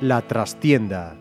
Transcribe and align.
La 0.00 0.22
trastienda. 0.22 1.16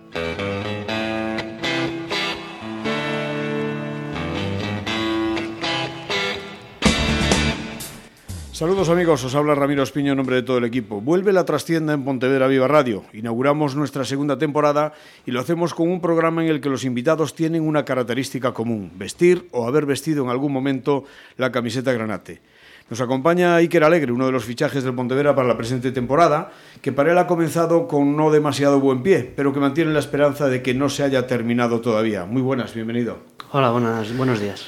Saludos 8.57 8.89
amigos, 8.89 9.23
os 9.23 9.35
habla 9.35 9.53
Ramiro 9.53 9.83
Espiño 9.83 10.13
en 10.13 10.17
nombre 10.17 10.37
de 10.37 10.41
todo 10.41 10.57
el 10.57 10.63
equipo. 10.63 10.99
Vuelve 10.99 11.31
la 11.31 11.45
trastienda 11.45 11.93
en 11.93 12.03
Pontevedra 12.03 12.47
Viva 12.47 12.67
Radio. 12.67 13.03
Inauguramos 13.13 13.75
nuestra 13.75 14.03
segunda 14.03 14.39
temporada 14.39 14.93
y 15.27 15.29
lo 15.29 15.41
hacemos 15.41 15.75
con 15.75 15.91
un 15.91 16.01
programa 16.01 16.43
en 16.43 16.49
el 16.49 16.59
que 16.59 16.69
los 16.69 16.83
invitados 16.83 17.35
tienen 17.35 17.61
una 17.61 17.85
característica 17.85 18.55
común, 18.55 18.91
vestir 18.95 19.47
o 19.51 19.67
haber 19.67 19.85
vestido 19.85 20.23
en 20.23 20.31
algún 20.31 20.51
momento 20.51 21.03
la 21.35 21.51
camiseta 21.51 21.93
granate. 21.93 22.41
Nos 22.89 22.99
acompaña 22.99 23.57
Iker 23.57 23.83
Alegre, 23.83 24.11
uno 24.11 24.25
de 24.25 24.31
los 24.31 24.45
fichajes 24.45 24.83
del 24.83 24.95
Pontevedra 24.95 25.35
para 25.35 25.47
la 25.47 25.55
presente 25.55 25.91
temporada, 25.91 26.51
que 26.81 26.91
para 26.91 27.11
él 27.11 27.17
ha 27.19 27.27
comenzado 27.27 27.87
con 27.87 28.17
no 28.17 28.31
demasiado 28.31 28.79
buen 28.79 29.03
pie, 29.03 29.31
pero 29.35 29.53
que 29.53 29.59
mantiene 29.59 29.93
la 29.93 29.99
esperanza 29.99 30.47
de 30.47 30.63
que 30.63 30.73
no 30.73 30.89
se 30.89 31.03
haya 31.03 31.27
terminado 31.27 31.79
todavía. 31.79 32.25
Muy 32.25 32.41
buenas, 32.41 32.73
bienvenido. 32.73 33.19
Hola, 33.51 33.69
buenas, 33.69 34.17
buenos 34.17 34.41
días. 34.41 34.67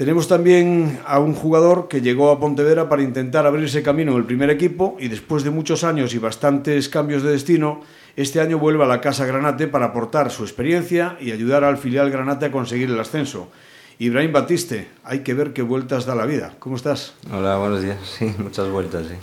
Tenemos 0.00 0.28
también 0.28 0.98
a 1.04 1.18
un 1.18 1.34
jugador 1.34 1.86
que 1.86 2.00
llegó 2.00 2.30
a 2.30 2.40
Pontevedra 2.40 2.88
para 2.88 3.02
intentar 3.02 3.44
abrirse 3.44 3.82
camino 3.82 4.12
en 4.12 4.16
el 4.16 4.24
primer 4.24 4.48
equipo 4.48 4.96
y 4.98 5.08
después 5.08 5.44
de 5.44 5.50
muchos 5.50 5.84
años 5.84 6.14
y 6.14 6.18
bastantes 6.18 6.88
cambios 6.88 7.22
de 7.22 7.32
destino, 7.32 7.82
este 8.16 8.40
año 8.40 8.58
vuelve 8.58 8.82
a 8.82 8.86
la 8.86 9.02
Casa 9.02 9.26
Granate 9.26 9.66
para 9.66 9.84
aportar 9.84 10.30
su 10.30 10.42
experiencia 10.42 11.18
y 11.20 11.32
ayudar 11.32 11.64
al 11.64 11.76
filial 11.76 12.10
Granate 12.10 12.46
a 12.46 12.50
conseguir 12.50 12.88
el 12.88 12.98
ascenso. 12.98 13.50
Ibrahim 13.98 14.32
Batiste, 14.32 14.88
hay 15.04 15.18
que 15.18 15.34
ver 15.34 15.52
qué 15.52 15.60
vueltas 15.60 16.06
da 16.06 16.14
la 16.14 16.24
vida. 16.24 16.54
¿Cómo 16.60 16.76
estás? 16.76 17.12
Hola, 17.30 17.58
buenos 17.58 17.82
días. 17.82 17.98
Sí, 18.18 18.34
muchas 18.38 18.70
vueltas, 18.70 19.06
sí. 19.06 19.16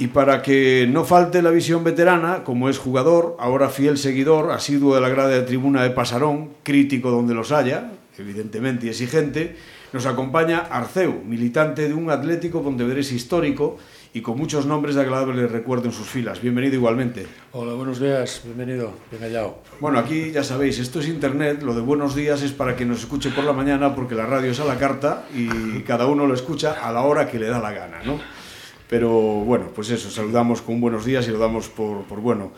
Y 0.00 0.08
para 0.08 0.42
que 0.42 0.88
no 0.90 1.04
falte 1.04 1.40
la 1.40 1.52
visión 1.52 1.84
veterana, 1.84 2.42
como 2.42 2.68
es 2.68 2.78
jugador, 2.78 3.36
ahora 3.38 3.68
fiel 3.68 3.96
seguidor, 3.96 4.50
asiduo 4.50 4.96
de 4.96 5.02
la 5.02 5.08
grada 5.08 5.28
de 5.28 5.42
tribuna 5.42 5.84
de 5.84 5.90
Pasarón, 5.90 6.50
crítico 6.64 7.12
donde 7.12 7.34
los 7.34 7.52
haya, 7.52 7.92
evidentemente 8.20 8.86
y 8.86 8.88
exigente, 8.90 9.56
nos 9.92 10.06
acompaña 10.06 10.58
Arceu, 10.58 11.22
militante 11.24 11.88
de 11.88 11.94
un 11.94 12.10
Atlético 12.10 12.62
Pontevedrés 12.62 13.12
histórico 13.12 13.78
y 14.12 14.20
con 14.20 14.36
muchos 14.36 14.66
nombres 14.66 14.94
de 14.94 15.02
agradable 15.02 15.46
recuerdo 15.46 15.86
en 15.86 15.92
sus 15.92 16.08
filas. 16.08 16.40
Bienvenido 16.40 16.74
igualmente. 16.74 17.26
Hola, 17.52 17.74
buenos 17.74 18.00
días, 18.00 18.42
bienvenido, 18.44 18.92
bien 19.10 19.22
hallado. 19.22 19.58
Bueno, 19.80 19.98
aquí 19.98 20.32
ya 20.32 20.44
sabéis, 20.44 20.78
esto 20.78 21.00
es 21.00 21.08
internet, 21.08 21.62
lo 21.62 21.74
de 21.74 21.80
buenos 21.80 22.14
días 22.14 22.42
es 22.42 22.52
para 22.52 22.76
que 22.76 22.84
nos 22.84 23.00
escuche 23.00 23.30
por 23.30 23.44
la 23.44 23.52
mañana 23.52 23.94
porque 23.94 24.14
la 24.14 24.26
radio 24.26 24.50
es 24.50 24.60
a 24.60 24.64
la 24.64 24.78
carta 24.78 25.26
y 25.34 25.80
cada 25.82 26.06
uno 26.06 26.26
lo 26.26 26.34
escucha 26.34 26.86
a 26.86 26.92
la 26.92 27.02
hora 27.02 27.28
que 27.28 27.38
le 27.38 27.46
da 27.46 27.60
la 27.60 27.72
gana, 27.72 28.02
¿no? 28.04 28.20
Pero 28.88 29.10
bueno, 29.10 29.68
pues 29.74 29.90
eso, 29.90 30.10
saludamos 30.10 30.62
con 30.62 30.80
buenos 30.80 31.04
días 31.04 31.26
y 31.28 31.30
lo 31.30 31.38
damos 31.38 31.68
por, 31.68 32.02
por 32.02 32.20
bueno. 32.20 32.52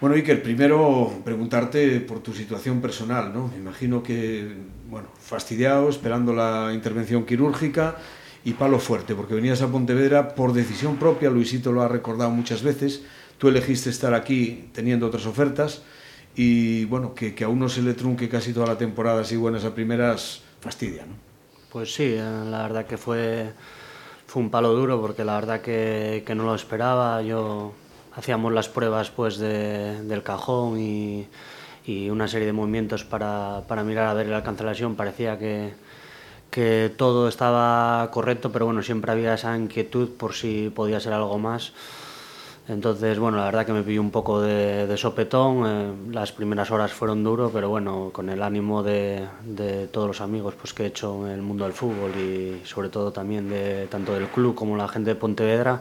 Bueno, 0.00 0.14
Iker, 0.14 0.44
primero 0.44 1.10
preguntarte 1.24 1.98
por 2.00 2.20
tu 2.20 2.32
situación 2.32 2.80
personal, 2.80 3.32
¿no? 3.34 3.48
Me 3.48 3.56
imagino 3.56 4.00
que, 4.00 4.46
bueno, 4.88 5.08
fastidiado, 5.18 5.88
esperando 5.88 6.32
la 6.32 6.70
intervención 6.72 7.26
quirúrgica 7.26 7.96
y 8.44 8.52
palo 8.52 8.78
fuerte, 8.78 9.16
porque 9.16 9.34
venías 9.34 9.60
a 9.60 9.66
Pontevedra 9.66 10.36
por 10.36 10.52
decisión 10.52 10.98
propia, 10.98 11.30
Luisito 11.30 11.72
lo 11.72 11.82
ha 11.82 11.88
recordado 11.88 12.30
muchas 12.30 12.62
veces, 12.62 13.02
tú 13.38 13.48
elegiste 13.48 13.90
estar 13.90 14.14
aquí 14.14 14.70
teniendo 14.72 15.04
otras 15.08 15.26
ofertas 15.26 15.82
y, 16.36 16.84
bueno, 16.84 17.12
que, 17.12 17.34
que 17.34 17.42
a 17.42 17.48
uno 17.48 17.68
se 17.68 17.82
le 17.82 17.94
trunque 17.94 18.28
casi 18.28 18.52
toda 18.52 18.68
la 18.68 18.78
temporada 18.78 19.22
así 19.22 19.34
buenas 19.34 19.64
a 19.64 19.74
primeras, 19.74 20.42
fastidia, 20.60 21.06
¿no? 21.06 21.14
Pues 21.72 21.92
sí, 21.92 22.04
eh, 22.04 22.44
la 22.48 22.62
verdad 22.62 22.86
que 22.86 22.98
fue, 22.98 23.52
fue 24.28 24.42
un 24.42 24.50
palo 24.50 24.74
duro, 24.74 25.00
porque 25.00 25.24
la 25.24 25.34
verdad 25.34 25.60
que, 25.60 26.22
que 26.24 26.36
no 26.36 26.44
lo 26.44 26.54
esperaba, 26.54 27.20
yo 27.22 27.74
hacíamos 28.18 28.52
las 28.52 28.68
pruebas 28.68 29.10
pues 29.10 29.38
de, 29.38 30.02
del 30.02 30.22
cajón 30.24 30.80
y, 30.80 31.28
y, 31.86 32.10
una 32.10 32.26
serie 32.26 32.46
de 32.46 32.52
movimientos 32.52 33.04
para, 33.04 33.62
para, 33.68 33.84
mirar 33.84 34.08
a 34.08 34.14
ver 34.14 34.26
la 34.26 34.42
lesión. 34.64 34.96
Parecía 34.96 35.38
que, 35.38 35.72
que, 36.50 36.92
todo 36.96 37.28
estaba 37.28 38.10
correcto, 38.10 38.50
pero 38.50 38.66
bueno, 38.66 38.82
siempre 38.82 39.12
había 39.12 39.34
esa 39.34 39.56
inquietud 39.56 40.10
por 40.18 40.34
si 40.34 40.70
podía 40.74 40.98
ser 40.98 41.12
algo 41.12 41.38
más. 41.38 41.72
Entonces, 42.66 43.18
bueno, 43.18 43.38
la 43.38 43.44
verdad 43.44 43.64
que 43.64 43.72
me 43.72 43.82
pilló 43.82 44.02
un 44.02 44.10
poco 44.10 44.42
de, 44.42 44.86
de 44.86 44.96
sopetón. 44.98 45.62
Eh, 45.66 46.12
las 46.12 46.32
primeras 46.32 46.70
horas 46.70 46.92
fueron 46.92 47.24
duros, 47.24 47.50
pero 47.54 47.70
bueno, 47.70 48.10
con 48.12 48.28
el 48.28 48.42
ánimo 48.42 48.82
de, 48.82 49.26
de, 49.42 49.86
todos 49.86 50.08
los 50.08 50.20
amigos 50.20 50.54
pues, 50.54 50.74
que 50.74 50.82
he 50.82 50.86
hecho 50.86 51.26
en 51.26 51.32
el 51.32 51.40
mundo 51.40 51.64
del 51.64 51.72
fútbol 51.72 52.10
y 52.16 52.60
sobre 52.66 52.90
todo 52.90 53.10
también 53.10 53.48
de 53.48 53.86
tanto 53.86 54.12
del 54.12 54.26
club 54.26 54.54
como 54.54 54.76
la 54.76 54.86
gente 54.88 55.10
de 55.10 55.16
Pontevedra, 55.16 55.80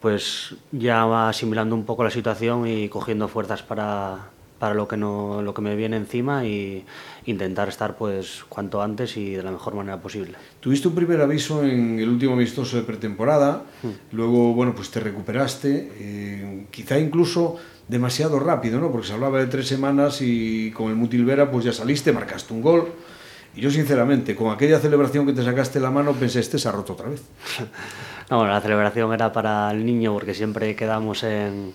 pues 0.00 0.54
ya 0.72 1.04
va 1.06 1.28
asimilando 1.28 1.74
un 1.74 1.84
poco 1.84 2.04
la 2.04 2.10
situación 2.10 2.66
y 2.66 2.88
cogiendo 2.88 3.28
fuerzas 3.28 3.62
para, 3.62 4.30
para 4.58 4.74
lo 4.74 4.88
que 4.88 4.96
no 4.96 5.42
lo 5.42 5.54
que 5.54 5.62
me 5.62 5.76
viene 5.76 5.96
encima 5.96 6.44
y 6.44 6.84
intentar 7.26 7.68
estar 7.68 7.96
pues 7.96 8.44
cuanto 8.48 8.82
antes 8.82 9.16
y 9.16 9.32
de 9.32 9.42
la 9.42 9.50
mejor 9.50 9.74
manera 9.74 10.00
posible. 10.00 10.34
Tuviste 10.60 10.88
un 10.88 10.94
primer 10.94 11.20
aviso 11.20 11.64
en 11.64 11.98
el 11.98 12.08
último 12.08 12.34
amistoso 12.34 12.76
de 12.76 12.82
pretemporada, 12.82 13.64
mm. 13.82 14.16
luego 14.16 14.54
bueno 14.54 14.74
pues 14.74 14.90
te 14.90 15.00
recuperaste, 15.00 15.92
eh, 15.98 16.66
quizá 16.70 16.98
incluso 16.98 17.56
demasiado 17.88 18.40
rápido, 18.40 18.80
¿no? 18.80 18.90
Porque 18.90 19.06
se 19.06 19.12
hablaba 19.12 19.38
de 19.38 19.46
tres 19.46 19.68
semanas 19.68 20.20
y 20.20 20.70
con 20.72 20.90
el 20.90 20.96
Mutilvera 20.96 21.50
pues 21.50 21.64
ya 21.64 21.72
saliste, 21.72 22.12
marcaste 22.12 22.52
un 22.52 22.62
gol. 22.62 22.88
Y 23.56 23.62
yo 23.62 23.70
sinceramente, 23.70 24.36
con 24.36 24.52
aquella 24.52 24.78
celebración 24.78 25.26
que 25.26 25.32
te 25.32 25.42
sacaste 25.42 25.80
la 25.80 25.90
mano, 25.90 26.12
pensé, 26.12 26.40
este 26.40 26.58
se 26.58 26.68
ha 26.68 26.72
roto 26.72 26.92
otra 26.92 27.08
vez. 27.08 27.22
No, 28.28 28.38
bueno, 28.38 28.52
la 28.52 28.60
celebración 28.60 29.12
era 29.12 29.30
para 29.30 29.70
el 29.70 29.86
niño 29.86 30.12
porque 30.12 30.34
siempre 30.34 30.74
quedamos 30.74 31.22
en, 31.22 31.72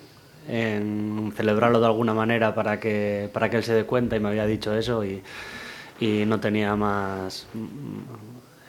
en 0.50 1.32
celebrarlo 1.34 1.80
de 1.80 1.86
alguna 1.86 2.14
manera 2.14 2.54
para 2.54 2.78
que, 2.78 3.30
para 3.32 3.50
que 3.50 3.56
él 3.56 3.64
se 3.64 3.74
dé 3.74 3.86
cuenta 3.86 4.18
y 4.18 4.20
me 4.20 4.28
había 4.28 4.46
dicho 4.46 4.76
eso 4.76 5.06
y, 5.06 5.24
y 6.02 6.26
no 6.26 6.42
tenía 6.42 6.76
más... 6.76 7.48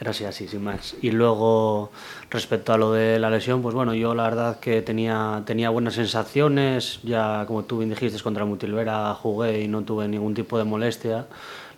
Era 0.01 0.13
así, 0.13 0.25
así, 0.25 0.47
sin 0.47 0.63
más. 0.63 0.95
Y 1.03 1.11
luego, 1.11 1.91
respecto 2.31 2.73
a 2.73 2.79
lo 2.79 2.93
de 2.93 3.19
la 3.19 3.31
lesión, 3.31 3.63
pues 3.63 3.75
bueno, 3.75 3.95
yo 3.95 4.15
la 4.15 4.25
verdad 4.25 4.61
que 4.61 4.81
tenía, 4.83 5.43
tenía 5.45 5.71
buenas 5.71 5.95
sensaciones, 5.95 7.01
ya 7.03 7.45
como 7.49 7.65
tú 7.65 7.79
bien 7.79 7.91
dijiste, 7.91 8.23
contra 8.23 8.45
Mutilvera 8.45 9.13
jugué 9.15 9.61
y 9.63 9.67
no 9.67 9.83
tuve 9.83 10.07
ningún 10.07 10.35
tipo 10.35 10.57
de 10.57 10.63
molestia. 10.63 11.27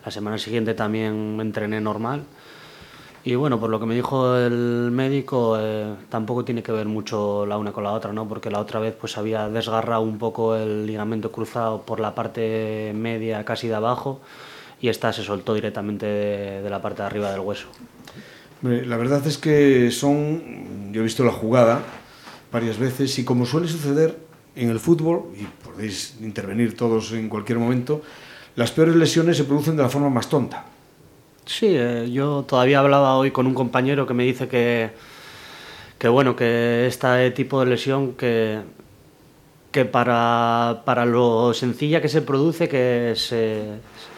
La 0.04 0.10
semana 0.10 0.38
siguiente 0.38 0.74
también 0.74 1.38
entrené 1.40 1.80
normal. 1.80 2.24
Y 3.26 3.36
bueno, 3.36 3.58
por 3.58 3.70
lo 3.70 3.80
que 3.80 3.86
me 3.86 3.94
dijo 3.94 4.36
el 4.36 4.90
médico, 4.92 5.56
eh, 5.58 5.94
tampoco 6.10 6.44
tiene 6.44 6.62
que 6.62 6.72
ver 6.72 6.86
mucho 6.86 7.46
la 7.46 7.56
una 7.56 7.72
con 7.72 7.82
la 7.82 7.92
otra, 7.92 8.12
¿no? 8.12 8.28
Porque 8.28 8.50
la 8.50 8.60
otra 8.60 8.80
vez 8.80 8.94
pues 9.00 9.16
había 9.16 9.48
desgarrado 9.48 10.02
un 10.02 10.18
poco 10.18 10.56
el 10.56 10.86
ligamento 10.86 11.32
cruzado 11.32 11.80
por 11.82 12.00
la 12.00 12.14
parte 12.14 12.92
media, 12.94 13.42
casi 13.46 13.66
de 13.66 13.76
abajo, 13.76 14.20
y 14.78 14.88
esta 14.88 15.10
se 15.14 15.22
soltó 15.22 15.54
directamente 15.54 16.04
de, 16.04 16.60
de 16.60 16.68
la 16.68 16.82
parte 16.82 17.00
de 17.00 17.06
arriba 17.06 17.30
del 17.30 17.40
hueso. 17.40 17.68
La 18.60 18.98
verdad 18.98 19.26
es 19.26 19.38
que 19.38 19.90
son, 19.90 20.92
yo 20.92 21.00
he 21.00 21.04
visto 21.04 21.24
la 21.24 21.32
jugada 21.32 21.80
varias 22.52 22.78
veces 22.78 23.18
y 23.18 23.24
como 23.24 23.46
suele 23.46 23.68
suceder 23.68 24.18
en 24.54 24.68
el 24.68 24.78
fútbol, 24.78 25.24
y 25.34 25.44
podéis 25.66 26.16
intervenir 26.20 26.76
todos 26.76 27.12
en 27.12 27.30
cualquier 27.30 27.58
momento, 27.58 28.02
las 28.56 28.70
peores 28.70 28.94
lesiones 28.96 29.36
se 29.36 29.44
producen 29.44 29.76
de 29.76 29.82
la 29.82 29.88
forma 29.88 30.10
más 30.10 30.28
tonta. 30.28 30.64
Sí, 31.46 31.68
eh, 31.70 32.08
yo 32.10 32.44
todavía 32.48 32.78
hablaba 32.78 33.16
hoy 33.16 33.30
con 33.30 33.46
un 33.46 33.54
compañero 33.54 34.06
que 34.06 34.14
me 34.14 34.24
dice 34.24 34.48
que, 34.48 34.90
que 35.98 36.08
bueno, 36.08 36.36
que 36.36 36.86
este 36.86 37.30
tipo 37.32 37.60
de 37.60 37.66
lesión 37.66 38.14
que, 38.14 38.60
que 39.70 39.84
para, 39.84 40.82
para 40.84 41.04
lo 41.04 41.52
sencilla 41.52 42.00
que 42.00 42.08
se 42.08 42.22
produce 42.22 42.68
que 42.68 43.12
se, 43.16 43.64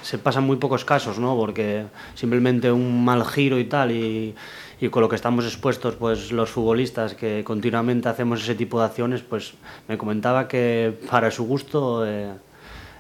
se 0.03 0.19
pasan 0.19 0.45
muy 0.45 0.57
pocos 0.57 0.85
casos, 0.85 1.19
¿no? 1.19 1.37
Porque 1.37 1.87
simplemente 2.15 2.71
un 2.71 3.05
mal 3.05 3.25
giro 3.25 3.59
y 3.59 3.65
tal 3.65 3.91
y, 3.91 4.35
y 4.81 4.89
con 4.89 5.03
lo 5.03 5.09
que 5.09 5.17
estamos 5.17 5.45
expuestos 5.47 5.97
pues 5.97 6.31
los 6.31 6.51
futbolistas 6.51 7.15
que 7.15 7.43
continuamente 7.43 8.09
hacemos 8.09 8.43
ese 8.43 8.55
tipo 8.55 8.79
de 8.79 8.87
acciones, 8.87 9.23
pues 9.23 9.55
me 9.89 9.99
comentaba 9.99 10.47
que 10.47 10.95
para 11.11 11.31
su 11.31 11.45
gusto 11.45 12.07
eh, 12.07 12.31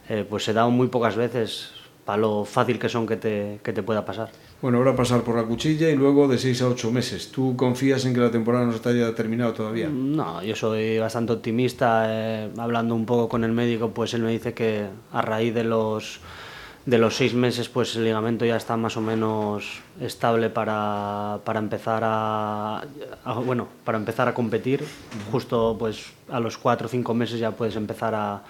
eh, 0.08 0.26
pues 0.28 0.44
se 0.44 0.52
da 0.52 0.66
muy 0.68 0.88
pocas 0.88 1.16
veces 1.16 1.70
para 2.06 2.18
lo 2.18 2.44
fácil 2.44 2.78
que 2.78 2.88
son 2.88 3.06
que 3.06 3.16
te, 3.16 3.58
que 3.62 3.72
te 3.72 3.82
pueda 3.82 4.04
pasar. 4.04 4.30
Bueno, 4.62 4.78
ahora 4.78 4.94
pasar 4.94 5.22
por 5.22 5.36
la 5.36 5.42
cuchilla 5.42 5.90
y 5.90 5.96
luego 5.96 6.28
de 6.28 6.38
6 6.38 6.62
a 6.62 6.68
8 6.68 6.90
meses. 6.92 7.32
¿Tú 7.32 7.56
confías 7.56 8.04
en 8.06 8.14
que 8.14 8.20
la 8.20 8.30
temporada 8.30 8.64
no 8.64 8.72
se 8.72 8.88
haya 8.88 9.12
terminado 9.14 9.52
todavía? 9.52 9.88
No, 9.88 10.42
yo 10.42 10.54
soy 10.54 10.98
bastante 10.98 11.32
optimista. 11.32 12.04
Eh, 12.08 12.48
hablando 12.56 12.94
un 12.94 13.04
poco 13.04 13.28
con 13.28 13.42
el 13.42 13.50
médico, 13.52 13.90
pues 13.90 14.14
él 14.14 14.22
me 14.22 14.30
dice 14.30 14.54
que 14.54 14.86
a 15.12 15.20
raíz 15.20 15.52
de 15.52 15.64
los 15.64 16.20
de 16.86 16.98
los 16.98 17.16
seis 17.16 17.34
meses 17.34 17.68
pues 17.68 17.96
el 17.96 18.04
ligamento 18.04 18.44
ya 18.44 18.54
está 18.54 18.76
más 18.76 18.96
o 18.96 19.00
menos 19.00 19.80
estable 20.00 20.50
para, 20.50 21.40
para 21.44 21.58
empezar 21.58 22.02
a, 22.04 22.84
a, 23.24 23.32
bueno 23.44 23.66
para 23.84 23.98
empezar 23.98 24.28
a 24.28 24.34
competir 24.34 24.84
justo 25.32 25.74
pues 25.76 26.12
a 26.30 26.38
los 26.38 26.56
cuatro 26.56 26.86
o 26.86 26.88
cinco 26.88 27.12
meses 27.12 27.40
ya 27.40 27.50
puedes 27.50 27.74
empezar 27.74 28.14
a, 28.14 28.40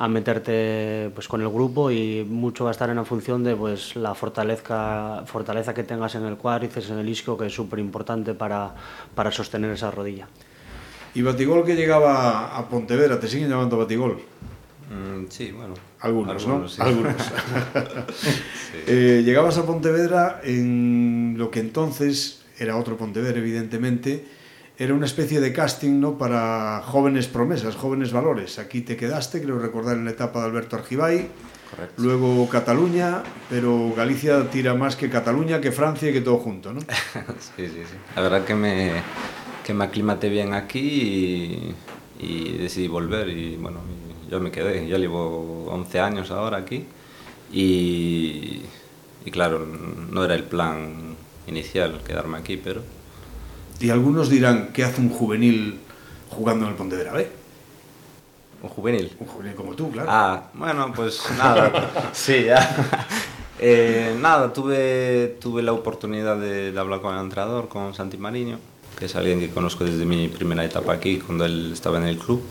a 0.00 0.08
meterte 0.08 1.10
pues 1.14 1.28
con 1.28 1.42
el 1.42 1.50
grupo 1.50 1.90
y 1.90 2.24
mucho 2.26 2.64
va 2.64 2.70
a 2.70 2.72
estar 2.72 2.88
en 2.88 2.96
la 2.96 3.04
función 3.04 3.44
de 3.44 3.54
pues 3.54 3.96
la 3.96 4.14
fortaleza 4.14 5.24
fortaleza 5.26 5.74
que 5.74 5.82
tengas 5.82 6.14
en 6.14 6.24
el 6.24 6.38
cuádriceps 6.38 6.88
en 6.88 7.00
el 7.00 7.08
isquio 7.10 7.36
que 7.36 7.46
es 7.46 7.52
súper 7.52 7.80
importante 7.80 8.32
para, 8.32 8.74
para 9.14 9.30
sostener 9.30 9.70
esa 9.72 9.90
rodilla. 9.90 10.26
Y 11.14 11.20
Batigol 11.20 11.66
que 11.66 11.76
llegaba 11.76 12.56
a 12.56 12.66
Pontevedra 12.66 13.20
te 13.20 13.28
siguen 13.28 13.50
llamando 13.50 13.76
Batigol 13.76 14.22
mm, 14.88 15.26
sí 15.28 15.52
bueno. 15.52 15.74
Algunos, 16.00 16.46
¿no? 16.46 16.64
Algunos. 16.78 17.16
Eh, 18.86 19.22
llegabas 19.24 19.58
a 19.58 19.66
Pontevedra 19.66 20.40
en 20.42 21.34
lo 21.36 21.50
que 21.50 21.60
entonces 21.60 22.42
era 22.58 22.76
otro 22.78 22.96
Pontevedra, 22.96 23.38
evidentemente, 23.38 24.24
era 24.80 24.94
una 24.94 25.04
especie 25.04 25.40
de 25.40 25.52
casting 25.52 26.00
¿no? 26.00 26.16
para 26.16 26.80
jóvenes 26.86 27.28
promesas, 27.28 27.76
jóvenes 27.76 28.12
valores. 28.12 28.58
Aquí 28.58 28.80
te 28.80 28.96
quedaste, 28.96 29.42
creo 29.42 29.58
recordar, 29.58 29.98
en 29.98 30.06
la 30.06 30.12
etapa 30.12 30.40
de 30.40 30.46
Alberto 30.46 30.76
Argibay. 30.76 31.28
Correcto. 31.70 32.02
Luego 32.02 32.48
Cataluña, 32.48 33.22
pero 33.50 33.92
Galicia 33.94 34.48
tira 34.50 34.72
más 34.72 34.96
que 34.96 35.10
Cataluña, 35.10 35.60
que 35.60 35.70
Francia 35.70 36.08
y 36.08 36.14
que 36.14 36.22
todo 36.22 36.38
junto, 36.38 36.72
¿no? 36.72 36.80
sí, 37.56 37.66
sí, 37.66 37.68
sí. 37.74 37.96
La 38.16 38.22
verdad 38.22 38.42
que 38.46 38.54
me, 38.54 38.92
que 39.66 39.74
me 39.74 39.84
aclimaté 39.84 40.30
bien 40.30 40.54
aquí 40.54 41.74
y, 42.18 42.26
y 42.26 42.52
decidí 42.56 42.88
volver 42.88 43.28
y 43.28 43.56
bueno, 43.56 43.80
yo 44.30 44.40
me 44.40 44.50
quedé. 44.50 44.88
Yo 44.88 44.96
llevo 44.96 45.66
11 45.66 46.00
años 46.00 46.30
ahora 46.30 46.56
aquí 46.56 46.86
y, 47.52 48.62
y 49.26 49.30
claro, 49.30 49.66
no 49.66 50.24
era 50.24 50.34
el 50.34 50.44
plan 50.44 51.16
inicial 51.46 52.00
quedarme 52.02 52.38
aquí, 52.38 52.56
pero 52.56 52.82
y 53.80 53.90
algunos 53.90 54.28
dirán, 54.28 54.70
¿qué 54.72 54.84
hace 54.84 55.00
un 55.00 55.08
juvenil 55.08 55.80
jugando 56.28 56.66
en 56.66 56.72
el 56.72 56.76
Pontevedra 56.76 57.12
B? 57.12 57.28
¿Un 58.62 58.68
juvenil? 58.68 59.16
Un 59.18 59.26
juvenil 59.26 59.54
como 59.54 59.74
tú, 59.74 59.90
claro. 59.90 60.08
Ah, 60.10 60.50
bueno, 60.52 60.92
pues 60.94 61.22
nada, 61.38 62.10
sí, 62.12 62.44
ya. 62.44 63.06
Eh, 63.62 64.16
nada, 64.18 64.54
tuve, 64.54 65.36
tuve 65.38 65.60
la 65.60 65.74
oportunidad 65.74 66.38
de, 66.38 66.72
de, 66.72 66.80
hablar 66.80 67.02
con 67.02 67.14
el 67.14 67.20
entrenador, 67.20 67.68
con 67.68 67.92
Santi 67.92 68.16
Mariño, 68.16 68.58
que 68.98 69.04
es 69.04 69.14
alguien 69.16 69.38
que 69.38 69.50
conozco 69.50 69.84
desde 69.84 70.06
mi 70.06 70.28
primera 70.28 70.64
etapa 70.64 70.94
aquí, 70.94 71.18
cuando 71.18 71.44
él 71.44 71.72
estaba 71.74 71.98
en 71.98 72.04
el 72.04 72.16
club. 72.16 72.42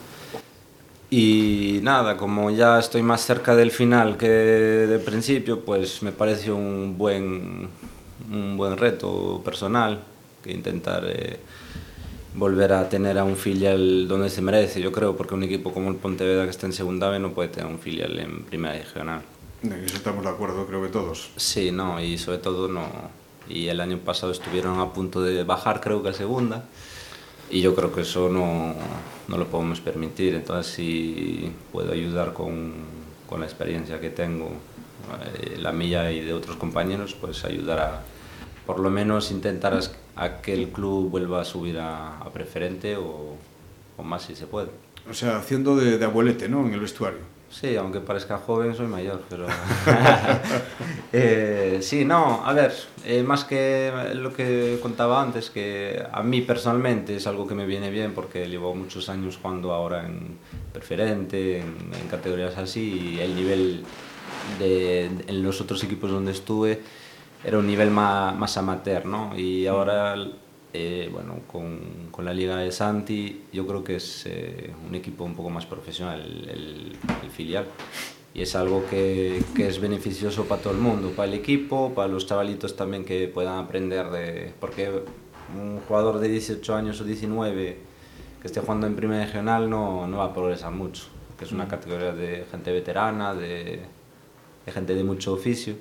Y 1.09 1.79
nada, 1.81 2.15
como 2.15 2.51
ya 2.51 2.77
estoy 2.77 3.01
más 3.01 3.21
cerca 3.25 3.55
del 3.55 3.71
final 3.71 4.17
que 4.17 4.27
del 4.27 5.01
principio, 5.01 5.61
pues 5.61 6.03
me 6.03 6.11
pareció 6.11 6.55
un 6.55 6.95
buen, 6.95 7.69
un 8.31 8.55
buen 8.55 8.77
reto 8.77 9.41
personal 9.43 10.03
que 10.49 10.55
intentar 10.55 11.03
eh, 11.07 11.39
volver 12.33 12.73
a 12.73 12.89
tener 12.89 13.17
a 13.17 13.23
un 13.23 13.35
filial 13.35 14.07
donde 14.07 14.29
se 14.29 14.41
merece, 14.41 14.81
yo 14.81 14.91
creo, 14.91 15.15
porque 15.15 15.33
un 15.35 15.43
equipo 15.43 15.73
como 15.73 15.89
el 15.89 15.95
Pontevedra 15.95 16.43
que 16.43 16.49
está 16.49 16.65
en 16.65 16.73
segunda 16.73 17.09
B 17.09 17.19
no 17.19 17.31
puede 17.31 17.49
tener 17.49 17.71
un 17.71 17.79
filial 17.79 18.17
en 18.19 18.43
primera 18.43 18.73
regional. 18.73 19.21
En 19.63 19.73
eso 19.73 19.97
estamos 19.97 20.23
de 20.23 20.29
acuerdo, 20.29 20.65
creo 20.65 20.81
que 20.81 20.89
todos. 20.89 21.31
Sí, 21.35 21.71
no, 21.71 22.01
y 22.01 22.17
sobre 22.17 22.37
todo 22.37 22.67
no. 22.67 22.85
Y 23.47 23.67
el 23.67 23.79
año 23.81 23.97
pasado 23.97 24.31
estuvieron 24.31 24.79
a 24.79 24.93
punto 24.93 25.21
de 25.21 25.43
bajar, 25.43 25.81
creo 25.81 26.01
que 26.03 26.09
a 26.09 26.13
segunda, 26.13 26.65
y 27.49 27.61
yo 27.61 27.75
creo 27.75 27.91
que 27.91 28.01
eso 28.01 28.29
no, 28.29 28.75
no 29.27 29.37
lo 29.37 29.47
podemos 29.47 29.81
permitir. 29.81 30.35
Entonces, 30.35 30.73
si 30.73 31.51
puedo 31.71 31.91
ayudar 31.91 32.33
con, 32.33 32.73
con 33.27 33.39
la 33.39 33.47
experiencia 33.47 33.99
que 33.99 34.11
tengo, 34.11 34.49
eh, 34.49 35.57
la 35.57 35.71
mía 35.71 36.11
y 36.11 36.21
de 36.21 36.33
otros 36.33 36.55
compañeros, 36.57 37.15
pues 37.19 37.43
ayudar 37.43 37.79
a 37.79 38.03
por 38.69 38.79
lo 38.79 38.91
menos 38.91 39.31
intentar 39.31 39.79
a 40.15 40.41
que 40.43 40.53
el 40.53 40.69
club 40.69 41.09
vuelva 41.09 41.41
a 41.41 41.43
subir 41.43 41.79
a, 41.79 42.19
a 42.19 42.29
preferente 42.29 42.97
o, 42.97 43.35
o, 43.97 44.03
más 44.03 44.21
si 44.21 44.35
se 44.35 44.45
puede. 44.45 44.69
O 45.09 45.13
sea, 45.15 45.37
haciendo 45.37 45.75
de, 45.75 45.97
de, 45.97 46.05
abuelete, 46.05 46.47
¿no? 46.47 46.63
En 46.63 46.71
el 46.75 46.79
vestuario. 46.79 47.17
Sí, 47.49 47.75
aunque 47.77 47.99
parezca 47.99 48.37
joven, 48.37 48.75
soy 48.75 48.85
mayor, 48.85 49.23
pero... 49.27 49.47
eh, 51.13 51.79
sí, 51.81 52.05
no, 52.05 52.45
a 52.45 52.53
ver, 52.53 52.71
eh, 53.05 53.23
más 53.23 53.43
que 53.43 53.91
lo 54.13 54.35
que 54.35 54.77
contaba 54.83 55.19
antes, 55.19 55.49
que 55.49 56.03
a 56.11 56.21
mí 56.21 56.41
personalmente 56.41 57.15
es 57.15 57.25
algo 57.25 57.47
que 57.47 57.55
me 57.55 57.65
viene 57.65 57.89
bien 57.89 58.13
porque 58.13 58.47
llevo 58.47 58.75
muchos 58.75 59.09
años 59.09 59.39
jugando 59.41 59.73
ahora 59.73 60.05
en 60.05 60.37
preferente, 60.71 61.61
en, 61.61 61.91
en 61.99 62.07
categorías 62.07 62.55
así, 62.55 63.15
y 63.15 63.19
el 63.19 63.35
nivel 63.35 63.83
de, 64.59 65.05
en 65.05 65.41
los 65.41 65.59
otros 65.59 65.83
equipos 65.83 66.11
donde 66.11 66.33
estuve 66.33 66.83
era 67.43 67.57
un 67.57 67.67
nivel 67.67 67.91
más, 67.91 68.35
más 68.37 68.57
amateur, 68.57 69.05
¿no? 69.05 69.37
Y 69.37 69.65
ahora, 69.67 70.15
eh, 70.73 71.09
bueno, 71.11 71.39
con, 71.47 72.09
con, 72.11 72.25
la 72.25 72.33
Liga 72.33 72.57
de 72.57 72.71
Santi, 72.71 73.45
yo 73.53 73.65
creo 73.65 73.83
que 73.83 73.95
es 73.95 74.25
eh, 74.25 74.73
un 74.87 74.95
equipo 74.95 75.23
un 75.23 75.35
poco 75.35 75.49
más 75.49 75.65
profesional, 75.65 76.21
el, 76.21 76.49
el, 76.49 76.97
el 77.23 77.31
filial. 77.31 77.65
Y 78.33 78.41
es 78.41 78.55
algo 78.55 78.85
que, 78.89 79.41
que, 79.55 79.67
es 79.67 79.79
beneficioso 79.79 80.45
para 80.45 80.61
todo 80.61 80.73
el 80.73 80.79
mundo, 80.79 81.11
para 81.15 81.27
el 81.27 81.33
equipo, 81.33 81.93
para 81.95 82.07
los 82.07 82.27
chavalitos 82.27 82.75
también 82.75 83.03
que 83.03 83.27
puedan 83.27 83.57
aprender 83.57 84.09
de... 84.11 84.53
Porque 84.59 84.91
un 85.57 85.79
jugador 85.87 86.19
de 86.19 86.27
18 86.29 86.75
años 86.75 87.01
o 87.01 87.03
19 87.05 87.77
que 88.39 88.47
esté 88.47 88.59
jugando 88.59 88.85
en 88.85 88.95
primera 88.95 89.25
regional 89.25 89.67
no, 89.67 90.05
no 90.07 90.17
va 90.17 90.25
a 90.25 90.33
progresar 90.33 90.71
mucho, 90.71 91.05
que 91.37 91.45
es 91.45 91.51
una 91.51 91.67
categoría 91.67 92.13
de 92.13 92.45
gente 92.51 92.71
veterana, 92.71 93.33
de, 93.33 93.81
de 94.65 94.71
gente 94.71 94.93
de 94.93 95.03
mucho 95.03 95.33
oficio 95.33 95.75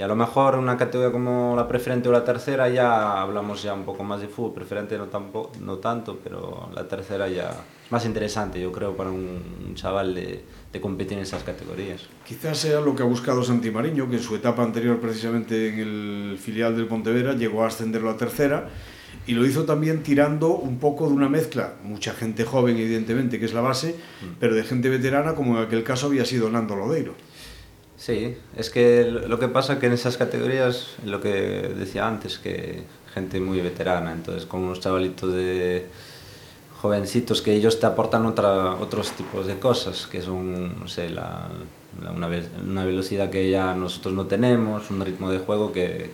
y 0.00 0.02
a 0.02 0.08
lo 0.08 0.16
mejor 0.16 0.56
una 0.56 0.78
categoría 0.78 1.12
como 1.12 1.54
la 1.54 1.68
preferente 1.68 2.08
o 2.08 2.12
la 2.12 2.24
tercera 2.24 2.70
ya 2.70 3.20
hablamos 3.20 3.62
ya 3.62 3.74
un 3.74 3.84
poco 3.84 4.02
más 4.02 4.22
de 4.22 4.28
fútbol, 4.28 4.54
preferente 4.54 4.96
no, 4.96 5.08
tampoco, 5.08 5.52
no 5.60 5.76
tanto, 5.76 6.18
pero 6.24 6.70
la 6.74 6.88
tercera 6.88 7.28
ya 7.28 7.50
es 7.84 7.92
más 7.92 8.06
interesante, 8.06 8.58
yo 8.58 8.72
creo, 8.72 8.96
para 8.96 9.10
un, 9.10 9.74
chaval 9.74 10.14
de, 10.14 10.42
de, 10.72 10.80
competir 10.80 11.18
en 11.18 11.24
esas 11.24 11.42
categorías. 11.42 12.08
Quizás 12.26 12.56
sea 12.56 12.80
lo 12.80 12.96
que 12.96 13.02
ha 13.02 13.04
buscado 13.04 13.44
Santi 13.44 13.70
Mariño, 13.70 14.08
que 14.08 14.16
en 14.16 14.22
su 14.22 14.34
etapa 14.34 14.62
anterior 14.62 14.98
precisamente 15.00 15.68
en 15.68 15.80
el 15.80 16.38
filial 16.38 16.74
del 16.74 16.86
Pontevedra 16.86 17.34
llegó 17.34 17.64
a 17.64 17.66
ascenderlo 17.66 18.08
a 18.08 18.16
tercera 18.16 18.70
y 19.26 19.34
lo 19.34 19.44
hizo 19.44 19.66
también 19.66 20.02
tirando 20.02 20.48
un 20.48 20.78
poco 20.78 21.08
de 21.08 21.12
una 21.12 21.28
mezcla, 21.28 21.74
mucha 21.82 22.14
gente 22.14 22.46
joven 22.46 22.78
evidentemente, 22.78 23.38
que 23.38 23.44
es 23.44 23.52
la 23.52 23.60
base, 23.60 23.96
mm. 24.22 24.36
pero 24.40 24.54
de 24.54 24.64
gente 24.64 24.88
veterana 24.88 25.34
como 25.34 25.58
en 25.58 25.64
aquel 25.66 25.84
caso 25.84 26.06
había 26.06 26.24
sido 26.24 26.48
Nando 26.48 26.74
Lodeiro. 26.74 27.12
Sí, 28.00 28.34
es 28.56 28.70
que 28.70 29.04
lo 29.04 29.38
que 29.38 29.48
pasa 29.48 29.78
que 29.78 29.84
en 29.84 29.92
esas 29.92 30.16
categorías, 30.16 30.96
lo 31.04 31.20
que 31.20 31.30
decía 31.76 32.08
antes, 32.08 32.38
que 32.38 32.84
gente 33.12 33.40
muy 33.40 33.60
veterana, 33.60 34.12
entonces 34.12 34.46
con 34.46 34.62
unos 34.62 34.80
chavalitos 34.80 35.34
de 35.34 35.84
jovencitos 36.80 37.42
que 37.42 37.52
ellos 37.52 37.78
te 37.78 37.84
aportan 37.84 38.24
otra, 38.24 38.76
otros 38.76 39.12
tipos 39.12 39.46
de 39.46 39.58
cosas, 39.58 40.06
que 40.06 40.22
son, 40.22 40.80
no 40.80 40.88
sé, 40.88 41.10
la, 41.10 41.50
la, 42.02 42.12
una, 42.12 42.30
una 42.66 42.86
velocidad 42.86 43.28
que 43.28 43.50
ya 43.50 43.74
nosotros 43.74 44.14
no 44.14 44.24
tenemos, 44.24 44.90
un 44.90 45.04
ritmo 45.04 45.30
de 45.30 45.40
juego 45.40 45.70
que, 45.70 46.10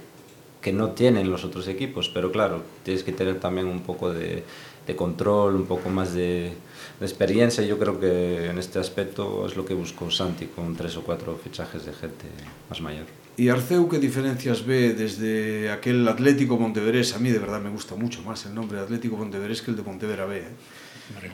que 0.60 0.72
no 0.72 0.90
tienen 0.90 1.30
los 1.30 1.44
otros 1.44 1.68
equipos, 1.68 2.08
pero 2.12 2.32
claro, 2.32 2.62
tienes 2.82 3.04
que 3.04 3.12
tener 3.12 3.38
también 3.38 3.68
un 3.68 3.82
poco 3.82 4.12
de, 4.12 4.42
de 4.88 4.96
control, 4.96 5.54
un 5.54 5.66
poco 5.66 5.88
más 5.90 6.14
de, 6.14 6.52
de 6.98 7.06
experiencia. 7.06 7.64
Yo 7.64 7.78
creo 7.78 8.00
que 8.00 8.46
en 8.46 8.58
este 8.58 8.78
aspecto 8.78 9.46
es 9.46 9.56
lo 9.56 9.64
que 9.64 9.74
buscó 9.74 10.10
Santi 10.10 10.46
con 10.46 10.74
tres 10.76 10.96
o 10.96 11.02
cuatro 11.02 11.38
fichajes 11.42 11.84
de 11.84 11.92
gente 11.92 12.26
más 12.68 12.80
mayor. 12.80 13.06
¿Y 13.36 13.50
Arceu 13.50 13.88
qué 13.88 13.98
diferencias 13.98 14.64
ve 14.64 14.94
desde 14.94 15.70
aquel 15.70 16.08
Atlético 16.08 16.56
Monteverés? 16.56 17.14
A 17.14 17.18
mí 17.18 17.30
de 17.30 17.38
verdad 17.38 17.60
me 17.60 17.68
gusta 17.68 17.94
mucho 17.94 18.22
más 18.22 18.46
el 18.46 18.54
nombre 18.54 18.78
de 18.78 18.84
Atlético 18.84 19.16
Monteverés 19.16 19.60
que 19.60 19.70
el 19.70 19.76
de 19.76 19.82
Pontevedra 19.82 20.24
B. 20.24 20.38
¿eh? 20.38 20.42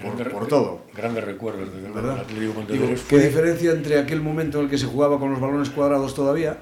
Por, 0.02 0.30
por, 0.30 0.48
todo. 0.48 0.82
Grandes 0.94 1.24
recuerdos 1.24 1.72
de 1.72 1.80
¿verdad? 1.90 2.18
Atlético 2.18 2.54
Monteverés. 2.54 3.02
¿Qué 3.02 3.18
diferencia 3.18 3.70
entre 3.70 3.98
aquel 4.00 4.20
momento 4.20 4.58
en 4.58 4.64
el 4.64 4.70
que 4.70 4.78
se 4.78 4.86
jugaba 4.86 5.18
con 5.20 5.30
los 5.30 5.40
balones 5.40 5.70
cuadrados 5.70 6.12
todavía 6.14 6.58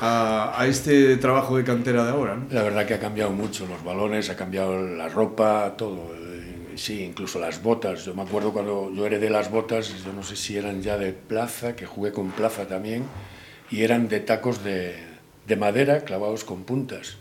a, 0.00 0.54
a, 0.60 0.66
este 0.66 1.16
trabajo 1.16 1.56
de 1.56 1.64
cantera 1.64 2.04
de 2.04 2.10
ahora? 2.10 2.36
¿no? 2.36 2.46
La 2.50 2.62
verdad 2.62 2.86
que 2.86 2.92
ha 2.92 3.00
cambiado 3.00 3.30
mucho 3.30 3.66
los 3.66 3.82
balones, 3.82 4.28
ha 4.28 4.36
cambiado 4.36 4.80
la 4.80 5.08
ropa, 5.08 5.74
todo 5.78 6.12
sí, 6.78 7.04
incluso 7.04 7.38
las 7.38 7.62
botas. 7.62 8.04
Yo 8.04 8.14
me 8.14 8.22
acuerdo 8.22 8.52
cuando 8.52 8.92
yo 8.94 9.06
heredé 9.06 9.30
las 9.30 9.50
botas, 9.50 10.04
yo 10.04 10.12
no 10.12 10.22
sé 10.22 10.36
si 10.36 10.56
eran 10.56 10.82
ya 10.82 10.96
de 10.96 11.12
plaza, 11.12 11.76
que 11.76 11.86
jugué 11.86 12.12
con 12.12 12.30
plaza 12.30 12.66
también, 12.66 13.04
y 13.70 13.82
eran 13.82 14.08
de 14.08 14.20
tacos 14.20 14.64
de, 14.64 14.96
de 15.46 15.56
madera 15.56 16.00
clavados 16.04 16.44
con 16.44 16.64
puntas. 16.64 17.16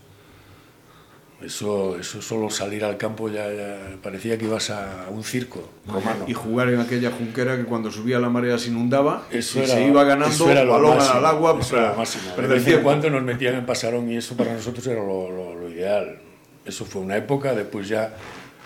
Eso, 1.42 2.00
eso 2.00 2.20
solo 2.20 2.50
salir 2.50 2.84
al 2.84 2.98
campo 2.98 3.30
ya, 3.30 3.54
ya, 3.54 3.98
parecía 4.02 4.40
que 4.40 4.46
ibas 4.46 4.72
a 4.72 5.08
un 5.12 5.24
circo 5.24 5.70
romano. 5.86 6.26
Y 6.26 6.34
jugar 6.34 6.70
en 6.70 6.80
aquella 6.80 7.12
junquera 7.12 7.56
que 7.58 7.66
cuando 7.66 7.92
subía 7.92 8.18
la 8.18 8.30
marea 8.30 8.58
se 8.58 8.70
inundaba 8.70 9.28
eso 9.30 9.60
y 9.60 9.64
era, 9.64 9.74
se 9.76 9.86
iba 9.86 10.04
ganando 10.04 10.46
balón 10.46 11.00
al 11.00 11.26
agua. 11.26 11.58
Eso 11.62 11.78
era 11.78 11.92
lo 11.92 11.98
máximo. 11.98 12.36
De 12.36 12.48
vez 12.48 12.68
en 12.68 12.82
cuando 12.82 13.10
nos 13.12 13.22
metían 13.22 13.54
en 13.54 13.68
pasarón 13.68 14.12
y 14.12 14.18
eso 14.18 14.36
para 14.36 14.54
nosotros 14.54 14.88
era 14.88 15.00
lo, 15.00 15.30
lo, 15.30 15.54
lo 15.54 15.70
ideal. 15.70 16.20
Eso 16.66 16.86
fue 16.86 17.04
una 17.04 17.16
época, 17.16 17.54
después 17.54 17.88
ya 17.88 18.16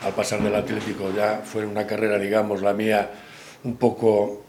al 0.03 0.13
pasar 0.13 0.41
del 0.41 0.55
Atlético 0.55 1.11
ya 1.15 1.41
fue 1.43 1.65
una 1.65 1.85
carrera, 1.85 2.17
digamos, 2.17 2.61
la 2.61 2.73
mía 2.73 3.11
un 3.63 3.75
poco 3.75 4.43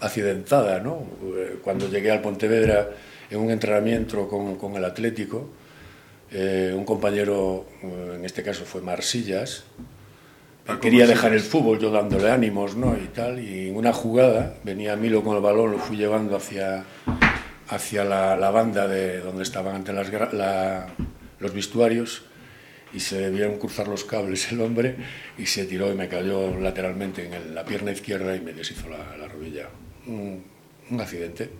accidentada, 0.00 0.80
¿no? 0.80 1.02
Eh, 1.36 1.58
cuando 1.62 1.88
llegué 1.88 2.10
al 2.10 2.20
Pontevedra 2.20 2.88
en 3.30 3.40
un 3.40 3.50
entrenamiento 3.50 4.28
con, 4.28 4.56
con 4.56 4.74
el 4.76 4.84
Atlético, 4.84 5.48
eh, 6.30 6.72
un 6.74 6.84
compañero, 6.84 7.66
eh, 7.82 8.12
en 8.16 8.24
este 8.24 8.42
caso 8.42 8.64
fue 8.64 8.80
Marsillas, 8.80 9.64
quería 10.80 11.06
dejar 11.06 11.32
el 11.32 11.40
fútbol 11.40 11.78
yo 11.78 11.90
dándole 11.90 12.30
ánimos, 12.30 12.76
¿no? 12.76 12.96
Y 12.96 13.08
tal, 13.08 13.40
y 13.40 13.68
en 13.68 13.76
una 13.76 13.92
jugada 13.92 14.54
venía 14.64 14.96
Milo 14.96 15.22
con 15.22 15.36
el 15.36 15.42
balón, 15.42 15.72
lo 15.72 15.78
fui 15.78 15.96
llevando 15.96 16.36
hacia, 16.36 16.84
hacia 17.68 18.04
la, 18.04 18.36
la 18.36 18.50
banda 18.50 18.86
de 18.86 19.20
donde 19.20 19.42
estaban 19.42 19.76
ante 19.76 19.92
las, 19.92 20.12
la, 20.32 20.86
los 21.38 21.52
vestuarios 21.52 22.22
y 22.92 23.00
se 23.00 23.20
debieron 23.20 23.58
cruzar 23.58 23.88
los 23.88 24.04
cables 24.04 24.50
el 24.52 24.60
hombre 24.60 24.96
y 25.36 25.46
se 25.46 25.64
tiró 25.66 25.92
y 25.92 25.94
me 25.94 26.08
cayó 26.08 26.58
lateralmente 26.58 27.26
en 27.26 27.54
la 27.54 27.64
pierna 27.64 27.92
izquierda 27.92 28.34
y 28.36 28.40
me 28.40 28.52
deshizo 28.52 28.88
la, 28.88 29.16
la 29.16 29.28
rodilla. 29.28 29.68
Un, 30.06 30.42
un 30.90 31.00
accidente. 31.00 31.50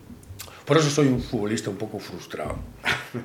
Por 0.65 0.77
eso 0.77 0.89
soy 0.89 1.07
un 1.07 1.19
futbolista 1.19 1.71
un 1.71 1.77
poco 1.77 1.97
frustrado 1.97 2.55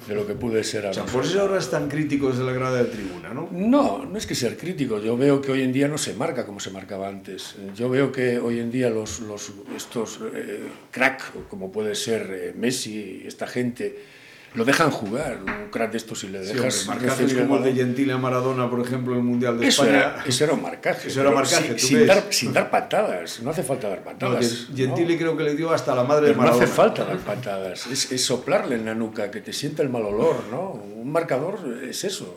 de 0.08 0.14
lo 0.14 0.26
que 0.26 0.34
pude 0.34 0.64
ser. 0.64 0.86
A 0.86 0.90
o 0.90 0.94
sea, 0.94 1.04
por 1.04 1.24
eso 1.24 1.42
ahora 1.42 1.58
es 1.58 1.70
tan 1.70 1.88
crítico 1.88 2.30
desde 2.30 2.42
la 2.42 2.52
grada 2.52 2.82
de 2.82 2.86
tribuna, 2.86 3.34
¿no? 3.34 3.50
No, 3.52 4.06
no 4.06 4.16
es 4.16 4.26
que 4.26 4.34
ser 4.34 4.56
crítico. 4.56 4.98
Yo 4.98 5.14
veo 5.18 5.42
que 5.42 5.52
hoy 5.52 5.60
en 5.60 5.70
día 5.70 5.86
no 5.86 5.98
se 5.98 6.14
marca 6.14 6.46
como 6.46 6.58
se 6.58 6.70
marcaba 6.70 7.06
antes. 7.06 7.56
Yo 7.76 7.90
veo 7.90 8.10
que 8.10 8.38
hoy 8.38 8.60
en 8.60 8.70
día 8.70 8.88
los, 8.88 9.20
los 9.20 9.52
estos 9.76 10.20
eh, 10.34 10.60
crack, 10.90 11.48
como 11.48 11.70
puede 11.70 11.94
ser 11.94 12.30
eh, 12.32 12.54
Messi, 12.56 13.24
esta 13.26 13.46
gente, 13.46 13.94
lo 14.54 14.64
dejan 14.64 14.90
jugar, 14.90 15.40
un 15.44 15.68
crack 15.70 15.90
de 15.90 15.96
estos 15.98 16.20
si 16.20 16.28
le 16.28 16.38
dejas... 16.38 16.74
Sí, 16.74 16.88
marcajes 16.88 17.34
como 17.34 17.56
el 17.56 17.64
de 17.64 17.74
Gentile 17.74 18.12
a 18.12 18.18
Maradona, 18.18 18.70
por 18.70 18.80
ejemplo, 18.80 19.14
en 19.14 19.18
el 19.18 19.24
Mundial 19.24 19.58
de 19.58 19.66
eso 19.66 19.82
España... 19.82 19.98
Era, 19.98 20.24
eso 20.24 20.44
era 20.44 20.52
un 20.52 20.62
marcaje. 20.62 21.08
Eso 21.08 21.20
era 21.20 21.30
marcaje, 21.32 21.76
sin, 21.76 21.98
sin, 21.98 22.06
dar, 22.06 22.24
sin, 22.30 22.52
dar, 22.52 22.70
patadas, 22.70 23.40
no 23.42 23.50
hace 23.50 23.64
falta 23.64 23.88
dar 23.88 24.04
patadas. 24.04 24.68
No, 24.70 24.76
Gentile 24.76 25.14
¿no? 25.14 25.18
creo 25.18 25.36
que 25.36 25.42
le 25.42 25.56
dio 25.56 25.72
hasta 25.72 25.92
la 25.94 26.04
madre 26.04 26.28
pero 26.28 26.34
de 26.34 26.38
Maradona. 26.38 26.58
No 26.58 26.64
hace 26.64 26.72
falta 26.72 27.04
dar 27.04 27.18
patadas, 27.18 27.88
es, 27.88 28.12
es, 28.12 28.24
soplarle 28.24 28.76
en 28.76 28.84
la 28.84 28.94
nuca, 28.94 29.30
que 29.32 29.40
te 29.40 29.52
sienta 29.52 29.82
el 29.82 29.88
mal 29.88 30.04
olor, 30.04 30.44
¿no? 30.52 30.70
Un 30.70 31.10
marcador 31.10 31.58
es 31.82 32.04
eso. 32.04 32.36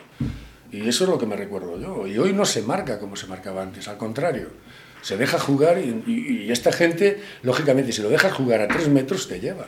Y 0.71 0.87
eso 0.87 1.03
es 1.03 1.09
lo 1.09 1.19
que 1.19 1.27
me 1.27 1.35
recuerdo 1.35 1.79
yo. 1.79 2.07
Y 2.07 2.17
hoy 2.17 2.33
no 2.33 2.45
se 2.45 2.63
marca 2.63 2.99
como 2.99 3.15
se 3.15 3.27
marcaba 3.27 3.61
antes, 3.61 3.87
al 3.87 3.97
contrario. 3.97 4.49
Se 5.03 5.17
deja 5.17 5.37
jugar 5.37 5.77
y, 5.77 6.03
y, 6.07 6.45
y 6.45 6.51
esta 6.51 6.71
gente, 6.71 7.21
lógicamente, 7.43 7.91
si 7.91 8.01
lo 8.01 8.09
dejas 8.09 8.33
jugar 8.33 8.61
a 8.61 8.67
tres 8.67 8.89
metros, 8.89 9.27
te 9.27 9.39
lleva. 9.39 9.67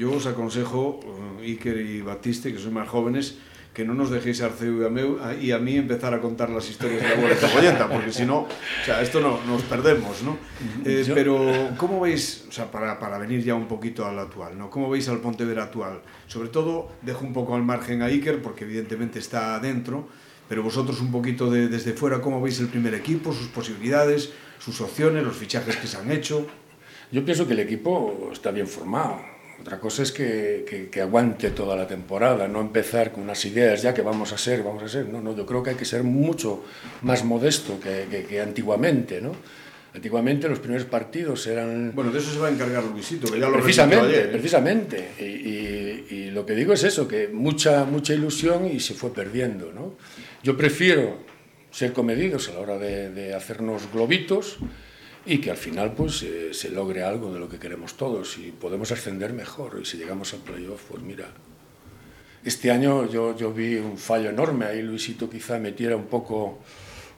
Yo 0.00 0.12
os 0.12 0.24
aconsejo, 0.24 0.98
uh, 1.04 1.42
Iker 1.44 1.76
y 1.76 2.00
Batiste, 2.00 2.54
que 2.54 2.58
sois 2.58 2.72
más 2.72 2.88
jóvenes, 2.88 3.36
que 3.76 3.84
no 3.84 3.92
nos 3.92 4.08
dejéis 4.08 4.40
a 4.40 4.46
Arceu 4.46 4.80
y 5.38 5.52
a, 5.52 5.58
mí 5.58 5.76
empezar 5.76 6.14
a 6.14 6.22
contar 6.24 6.48
las 6.48 6.70
historias 6.70 7.02
de 7.02 7.08
la 7.10 7.14
abuela 7.16 7.36
Cebollenta, 7.36 7.86
porque 7.86 8.10
si 8.10 8.24
no, 8.24 8.48
o 8.48 8.48
sea, 8.82 9.02
esto 9.02 9.20
no, 9.20 9.44
nos 9.44 9.60
perdemos, 9.64 10.22
¿no? 10.22 10.38
Eh. 10.86 11.04
Pero, 11.12 11.76
¿cómo 11.76 12.00
veis, 12.00 12.46
o 12.48 12.52
sea, 12.52 12.70
para, 12.70 12.98
para 12.98 13.18
venir 13.18 13.44
ya 13.44 13.54
un 13.54 13.68
poquito 13.68 14.06
al 14.06 14.18
actual, 14.18 14.56
¿no? 14.56 14.70
¿Cómo 14.70 14.88
veis 14.88 15.06
al 15.10 15.20
Pontevedra 15.20 15.64
actual? 15.64 16.00
Sobre 16.26 16.48
todo, 16.48 16.88
dejo 17.02 17.22
un 17.26 17.34
poco 17.34 17.54
al 17.54 17.62
margen 17.62 18.00
a 18.00 18.06
Iker, 18.06 18.40
porque 18.40 18.64
evidentemente 18.64 19.18
está 19.18 19.54
adentro, 19.56 20.08
pero 20.48 20.62
vosotros 20.62 20.98
un 21.02 21.12
poquito 21.12 21.50
de, 21.50 21.68
desde 21.68 21.92
fuera, 21.92 22.22
¿cómo 22.22 22.40
veis 22.40 22.58
el 22.58 22.68
primer 22.68 22.94
equipo, 22.94 23.34
sus 23.34 23.48
posibilidades, 23.48 24.32
sus 24.58 24.80
opciones, 24.80 25.22
los 25.24 25.36
fichajes 25.36 25.76
que 25.76 25.86
se 25.86 25.98
han 25.98 26.10
hecho? 26.10 26.46
Yo 27.12 27.22
pienso 27.22 27.46
que 27.46 27.52
el 27.52 27.60
equipo 27.60 28.30
está 28.32 28.50
bien 28.50 28.66
formado 28.66 29.29
otra 29.60 29.78
cosa 29.78 30.02
es 30.02 30.12
que, 30.12 30.64
que, 30.68 30.88
que, 30.88 31.00
aguante 31.00 31.50
toda 31.50 31.76
la 31.76 31.86
temporada, 31.86 32.48
no 32.48 32.60
empezar 32.60 33.12
con 33.12 33.24
unas 33.24 33.44
ideas 33.44 33.82
ya 33.82 33.92
que 33.92 34.02
vamos 34.02 34.32
a 34.32 34.38
ser, 34.38 34.62
vamos 34.62 34.82
a 34.82 34.88
ser. 34.88 35.06
No, 35.08 35.20
no, 35.20 35.36
yo 35.36 35.44
creo 35.44 35.62
que 35.62 35.70
hay 35.70 35.76
que 35.76 35.84
ser 35.84 36.02
mucho 36.02 36.64
más 37.02 37.24
modesto 37.24 37.78
que, 37.78 38.06
que, 38.10 38.24
que 38.24 38.40
antiguamente, 38.40 39.20
¿no? 39.20 39.32
Antiguamente 39.92 40.48
los 40.48 40.60
primeros 40.60 40.86
partidos 40.86 41.46
eran... 41.48 41.92
Bueno, 41.94 42.12
de 42.12 42.20
eso 42.20 42.32
se 42.32 42.38
va 42.38 42.46
a 42.46 42.50
encargar 42.50 42.84
Luisito, 42.84 43.30
que 43.30 43.40
ya 43.40 43.48
lo 43.48 43.54
Precisamente, 43.54 44.06
ayer, 44.06 44.26
¿eh? 44.26 44.28
precisamente. 44.28 45.08
Y, 45.18 45.24
y, 45.24 46.06
y, 46.10 46.30
lo 46.30 46.46
que 46.46 46.54
digo 46.54 46.72
es 46.72 46.84
eso, 46.84 47.08
que 47.08 47.28
mucha, 47.28 47.84
mucha 47.84 48.14
ilusión 48.14 48.66
y 48.66 48.78
se 48.78 48.94
fue 48.94 49.12
perdiendo, 49.12 49.72
¿no? 49.72 49.96
Yo 50.44 50.56
prefiero 50.56 51.18
ser 51.72 51.92
comedidos 51.92 52.48
a 52.48 52.52
la 52.52 52.60
hora 52.60 52.78
de, 52.78 53.10
de 53.10 53.34
hacernos 53.34 53.92
globitos, 53.92 54.58
y 55.30 55.38
que 55.38 55.52
al 55.52 55.56
final 55.56 55.92
pues 55.92 56.24
eh, 56.24 56.52
se 56.52 56.70
logre 56.70 57.04
algo 57.04 57.32
de 57.32 57.38
lo 57.38 57.48
que 57.48 57.60
queremos 57.60 57.94
todos 57.96 58.36
y 58.36 58.50
podemos 58.50 58.90
ascender 58.90 59.32
mejor. 59.32 59.78
Y 59.80 59.84
si 59.84 59.96
llegamos 59.96 60.34
al 60.34 60.40
playoff 60.40 60.82
pues 60.88 61.02
mira 61.04 61.28
este 62.44 62.72
año 62.72 63.08
yo, 63.08 63.36
yo 63.36 63.52
vi 63.52 63.76
un 63.76 63.96
fallo 63.96 64.30
enorme. 64.30 64.64
Ahí 64.64 64.82
Luisito 64.82 65.30
quizá 65.30 65.60
metiera 65.60 65.94
un 65.94 66.06
poco 66.06 66.58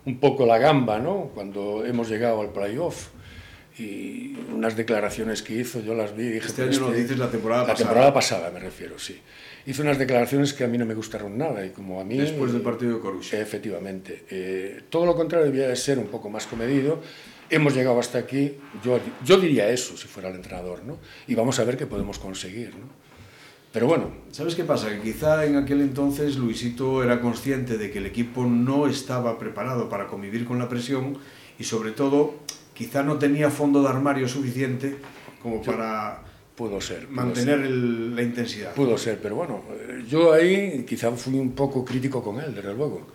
un 0.04 0.18
poco 0.18 0.44
la 0.44 0.58
gamba 0.58 0.98
¿no? 0.98 1.30
cuando 1.34 1.86
hemos 1.86 2.10
llegado 2.10 2.42
al 2.42 2.52
playoff. 2.52 3.08
Y 3.78 4.36
unas 4.52 4.76
declaraciones 4.76 5.40
que 5.40 5.54
hizo 5.54 5.80
yo 5.80 5.94
las 5.94 6.14
vi 6.14 6.24
dije 6.24 6.46
este 6.46 6.64
año 6.64 6.80
no 6.80 6.92
dices 6.92 7.16
la 7.16 7.30
temporada 7.30 7.62
la 7.62 7.68
pasada 7.68 7.88
temporada 7.88 8.12
pasada 8.12 8.50
me 8.50 8.60
refiero 8.60 8.98
sí. 8.98 9.18
Hizo 9.64 9.80
unas 9.80 9.96
declaraciones 9.96 10.52
que 10.52 10.64
a 10.64 10.66
mí 10.66 10.76
no 10.76 10.84
me 10.84 10.92
gustaron 10.92 11.38
nada 11.38 11.64
y 11.64 11.70
como 11.70 11.98
a 11.98 12.04
mí 12.04 12.18
después 12.18 12.52
del 12.52 12.60
partido 12.60 12.96
de 12.96 13.00
Coruche 13.00 13.40
efectivamente. 13.40 14.24
Eh, 14.28 14.82
todo 14.90 15.06
lo 15.06 15.14
contrario 15.14 15.46
debía 15.46 15.68
de 15.68 15.76
ser 15.76 15.98
un 15.98 16.08
poco 16.08 16.28
más 16.28 16.46
comedido 16.46 17.00
hemos 17.52 17.74
llegado 17.74 18.00
hasta 18.00 18.18
aquí, 18.18 18.54
yo, 18.82 18.98
yo 19.24 19.36
diría 19.38 19.68
eso 19.68 19.96
si 19.96 20.08
fuera 20.08 20.30
el 20.30 20.36
entrenador, 20.36 20.82
¿no? 20.84 20.98
Y 21.26 21.34
vamos 21.34 21.58
a 21.58 21.64
ver 21.64 21.76
qué 21.76 21.86
podemos 21.86 22.18
conseguir, 22.18 22.70
¿no? 22.70 23.02
Pero 23.72 23.86
bueno. 23.86 24.10
¿Sabes 24.30 24.54
qué 24.54 24.64
pasa? 24.64 24.90
Que 24.90 25.00
quizá 25.00 25.46
en 25.46 25.56
aquel 25.56 25.80
entonces 25.80 26.36
Luisito 26.36 27.02
era 27.02 27.20
consciente 27.20 27.78
de 27.78 27.90
que 27.90 27.98
el 27.98 28.06
equipo 28.06 28.44
no 28.44 28.86
estaba 28.86 29.38
preparado 29.38 29.88
para 29.88 30.06
convivir 30.06 30.44
con 30.44 30.58
la 30.58 30.68
presión 30.68 31.18
y 31.58 31.64
sobre 31.64 31.92
todo 31.92 32.34
quizá 32.74 33.02
no 33.02 33.18
tenía 33.18 33.50
fondo 33.50 33.82
de 33.82 33.88
armario 33.88 34.28
suficiente 34.28 34.96
como 35.42 35.62
para 35.62 36.22
pudo 36.54 36.80
ser, 36.80 37.06
pudo 37.06 37.16
mantener 37.16 37.58
ser. 37.58 37.66
El, 37.66 38.16
la 38.16 38.22
intensidad. 38.22 38.74
Pudo 38.74 38.98
ser, 38.98 39.18
pero 39.22 39.36
bueno, 39.36 39.62
yo 40.08 40.32
ahí 40.32 40.84
quizá 40.86 41.10
fui 41.12 41.38
un 41.38 41.52
poco 41.52 41.84
crítico 41.84 42.22
con 42.22 42.40
él, 42.40 42.54
desde 42.54 42.74
luego 42.74 43.06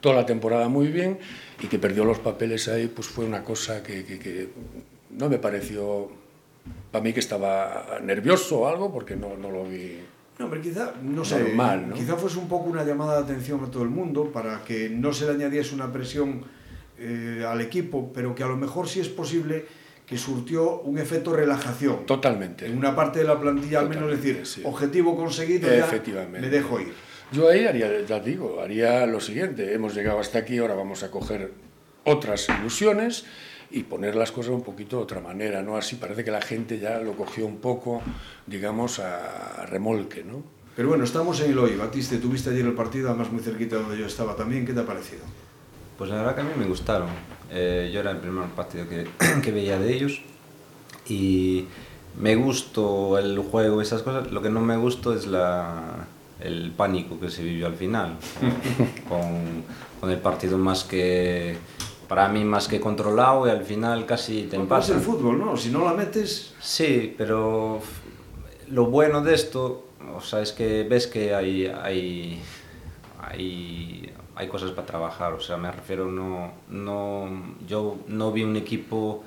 toda 0.00 0.16
la 0.16 0.26
temporada 0.26 0.68
muy 0.68 0.88
bien 0.88 1.18
y 1.60 1.66
que 1.66 1.78
perdió 1.78 2.04
los 2.04 2.18
papeles 2.18 2.68
ahí, 2.68 2.88
pues 2.88 3.08
fue 3.08 3.24
una 3.24 3.42
cosa 3.42 3.82
que, 3.82 4.04
que, 4.04 4.18
que 4.18 4.48
no 5.10 5.28
me 5.28 5.38
pareció, 5.38 6.10
para 6.90 7.02
mí 7.02 7.12
que 7.12 7.20
estaba 7.20 7.98
nervioso 8.02 8.60
o 8.60 8.68
algo, 8.68 8.92
porque 8.92 9.16
no, 9.16 9.36
no 9.36 9.50
lo 9.50 9.64
vi. 9.64 9.98
No, 10.38 10.50
pero 10.50 10.60
quizá, 10.60 10.94
no 11.02 11.24
sé, 11.24 11.40
normal, 11.40 11.90
¿no? 11.90 11.94
quizá 11.94 12.16
fuese 12.16 12.38
un 12.38 12.48
poco 12.48 12.68
una 12.68 12.84
llamada 12.84 13.18
de 13.18 13.24
atención 13.24 13.62
a 13.64 13.70
todo 13.70 13.84
el 13.84 13.90
mundo 13.90 14.30
para 14.32 14.64
que 14.64 14.90
no 14.90 15.12
se 15.12 15.26
le 15.26 15.32
añadiese 15.32 15.74
una 15.74 15.92
presión 15.92 16.42
eh, 16.98 17.44
al 17.46 17.60
equipo, 17.60 18.12
pero 18.12 18.34
que 18.34 18.42
a 18.42 18.48
lo 18.48 18.56
mejor 18.56 18.88
sí 18.88 18.98
es 18.98 19.08
posible 19.08 19.64
que 20.06 20.18
surtió 20.18 20.80
un 20.80 20.98
efecto 20.98 21.34
relajación. 21.34 22.04
Totalmente. 22.04 22.66
En 22.66 22.76
una 22.76 22.94
parte 22.94 23.20
de 23.20 23.26
la 23.26 23.40
plantilla, 23.40 23.80
al 23.80 23.88
menos 23.88 24.10
decir, 24.10 24.44
sí. 24.44 24.60
objetivo 24.64 25.16
conseguido, 25.16 25.68
ya 25.68 25.88
me 26.30 26.50
dejo 26.50 26.80
ir. 26.80 26.92
Yo 27.32 27.48
ahí 27.48 27.66
haría, 27.66 28.02
ya 28.02 28.20
digo, 28.20 28.60
haría 28.60 29.06
lo 29.06 29.20
siguiente. 29.20 29.74
Hemos 29.74 29.94
llegado 29.94 30.18
hasta 30.20 30.38
aquí, 30.38 30.58
ahora 30.58 30.74
vamos 30.74 31.02
a 31.02 31.10
coger 31.10 31.52
otras 32.04 32.48
ilusiones 32.48 33.24
y 33.70 33.82
poner 33.82 34.14
las 34.14 34.30
cosas 34.30 34.52
un 34.52 34.62
poquito 34.62 34.98
de 34.98 35.02
otra 35.02 35.20
manera, 35.20 35.62
¿no? 35.62 35.76
Así 35.76 35.96
parece 35.96 36.22
que 36.22 36.30
la 36.30 36.42
gente 36.42 36.78
ya 36.78 36.98
lo 36.98 37.14
cogió 37.14 37.46
un 37.46 37.56
poco, 37.58 38.02
digamos, 38.46 39.00
a 39.00 39.66
remolque, 39.66 40.22
¿no? 40.22 40.42
Pero 40.76 40.88
bueno, 40.88 41.04
estamos 41.04 41.40
en 41.40 41.52
el 41.52 41.58
hoy. 41.58 41.76
Batiste, 41.76 42.18
tuviste 42.18 42.50
ayer 42.50 42.64
el 42.64 42.74
partido, 42.74 43.08
además 43.08 43.30
muy 43.30 43.42
cerquita 43.42 43.76
donde 43.76 43.98
yo 43.98 44.06
estaba 44.06 44.36
también. 44.36 44.66
¿Qué 44.66 44.72
te 44.72 44.80
ha 44.80 44.86
parecido? 44.86 45.22
Pues 45.96 46.10
la 46.10 46.16
verdad 46.16 46.34
que 46.34 46.40
a 46.40 46.44
mí 46.44 46.50
me 46.56 46.66
gustaron. 46.66 47.08
Eh, 47.50 47.90
yo 47.92 48.00
era 48.00 48.10
el 48.10 48.18
primer 48.18 48.46
partido 48.50 48.88
que, 48.88 49.06
que 49.42 49.52
veía 49.52 49.78
de 49.78 49.94
ellos 49.94 50.20
y 51.08 51.66
me 52.18 52.34
gustó 52.34 53.18
el 53.18 53.38
juego, 53.38 53.80
esas 53.80 54.02
cosas. 54.02 54.32
Lo 54.32 54.42
que 54.42 54.50
no 54.50 54.60
me 54.60 54.76
gustó 54.76 55.14
es 55.14 55.26
la, 55.26 56.06
el 56.44 56.72
pánico 56.76 57.18
que 57.18 57.30
se 57.30 57.42
vivió 57.42 57.66
al 57.66 57.74
final, 57.74 58.16
con, 59.08 59.64
con, 60.00 60.10
el 60.10 60.18
partido 60.18 60.58
más 60.58 60.84
que, 60.84 61.56
para 62.08 62.28
mí 62.28 62.44
más 62.44 62.68
que 62.68 62.80
controlado 62.80 63.46
y 63.46 63.50
al 63.50 63.64
final 63.64 64.06
casi 64.06 64.42
te 64.44 64.56
empatan. 64.56 64.82
es 64.82 64.90
el 64.90 65.00
fútbol, 65.00 65.38
¿no? 65.38 65.56
Si 65.56 65.70
no 65.70 65.84
la 65.84 65.94
metes... 65.94 66.54
Sí, 66.60 67.14
pero 67.16 67.80
lo 68.68 68.86
bueno 68.86 69.22
de 69.22 69.34
esto, 69.34 69.86
o 70.14 70.20
sea, 70.20 70.42
es 70.42 70.52
que 70.52 70.84
ves 70.84 71.06
que 71.06 71.34
hay, 71.34 71.66
hay, 71.66 72.42
hay, 73.18 74.12
hay 74.36 74.48
cosas 74.48 74.70
para 74.72 74.86
trabajar, 74.86 75.32
o 75.32 75.40
sea, 75.40 75.56
me 75.56 75.72
refiero, 75.72 76.10
no, 76.10 76.52
no, 76.68 77.56
yo 77.66 77.96
no 78.06 78.32
vi 78.32 78.42
un 78.42 78.56
equipo 78.56 79.24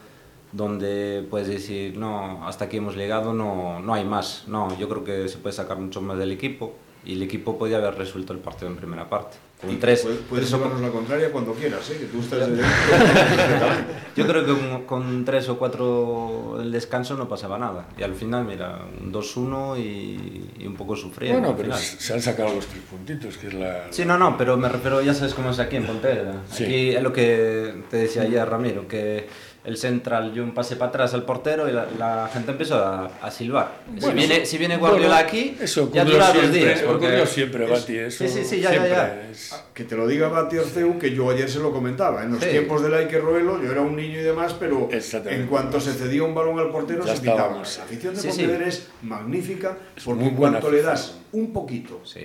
donde 0.52 1.26
puedes 1.30 1.48
decir, 1.48 1.98
no, 1.98 2.48
hasta 2.48 2.66
aquí 2.66 2.78
hemos 2.78 2.96
llegado, 2.96 3.34
no, 3.34 3.80
no 3.80 3.94
hay 3.94 4.06
más. 4.06 4.46
No, 4.48 4.78
yo 4.78 4.88
creo 4.88 5.04
que 5.04 5.28
se 5.28 5.38
puede 5.38 5.54
sacar 5.54 5.78
mucho 5.78 6.02
más 6.02 6.18
del 6.18 6.32
equipo 6.32 6.74
y 7.06 7.14
el 7.14 7.22
equipo 7.24 7.58
podía 7.58 7.78
haber 7.78 7.96
resuelto 7.96 8.34
el 8.34 8.40
partido 8.40 8.68
en 8.68 8.76
primera 8.78 9.10
parte. 9.10 9.38
Con 9.60 9.80
tres, 9.80 10.02
puedes, 10.02 10.20
puedes 10.30 10.52
llevarnos 10.52 10.80
la 10.82 10.90
contraria 10.90 11.32
cuando 11.32 11.52
quieras, 11.54 11.90
¿eh? 11.90 11.98
que 11.98 12.06
tú 12.06 12.20
estás 12.20 12.48
de 12.48 12.62
Yo 14.16 14.28
creo 14.28 14.46
que 14.46 14.54
con, 14.54 14.84
con, 14.84 15.26
tres 15.26 15.50
o 15.50 15.58
cuatro 15.58 16.60
el 16.62 16.72
descanso 16.72 17.18
no 17.18 17.28
pasaba 17.28 17.58
nada. 17.58 17.88
Y 17.98 18.04
al 18.04 18.14
final, 18.14 18.46
mira, 18.46 18.86
un 19.02 19.12
2-1 19.12 19.80
y, 19.80 20.64
y, 20.64 20.68
un 20.68 20.76
poco 20.76 20.96
sufriendo. 20.96 21.40
Bueno, 21.40 21.56
pero 21.58 21.76
se 21.76 22.14
han 22.14 22.22
sacado 22.22 22.54
los 22.54 22.68
tres 22.68 22.84
puntitos, 22.84 23.36
que 23.38 23.48
es 23.48 23.54
la... 23.56 23.88
Sí, 23.90 24.06
no, 24.06 24.16
no, 24.20 24.38
pero 24.38 24.58
me 24.58 24.70
refiero, 24.70 25.02
ya 25.02 25.16
sabes 25.16 25.34
cómo 25.34 25.50
es 25.50 25.58
aquí 25.58 25.78
en 25.78 25.88
Pontevedra. 25.88 26.44
Sí. 26.52 26.64
Aquí 26.64 26.90
es 26.92 27.02
lo 27.02 27.12
que 27.12 27.82
te 27.90 27.98
decía 27.98 28.22
ayer 28.22 28.48
Ramiro, 28.48 28.88
que 28.88 29.28
el 29.68 29.76
central 29.76 30.34
dio 30.34 30.44
un 30.44 30.54
pase 30.54 30.78
para 30.78 30.88
atrás 30.88 31.14
al 31.14 31.24
portero 31.24 31.68
y 31.68 31.74
la, 31.74 31.86
la 32.00 32.30
gente 32.32 32.52
empezó 32.52 32.76
a, 32.78 33.08
a 33.22 33.30
silbar. 33.30 33.82
si, 34.00 34.12
viene, 34.14 34.46
si 34.46 34.58
viene 34.58 34.78
Guardiola 34.78 35.08
bueno, 35.16 35.28
aquí, 35.28 35.58
eso 35.60 35.92
ya 35.94 36.06
dura 36.06 36.32
siempre, 36.32 36.42
dos 36.48 36.54
días. 36.56 36.80
Porque 36.84 37.06
ocurrió 37.08 37.26
siempre, 37.26 37.66
es- 37.66 37.70
Bati, 37.72 37.98
eso 37.98 38.24
Sí, 38.24 38.30
sí, 38.30 38.46
sí, 38.46 38.62
ya, 38.62 38.74
ya, 38.74 38.88
ya. 38.88 39.28
es- 39.30 39.54
Que 39.74 39.84
te 39.84 39.98
lo 39.98 40.08
diga 40.08 40.30
Bati 40.30 40.58
Orceu, 40.58 40.98
que 40.98 41.14
yo 41.14 41.30
ayer 41.30 41.50
se 41.50 41.60
lo 41.60 41.74
comentaba. 41.74 42.24
En 42.24 42.32
los 42.32 42.42
Sí. 42.42 42.50
tiempos 42.50 42.82
del 42.82 42.94
Ike 42.94 43.20
Roelo, 43.20 43.62
yo 43.62 43.70
era 43.70 43.82
un 43.82 43.98
niño 43.98 44.20
y 44.22 44.24
demás, 44.24 44.56
pero 44.58 44.88
en 44.90 45.48
cuanto 45.48 45.82
se 45.82 45.92
cedía 45.94 46.24
un 46.24 46.34
balón 46.34 46.58
al 46.60 46.72
portero, 46.72 47.02
Ya 47.06 47.12
se 47.18 47.28
estábamos. 47.28 47.78
La 47.78 47.84
afición 47.84 48.16
de 48.16 48.22
Sí, 48.22 48.32
sí. 48.32 48.38
Pontevedra 48.38 48.68
es 48.70 48.88
magnífica, 49.02 49.78
porque 50.06 50.20
muy 50.22 50.30
en 50.30 50.36
cuanto 50.38 50.72
le 50.72 50.82
das 50.82 51.16
un 51.34 51.52
poquito, 51.52 52.00
Sí. 52.06 52.22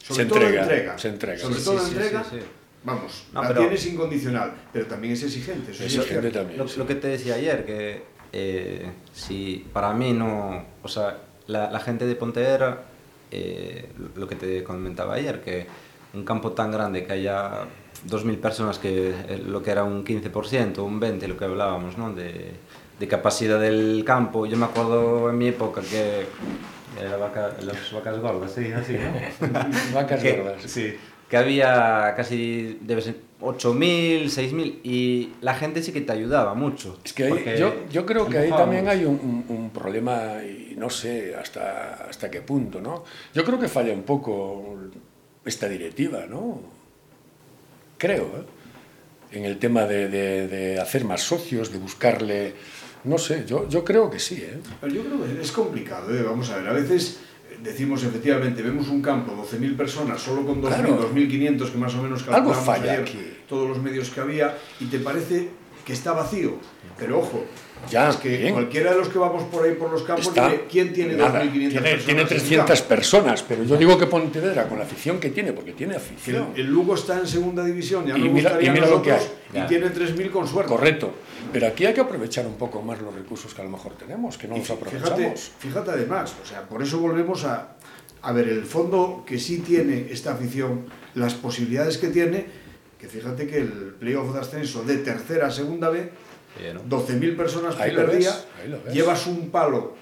sobre 0.00 0.22
Se 0.22 0.28
todo 0.28 0.38
entrega, 0.40 0.62
entrega, 0.62 0.98
se 0.98 1.08
entrega. 1.08 1.38
sobre 1.40 1.54
Sí, 1.58 1.64
todo 1.64 1.78
sí, 1.80 1.84
sí, 1.86 1.92
entrega, 1.96 2.22
sí, 2.30 2.36
sí. 2.38 2.46
Vamos, 2.86 3.26
No, 3.34 3.42
la 3.42 3.48
pero- 3.48 3.60
tienes 3.60 3.84
incondicional, 3.86 4.52
pero 4.72 4.86
también 4.86 5.12
es 5.12 5.22
exigente. 5.22 5.72
Eso 5.72 5.84
Eso 5.84 6.02
es 6.02 6.32
también. 6.32 6.56
Lo, 6.58 6.66
sí. 6.66 6.78
lo 6.78 6.86
que 6.86 6.94
te 6.94 7.08
decía 7.08 7.34
ayer, 7.34 7.66
que 7.66 8.02
eh, 8.32 8.90
si 9.12 9.66
para 9.72 9.92
mí 9.92 10.12
no. 10.14 10.64
O 10.82 10.88
sea, 10.88 11.18
la, 11.48 11.70
la 11.70 11.80
gente 11.80 12.06
de 12.06 12.14
Pontevedra, 12.16 12.84
eh, 13.30 13.88
lo 14.16 14.26
que 14.26 14.36
te 14.36 14.62
comentaba 14.64 15.14
ayer, 15.14 15.42
que 15.42 15.66
un 16.14 16.24
campo 16.24 16.52
tan 16.52 16.70
grande 16.72 17.04
que 17.04 17.12
haya 17.12 17.64
2.000 18.08 18.38
personas, 18.40 18.78
que 18.78 19.10
eh, 19.10 19.42
lo 19.46 19.62
que 19.62 19.70
era 19.72 19.84
un 19.84 20.04
15%, 20.04 20.78
un 20.78 21.00
20%, 21.00 21.26
lo 21.26 21.36
que 21.36 21.44
hablábamos, 21.44 21.98
¿no? 21.98 22.12
De, 22.14 22.52
de 22.98 23.08
capacidad 23.08 23.60
del 23.60 24.02
campo. 24.06 24.46
Yo 24.46 24.56
me 24.56 24.64
acuerdo 24.66 25.28
en 25.30 25.36
mi 25.38 25.48
época 25.48 25.80
que. 25.82 26.26
Era 26.98 27.18
vaca- 27.18 27.54
las 27.60 27.92
vacas 27.92 28.18
gordas, 28.20 28.52
sí, 28.52 28.72
así, 28.72 28.94
¿no? 28.94 29.48
Vacas 29.94 30.22
que, 30.22 30.32
gordas. 30.38 30.62
Sí, 30.62 30.94
que 31.28 31.36
había 31.36 32.14
casi, 32.16 32.78
debe 32.82 33.02
ser, 33.02 33.16
8.000, 33.40 34.28
6.000 34.30 34.80
y 34.84 35.32
la 35.42 35.54
gente 35.54 35.82
sí 35.82 35.92
que 35.92 36.00
te 36.00 36.12
ayudaba 36.12 36.54
mucho. 36.54 36.98
Es 37.04 37.12
que 37.12 37.24
ahí- 37.24 37.58
yo, 37.58 37.74
yo 37.90 38.06
creo 38.06 38.28
que 38.28 38.38
ahí 38.38 38.50
también 38.56 38.88
hay 38.88 39.04
un, 39.04 39.44
un- 39.48 39.56
un 39.56 39.70
problema 39.70 40.42
y 40.44 40.74
no 40.76 40.88
sé 40.88 41.34
hasta, 41.34 42.06
hasta 42.08 42.30
qué 42.30 42.40
punto, 42.40 42.80
¿no? 42.80 43.04
Yo 43.34 43.44
creo 43.44 43.58
que 43.58 43.68
falla 43.68 43.92
un 43.92 44.04
poco 44.04 44.76
esta 45.44 45.68
directiva, 45.68 46.24
¿no? 46.28 46.60
Creo, 47.98 48.24
¿eh? 48.24 49.36
En 49.38 49.44
el 49.44 49.58
tema 49.58 49.84
de, 49.84 50.08
de- 50.08 50.48
de 50.48 50.80
hacer 50.80 51.04
más 51.04 51.22
socios, 51.22 51.72
de 51.72 51.78
buscarle... 51.78 52.54
No 53.04 53.18
sé, 53.18 53.44
yo, 53.46 53.68
yo 53.68 53.84
creo 53.84 54.10
que 54.10 54.18
sí, 54.18 54.36
¿eh? 54.36 54.58
Pero 54.80 54.92
yo 54.94 55.02
creo 55.04 55.24
que 55.24 55.40
es 55.40 55.52
complicado, 55.52 56.12
¿eh? 56.16 56.22
vamos 56.22 56.50
a 56.50 56.56
ver, 56.58 56.68
a 56.68 56.72
veces 56.72 57.20
eh, 57.20 57.25
decimos 57.62 58.02
efectivamente, 58.04 58.62
vemos 58.62 58.88
un 58.88 59.02
campo, 59.02 59.32
12.000 59.32 59.76
personas, 59.76 60.20
solo 60.20 60.44
con 60.46 60.60
2.000, 60.62 60.68
Claro. 60.68 61.10
2.500 61.14 61.70
que 61.70 61.78
más 61.78 61.94
o 61.94 62.02
menos 62.02 62.20
Algo 62.22 62.32
calculamos 62.52 62.64
falla 62.64 62.92
ayer, 62.92 63.00
aquí. 63.02 63.18
todos 63.48 63.68
los 63.68 63.78
medios 63.82 64.10
que 64.10 64.20
había, 64.20 64.56
y 64.80 64.86
te 64.86 64.98
parece 64.98 65.48
que 65.86 65.92
está 65.92 66.12
vacío. 66.12 66.54
Pero 66.98 67.20
ojo, 67.20 67.44
Ya, 67.90 68.08
es 68.10 68.16
que 68.16 68.36
bien. 68.38 68.52
cualquiera 68.54 68.90
de 68.92 68.98
los 68.98 69.08
que 69.08 69.18
vamos 69.18 69.44
por 69.44 69.64
ahí 69.64 69.74
por 69.74 69.90
los 69.90 70.02
campos, 70.02 70.26
Está- 70.28 70.50
¿quién 70.68 70.92
tiene 70.92 71.14
2.500 71.14 71.16
nada, 71.18 71.32
personas? 71.40 71.52
tiene, 71.52 71.92
en 71.92 72.04
tiene 72.04 72.22
ese 72.22 72.34
300 72.34 72.78
campo? 72.80 72.88
personas, 72.88 73.42
pero 73.46 73.62
yo 73.64 73.76
digo 73.76 73.96
que 73.98 74.06
Pontevedra, 74.06 74.66
con 74.68 74.78
la 74.78 74.84
afición 74.84 75.20
que 75.20 75.30
tiene, 75.30 75.52
porque 75.52 75.72
tiene 75.72 75.94
afición. 75.94 76.48
el, 76.54 76.62
el 76.62 76.66
Lugo 76.66 76.94
está 76.96 77.18
en 77.20 77.26
segunda 77.28 77.62
división, 77.64 78.04
ya 78.06 78.16
Y 78.16 78.20
nos 78.22 78.32
mira- 78.32 78.50
gustaría 78.50 78.68
y 78.70 78.72
mira 78.72 78.86
a 78.86 78.90
lo 78.90 79.02
que 79.02 79.12
hay. 79.12 79.22
y 79.54 79.60
tiene 79.68 79.86
3.000 79.90 80.30
con 80.30 80.48
suerte. 80.48 80.72
Correcto. 80.72 81.12
Pero 81.52 81.68
aquí 81.68 81.86
hay 81.86 81.94
que 81.94 82.00
aprovechar 82.00 82.46
un 82.46 82.54
poco 82.56 82.82
más 82.82 83.00
los 83.00 83.14
recursos 83.14 83.54
que 83.54 83.60
a 83.60 83.64
lo 83.64 83.70
mejor 83.70 83.92
tenemos, 83.92 84.36
que 84.36 84.48
no 84.48 84.56
Y 84.56 84.60
los 84.60 84.70
aprovechamos. 84.70 85.14
Fíjate, 85.14 85.34
fíjate 85.60 85.90
además, 85.92 86.34
o 86.42 86.46
sea, 86.46 86.62
por 86.62 86.82
eso 86.82 86.98
volvemos 86.98 87.44
a, 87.44 87.76
a 88.22 88.32
ver 88.32 88.48
el 88.48 88.64
fondo 88.64 89.22
que 89.24 89.38
sí 89.38 89.58
tiene 89.58 90.08
esta 90.10 90.32
afición, 90.32 90.86
las 91.14 91.34
posibilidades 91.34 91.98
que 91.98 92.08
tiene, 92.08 92.65
que 92.98 93.08
fíjate 93.08 93.46
que 93.46 93.58
el 93.58 93.94
playoff 93.98 94.32
de 94.32 94.40
ascenso 94.40 94.82
de 94.84 94.96
tercera 94.98 95.48
a 95.48 95.50
segunda 95.50 95.88
B, 95.90 96.10
Sí, 96.58 96.64
¿no? 96.72 96.80
12.000 96.84 97.36
personas 97.36 97.76
ves, 97.78 98.18
día, 98.18 98.32
llevas 98.92 99.26
un 99.26 99.50
palo 99.50 99.94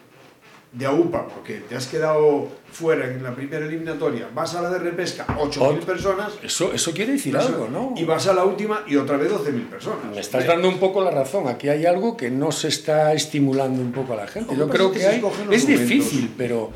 de 0.70 0.86
AUPA 0.86 1.26
porque 1.28 1.54
te 1.68 1.74
has 1.76 1.86
quedado 1.88 2.48
fuera 2.72 3.06
en 3.08 3.22
la 3.24 3.34
primera 3.34 3.64
eliminatoria, 3.66 4.28
vas 4.34 4.54
a 4.54 4.62
la 4.62 4.70
de 4.70 4.78
repesca, 4.78 5.26
8.000 5.26 5.58
Ot- 5.58 5.80
personas, 5.84 6.32
Eso, 6.42 6.72
eso 6.72 6.92
quiere 6.92 7.12
decir 7.12 7.36
algo, 7.36 7.68
¿no? 7.68 7.94
y 7.96 8.04
vas 8.04 8.26
a 8.28 8.34
la 8.34 8.44
última 8.44 8.82
y 8.86 8.94
otra 8.96 9.16
vez 9.16 9.30
12.000 9.32 9.66
personas. 9.68 10.04
Me 10.12 10.20
estás 10.20 10.46
dando 10.46 10.68
un 10.68 10.78
poco 10.78 11.02
la 11.02 11.10
razón. 11.10 11.48
Aquí 11.48 11.68
hay 11.68 11.86
algo 11.86 12.16
que 12.16 12.30
no 12.30 12.50
se 12.52 12.68
está 12.68 13.12
estimulando 13.14 13.80
un 13.82 13.90
poco 13.92 14.12
a 14.12 14.16
la 14.16 14.26
gente. 14.28 14.56
Yo 14.56 14.68
creo 14.68 14.90
que 14.92 14.98
que 15.00 15.06
hay. 15.06 15.16
Es 15.18 15.22
momentos. 15.22 15.66
difícil, 15.66 16.34
pero 16.38 16.70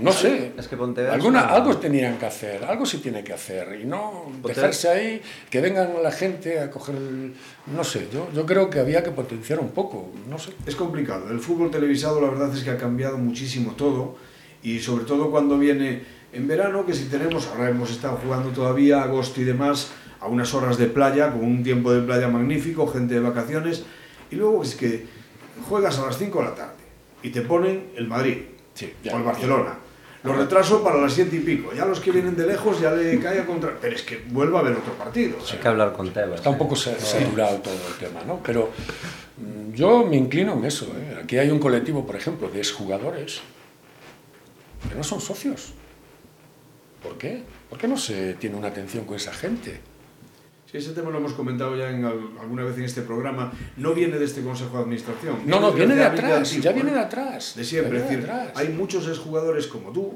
no 0.00 0.12
sé. 0.12 0.52
Es 0.58 0.66
que 0.68 0.76
Pontevedra 0.76 1.14
Alguna, 1.14 1.40
es 1.40 1.44
una- 1.46 1.54
algo 1.54 1.76
tenían 1.78 2.18
que 2.18 2.26
hacer, 2.26 2.64
algo 2.64 2.84
se 2.86 2.98
tiene 2.98 3.22
que 3.22 3.32
hacer 3.32 3.78
y 3.80 3.84
no 3.84 4.24
Pontevedra- 4.24 4.54
dejarse 4.54 4.88
ahí, 4.88 5.22
que 5.50 5.60
vengan 5.60 5.90
la 6.02 6.10
gente 6.10 6.58
a 6.58 6.70
coger. 6.70 6.96
el- 6.96 7.34
no 7.74 7.84
sé, 7.84 8.08
yo, 8.12 8.28
yo 8.34 8.44
creo 8.46 8.68
que 8.70 8.80
había 8.80 9.02
que 9.02 9.10
potenciar 9.10 9.60
un 9.60 9.70
poco, 9.70 10.10
no 10.28 10.38
sé. 10.38 10.52
Es 10.66 10.74
complicado. 10.74 11.30
El 11.30 11.38
fútbol 11.40 11.70
televisado 11.70 12.20
la 12.20 12.28
verdad 12.30 12.54
es 12.56 12.64
que 12.64 12.70
ha 12.70 12.76
cambiado 12.78 13.18
muchísimo 13.18 13.72
todo 13.72 14.16
y 14.62 14.78
sobre 14.80 15.04
todo 15.04 15.30
cuando 15.30 15.58
viene 15.58 16.02
en 16.32 16.48
verano, 16.48 16.86
que 16.86 16.94
si 16.94 17.04
tenemos, 17.04 17.46
ahora 17.48 17.68
hemos 17.68 17.90
estado 17.90 18.16
jugando 18.16 18.50
todavía 18.50 19.02
agosto 19.02 19.40
y 19.40 19.44
demás, 19.44 19.90
a 20.18 20.26
unas 20.28 20.54
horas 20.54 20.78
de 20.78 20.86
playa, 20.86 21.30
con 21.32 21.44
un 21.44 21.62
tiempo 21.62 21.92
de 21.92 22.00
playa 22.00 22.28
magnífico, 22.28 22.86
gente 22.86 23.14
de 23.14 23.20
vacaciones, 23.20 23.84
y 24.30 24.36
luego 24.36 24.62
es 24.62 24.74
que 24.76 25.04
juegas 25.68 25.98
a 25.98 26.06
las 26.06 26.16
5 26.16 26.38
de 26.38 26.44
la 26.46 26.54
tarde 26.54 26.74
y 27.22 27.30
te 27.30 27.42
ponen 27.42 27.90
el 27.96 28.06
Madrid 28.08 28.38
Sí, 28.74 28.92
o 29.12 29.16
el 29.16 29.22
Barcelona. 29.22 29.78
Lo 30.24 30.34
retraso 30.34 30.84
para 30.84 30.98
las 31.00 31.12
7 31.14 31.34
y 31.34 31.40
pico. 31.40 31.72
Ya 31.74 31.84
los 31.84 31.98
que 31.98 32.12
vienen 32.12 32.36
de 32.36 32.46
lejos 32.46 32.80
ya 32.80 32.92
le 32.92 33.18
cae 33.18 33.40
a 33.40 33.44
contra... 33.46 33.76
Pero 33.80 33.96
es 33.96 34.02
que 34.02 34.22
vuelva 34.28 34.60
a 34.60 34.62
haber 34.62 34.74
otro 34.76 34.92
partido. 34.94 35.36
Hay 35.50 35.58
que 35.58 35.66
hablar 35.68 35.92
con 35.92 36.12
Tebas. 36.12 36.36
Está 36.36 36.50
un 36.50 36.54
¿eh? 36.54 36.58
poco 36.58 36.76
sa- 36.76 36.98
saturado 37.00 37.58
todo 37.58 37.74
el 37.74 37.94
tema, 37.98 38.22
¿no? 38.24 38.40
Pero 38.40 38.70
mm, 39.38 39.72
yo 39.74 40.06
me 40.06 40.16
inclino 40.16 40.52
en 40.52 40.64
eso. 40.64 40.86
¿eh? 40.96 41.18
Aquí 41.24 41.38
hay 41.38 41.50
un 41.50 41.58
colectivo, 41.58 42.06
por 42.06 42.14
ejemplo, 42.14 42.48
de 42.48 42.58
exjugadores 42.60 43.40
que 44.88 44.94
no 44.94 45.02
son 45.02 45.20
socios. 45.20 45.72
¿Por 47.02 47.18
qué? 47.18 47.42
¿Por 47.68 47.78
qué 47.78 47.88
no 47.88 47.96
se 47.96 48.34
tiene 48.34 48.54
una 48.56 48.68
atención 48.68 49.04
con 49.04 49.16
esa 49.16 49.32
gente? 49.32 49.80
Sí, 50.72 50.78
ese 50.78 50.92
tema 50.92 51.10
lo 51.10 51.18
hemos 51.18 51.34
comentado 51.34 51.76
ya 51.76 51.90
en 51.90 52.02
al- 52.04 52.30
alguna 52.40 52.64
vez 52.64 52.78
en 52.78 52.84
este 52.84 53.02
programa. 53.02 53.52
No 53.76 53.92
viene 53.92 54.18
de 54.18 54.24
este 54.24 54.40
Consejo 54.42 54.74
de 54.78 54.82
Administración. 54.84 55.40
No, 55.44 55.60
no, 55.60 55.70
viene 55.72 55.94
de 55.94 56.04
atrás, 56.04 56.38
antiguo, 56.38 56.62
ya 56.64 56.72
viene 56.72 56.92
de 56.92 56.98
atrás. 57.00 57.52
De 57.56 57.62
siempre. 57.64 57.98
Es 57.98 58.04
decir, 58.04 58.24
de 58.24 58.32
atrás. 58.32 58.52
hay 58.56 58.68
muchos 58.70 59.06
exjugadores 59.06 59.66
como 59.66 59.92
tú 59.92 60.14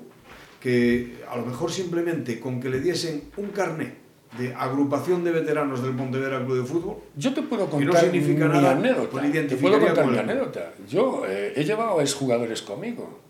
que 0.61 1.23
a 1.31 1.37
lo 1.37 1.45
mejor 1.45 1.71
simplemente 1.71 2.41
con 2.41 2.59
que 2.61 2.71
le 2.71 2.81
diesen 2.81 3.25
un 3.37 3.49
carné 3.51 3.95
de 4.39 4.55
agrupación 4.55 5.23
de 5.25 5.31
veteranos 5.33 5.83
del 5.83 5.93
Pontevedra 5.95 6.43
Club 6.45 6.59
de 6.63 6.65
Fútbol, 6.65 6.97
Yo 7.17 7.33
te 7.35 7.43
puedo 7.43 7.71
que 7.71 7.77
no 7.85 7.93
contar 7.93 8.05
significa 8.11 8.47
mi 8.47 8.55
nada, 8.55 8.71
anécdota. 8.73 9.11
pues 9.11 9.33
te 9.49 9.57
puedo 9.57 9.79
contar 9.79 10.05
con 10.05 10.13
mi 10.15 10.19
anécdota. 10.19 10.73
Yo 10.89 11.25
eh, 11.29 11.53
he 11.55 11.65
llevado 11.65 11.99
a 11.99 12.03
exjugadores 12.03 12.63
conmigo. 12.63 13.21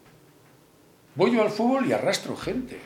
Voy 1.16 1.32
yo 1.34 1.42
al 1.42 1.50
fútbol 1.50 1.86
y 1.86 1.92
arrastro 1.92 2.36
gente. 2.36 2.78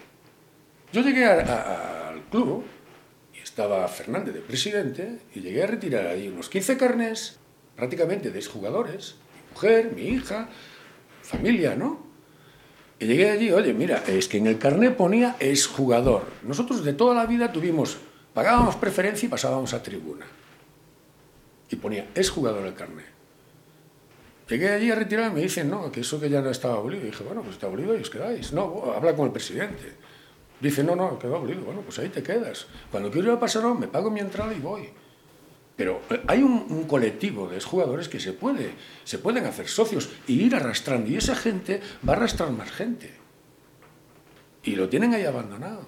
Yo 0.92 1.02
llegué 1.02 1.26
a- 1.26 1.40
a- 1.40 2.08
al 2.10 2.20
club 2.30 2.64
estaba 3.60 3.86
Fernández 3.88 4.32
de 4.32 4.40
presidente 4.40 5.18
y 5.34 5.40
llegué 5.40 5.62
a 5.62 5.66
retirar 5.66 6.06
ahí 6.06 6.28
unos 6.28 6.48
15 6.48 6.78
carnes, 6.78 7.38
prácticamente 7.76 8.30
de 8.30 8.38
exjugadores, 8.38 9.16
mi 9.34 9.52
mujer, 9.52 9.92
mi 9.94 10.02
hija, 10.02 10.48
familia, 11.22 11.76
¿no? 11.76 12.00
Y 12.98 13.04
llegué 13.04 13.30
allí, 13.30 13.52
oye, 13.52 13.74
mira, 13.74 14.02
es 14.06 14.28
que 14.28 14.38
en 14.38 14.46
el 14.46 14.56
carné 14.56 14.92
ponía 14.92 15.36
exjugador. 15.40 16.24
Nosotros 16.42 16.82
de 16.82 16.94
toda 16.94 17.14
la 17.14 17.26
vida 17.26 17.52
tuvimos, 17.52 17.98
pagábamos 18.32 18.76
preferencia 18.76 19.26
y 19.26 19.28
pasábamos 19.28 19.74
a 19.74 19.82
tribuna. 19.82 20.24
Y 21.68 21.76
ponía 21.76 22.08
exjugador 22.14 22.66
el 22.66 22.74
carné. 22.74 23.04
Llegué 24.48 24.70
allí 24.70 24.90
a 24.90 24.94
retirar 24.94 25.32
y 25.32 25.34
me 25.34 25.42
dicen, 25.42 25.68
no, 25.68 25.92
que 25.92 26.00
eso 26.00 26.18
que 26.18 26.30
ya 26.30 26.40
no 26.40 26.48
estaba 26.48 26.76
abolido. 26.76 27.02
Y 27.02 27.10
dije, 27.10 27.24
bueno, 27.24 27.42
pues 27.42 27.56
está 27.56 27.66
abolido 27.66 27.94
y 27.96 28.00
os 28.00 28.08
quedáis. 28.08 28.54
No, 28.54 28.94
habla 28.96 29.14
con 29.14 29.26
el 29.26 29.32
presidente. 29.32 30.09
Dice, 30.60 30.84
no, 30.84 30.94
no, 30.94 31.18
quedó 31.18 31.36
abolido. 31.36 31.62
Bueno, 31.62 31.80
pues 31.80 31.98
ahí 31.98 32.08
te 32.08 32.22
quedas. 32.22 32.66
Cuando 32.90 33.10
quiero 33.10 33.28
ir 33.28 33.36
a 33.36 33.40
Pasarón, 33.40 33.80
me 33.80 33.88
pago 33.88 34.10
mi 34.10 34.20
entrada 34.20 34.52
y 34.52 34.60
voy. 34.60 34.90
Pero 35.76 36.02
eh, 36.10 36.22
hay 36.26 36.42
un, 36.42 36.66
un 36.68 36.84
colectivo 36.84 37.48
de 37.48 37.60
jugadores 37.60 38.08
que 38.08 38.20
se, 38.20 38.34
puede, 38.34 38.72
se 39.04 39.18
pueden 39.18 39.46
hacer 39.46 39.68
socios 39.68 40.10
y 40.26 40.42
ir 40.42 40.54
arrastrando. 40.54 41.10
Y 41.10 41.16
esa 41.16 41.34
gente 41.34 41.80
va 42.06 42.12
a 42.12 42.16
arrastrar 42.16 42.50
más 42.50 42.70
gente. 42.70 43.10
Y 44.62 44.76
lo 44.76 44.88
tienen 44.88 45.14
ahí 45.14 45.24
abandonado. 45.24 45.86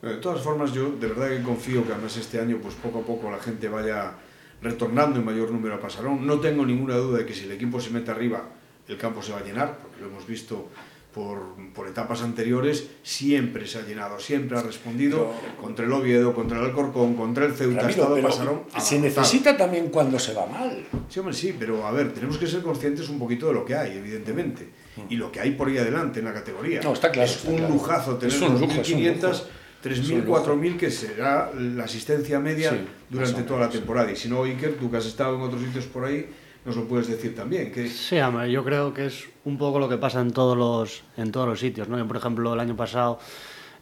Pero 0.00 0.14
de 0.14 0.20
todas 0.20 0.42
formas, 0.42 0.72
yo 0.72 0.90
de 0.92 1.06
verdad 1.08 1.28
que 1.28 1.42
confío 1.42 1.86
que 1.86 1.92
además 1.92 2.16
este 2.16 2.40
año, 2.40 2.58
pues 2.62 2.74
poco 2.74 3.00
a 3.00 3.02
poco 3.02 3.30
la 3.30 3.38
gente 3.38 3.68
vaya 3.68 4.14
retornando 4.62 5.18
en 5.18 5.24
mayor 5.24 5.50
número 5.50 5.74
a 5.74 5.80
Pasarón. 5.80 6.26
No 6.26 6.40
tengo 6.40 6.64
ninguna 6.64 6.96
duda 6.96 7.18
de 7.18 7.26
que 7.26 7.34
si 7.34 7.44
el 7.44 7.52
equipo 7.52 7.80
se 7.80 7.90
mete 7.90 8.10
arriba, 8.10 8.48
el 8.88 8.96
campo 8.96 9.22
se 9.22 9.32
va 9.32 9.38
a 9.38 9.44
llenar, 9.44 9.78
porque 9.78 10.00
lo 10.00 10.08
hemos 10.08 10.26
visto 10.26 10.68
por, 11.14 11.54
por 11.74 11.88
etapas 11.88 12.22
anteriores, 12.22 12.86
siempre 13.02 13.66
se 13.66 13.78
ha 13.78 13.82
llenado, 13.82 14.20
siempre 14.20 14.58
ha 14.58 14.62
respondido 14.62 15.32
contra 15.60 15.84
el 15.84 15.92
Oviedo, 15.92 16.34
contra 16.34 16.58
el 16.58 16.66
Alcorcón, 16.66 17.14
contra 17.14 17.44
el 17.46 17.52
Ceuta, 17.54 17.80
ha 17.80 17.82
Ramiro, 17.82 18.00
estado 18.02 18.14
pero 18.14 18.28
Pasarón. 18.28 18.60
se 18.78 18.98
necesita 19.00 19.56
también 19.56 19.88
cuando 19.88 20.18
se 20.18 20.32
va 20.34 20.46
mal. 20.46 20.86
Sí, 21.08 21.18
hombre, 21.18 21.34
sí, 21.34 21.54
pero 21.58 21.86
a 21.86 21.90
ver, 21.90 22.12
tenemos 22.12 22.38
que 22.38 22.46
ser 22.46 22.62
conscientes 22.62 23.08
un 23.08 23.18
poquito 23.18 23.48
de 23.48 23.54
lo 23.54 23.64
que 23.64 23.74
hay, 23.74 23.96
evidentemente. 23.98 24.68
Y 25.08 25.16
lo 25.16 25.32
que 25.32 25.40
hay 25.40 25.52
por 25.52 25.68
ahí 25.68 25.78
adelante 25.78 26.18
en 26.20 26.26
la 26.26 26.32
categoría. 26.34 26.80
No, 26.82 26.92
está 26.92 27.10
claro, 27.10 27.28
Es 27.28 27.36
está 27.38 27.50
un 27.50 27.56
claro. 27.56 27.74
lujazo 27.74 28.16
tener 28.16 28.34
Es 28.34 28.42
un 28.42 28.60
lujo, 28.60 28.80
es 28.80 28.90
un 28.90 29.00
2.500 29.00 29.22
lujo. 29.22 29.44
3.000, 29.82 30.24
4.000 30.26 30.76
que 30.76 30.90
será 30.90 31.50
la 31.58 31.84
asistencia 31.84 32.38
media 32.38 32.70
Sí, 32.70 32.76
durante 33.08 33.42
toda 33.44 33.60
la 33.60 33.70
temporada. 33.70 34.12
Y 34.12 34.16
si 34.16 34.28
no, 34.28 34.44
Iker, 34.44 34.74
tú 34.74 34.90
que 34.90 34.98
has 34.98 35.06
estado 35.06 35.36
en 35.36 35.40
otros 35.40 35.62
sitios 35.62 35.86
por 35.86 36.04
ahí, 36.04 36.26
nos 36.64 36.76
lo 36.76 36.84
puedes 36.84 37.08
decir 37.08 37.34
también. 37.34 37.72
Que 37.72 37.88
Sí, 37.88 38.18
hombre, 38.18 38.50
yo 38.50 38.64
creo 38.64 38.92
que 38.92 39.06
es 39.06 39.28
un 39.44 39.56
poco 39.56 39.78
lo 39.78 39.88
que 39.88 39.96
pasa 39.96 40.20
en 40.20 40.32
todos 40.32 40.56
los, 40.56 41.02
en 41.16 41.32
todos 41.32 41.48
los 41.48 41.60
sitios. 41.60 41.88
¿no? 41.88 41.98
Yo, 41.98 42.06
por 42.06 42.16
ejemplo, 42.16 42.52
el 42.52 42.60
año 42.60 42.76
pasado 42.76 43.18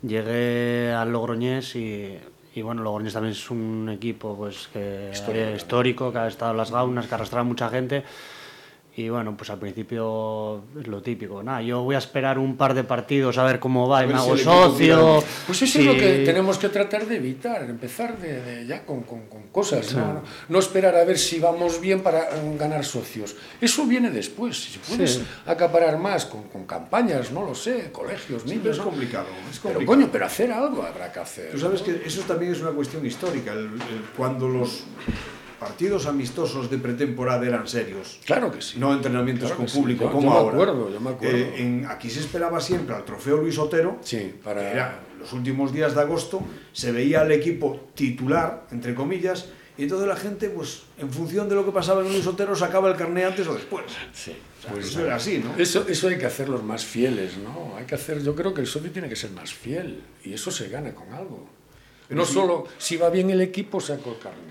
llegué 0.02 0.92
al 0.92 1.12
Logroñés 1.12 1.74
y, 1.76 2.16
y 2.54 2.62
bueno, 2.62 2.82
Logroñés 2.82 3.12
también 3.12 3.32
es 3.32 3.50
un 3.50 3.88
equipo 3.92 4.36
pues, 4.36 4.68
que, 4.72 5.10
Histórico, 5.12 5.56
histórico, 5.56 6.12
que 6.12 6.18
ha 6.18 6.28
estado 6.28 6.52
en 6.52 6.56
las 6.56 6.70
gaunas, 6.70 7.06
que 7.06 7.14
arrastraba 7.14 7.44
mucha 7.44 7.68
gente. 7.68 8.04
Y 8.98 9.10
bueno, 9.10 9.36
pues 9.36 9.48
al 9.50 9.60
principio 9.60 10.64
es 10.80 10.88
lo 10.88 11.00
típico. 11.00 11.40
Nada, 11.40 11.62
yo 11.62 11.82
voy 11.84 11.94
a 11.94 11.98
esperar 11.98 12.36
un 12.36 12.56
par 12.56 12.74
de 12.74 12.82
partidos 12.82 13.38
a 13.38 13.44
ver 13.44 13.60
cómo 13.60 13.86
va 13.88 14.02
y 14.02 14.08
me 14.08 14.14
si 14.14 14.18
hago 14.18 14.36
socio. 14.36 15.22
Pues 15.46 15.62
eso 15.62 15.78
es 15.78 15.84
lo 15.86 15.92
que 15.94 16.24
tenemos 16.24 16.58
que 16.58 16.68
tratar 16.68 17.06
de 17.06 17.14
evitar, 17.14 17.62
empezar 17.62 18.18
de, 18.18 18.42
de 18.42 18.66
ya 18.66 18.84
con, 18.84 19.02
con- 19.04 19.26
con 19.28 19.42
cosas, 19.52 19.94
¿no? 19.94 20.22
no 20.48 20.58
esperar 20.58 20.96
a 20.96 21.04
ver 21.04 21.16
si 21.16 21.38
vamos 21.38 21.80
bien 21.80 22.00
para 22.00 22.24
eh, 22.24 22.56
ganar 22.58 22.84
socios. 22.84 23.36
Eso 23.60 23.86
viene 23.86 24.10
después, 24.10 24.56
si 24.64 24.78
puedes 24.80 25.14
Sí. 25.14 25.24
acaparar 25.46 25.96
más 25.96 26.26
con, 26.26 26.42
con 26.48 26.66
campañas, 26.66 27.30
no 27.30 27.44
lo 27.44 27.54
sé, 27.54 27.92
colegios, 27.92 28.42
Sí, 28.42 28.48
niños. 28.48 28.62
pero 28.64 28.72
es 28.72 28.78
¿no? 28.78 28.84
complicado. 28.86 29.26
Es 29.48 29.58
Pero 29.60 29.74
complicado. 29.74 29.86
coño, 29.86 30.08
pero 30.10 30.26
hacer 30.26 30.50
algo 30.50 30.82
habrá 30.82 31.12
que 31.12 31.20
hacer. 31.20 31.52
Tú 31.52 31.58
sabes 31.60 31.82
que 31.82 32.02
eso 32.04 32.22
también 32.22 32.50
es 32.50 32.60
una 32.60 32.72
cuestión 32.72 33.06
histórica. 33.06 33.52
el- 33.52 33.58
el- 33.66 34.04
cuando 34.16 34.48
los 34.48 34.82
partidos 35.58 36.06
amistosos 36.06 36.70
de 36.70 36.78
pretemporada 36.78 37.46
eran 37.46 37.66
serios, 37.66 38.18
Claro 38.24 38.50
que 38.52 38.62
sí. 38.62 38.78
no 38.78 38.92
entrenamientos 38.92 39.46
Claro 39.48 39.56
con 39.56 39.66
que 39.66 39.72
sí. 39.72 39.78
público 39.78 40.04
Yo- 40.04 40.10
como 40.12 40.22
yo 40.28 40.30
me 40.30 40.36
ahora. 40.38 40.52
acuerdo, 40.54 40.90
yo 40.92 41.00
me 41.00 41.10
acuerdo. 41.10 41.36
Eh, 41.36 41.54
en- 41.58 41.86
aquí 41.86 42.08
se 42.10 42.20
esperaba 42.20 42.60
siempre 42.60 42.94
al 42.94 43.04
trofeo 43.04 43.38
Luis 43.38 43.58
Otero. 43.58 43.98
Sí, 44.02 44.34
para... 44.42 44.70
era 44.70 45.00
los 45.18 45.32
últimos 45.32 45.72
días 45.72 45.94
de 45.94 46.00
agosto, 46.00 46.40
se 46.72 46.92
veía 46.92 47.22
al 47.22 47.32
equipo 47.32 47.88
titular, 47.94 48.66
entre 48.70 48.94
comillas, 48.94 49.46
y 49.76 49.82
entonces 49.84 50.06
la 50.08 50.16
gente, 50.16 50.48
pues, 50.48 50.82
en 50.96 51.10
función 51.12 51.48
de 51.48 51.54
lo 51.56 51.64
que 51.64 51.72
pasaba 51.72 52.02
en 52.04 52.12
Luis 52.12 52.26
Otero, 52.26 52.54
sacaba 52.54 52.88
el 52.90 52.96
carné 52.96 53.24
antes 53.24 53.46
o 53.48 53.54
después. 53.54 53.84
Sí, 54.12 54.32
O 54.58 54.62
sea, 54.62 54.70
pues 54.72 54.86
eso 54.86 55.04
era 55.04 55.16
así, 55.16 55.38
¿no? 55.44 55.54
Eso, 55.60 55.86
eso 55.88 56.08
hay 56.08 56.18
que 56.18 56.26
hacerlos 56.26 56.62
más 56.64 56.84
fieles, 56.84 57.36
¿no? 57.36 57.76
Hay 57.76 57.84
que 57.84 57.94
hacer, 57.96 58.22
yo 58.22 58.34
creo 58.34 58.52
que 58.54 58.60
el 58.60 58.66
socio 58.68 58.90
tiene 58.92 59.08
que 59.08 59.16
ser 59.16 59.30
más 59.32 59.52
fiel 59.52 60.02
y 60.24 60.32
eso 60.34 60.50
se 60.50 60.68
gana 60.68 60.92
con 60.94 61.12
algo. 61.12 61.48
Pero 62.08 62.20
no 62.20 62.26
sí- 62.26 62.34
solo 62.34 62.66
si 62.78 62.96
va 62.96 63.10
bien 63.10 63.30
el 63.30 63.40
equipo 63.40 63.80
saco 63.80 64.10
el 64.12 64.18
carne. 64.18 64.47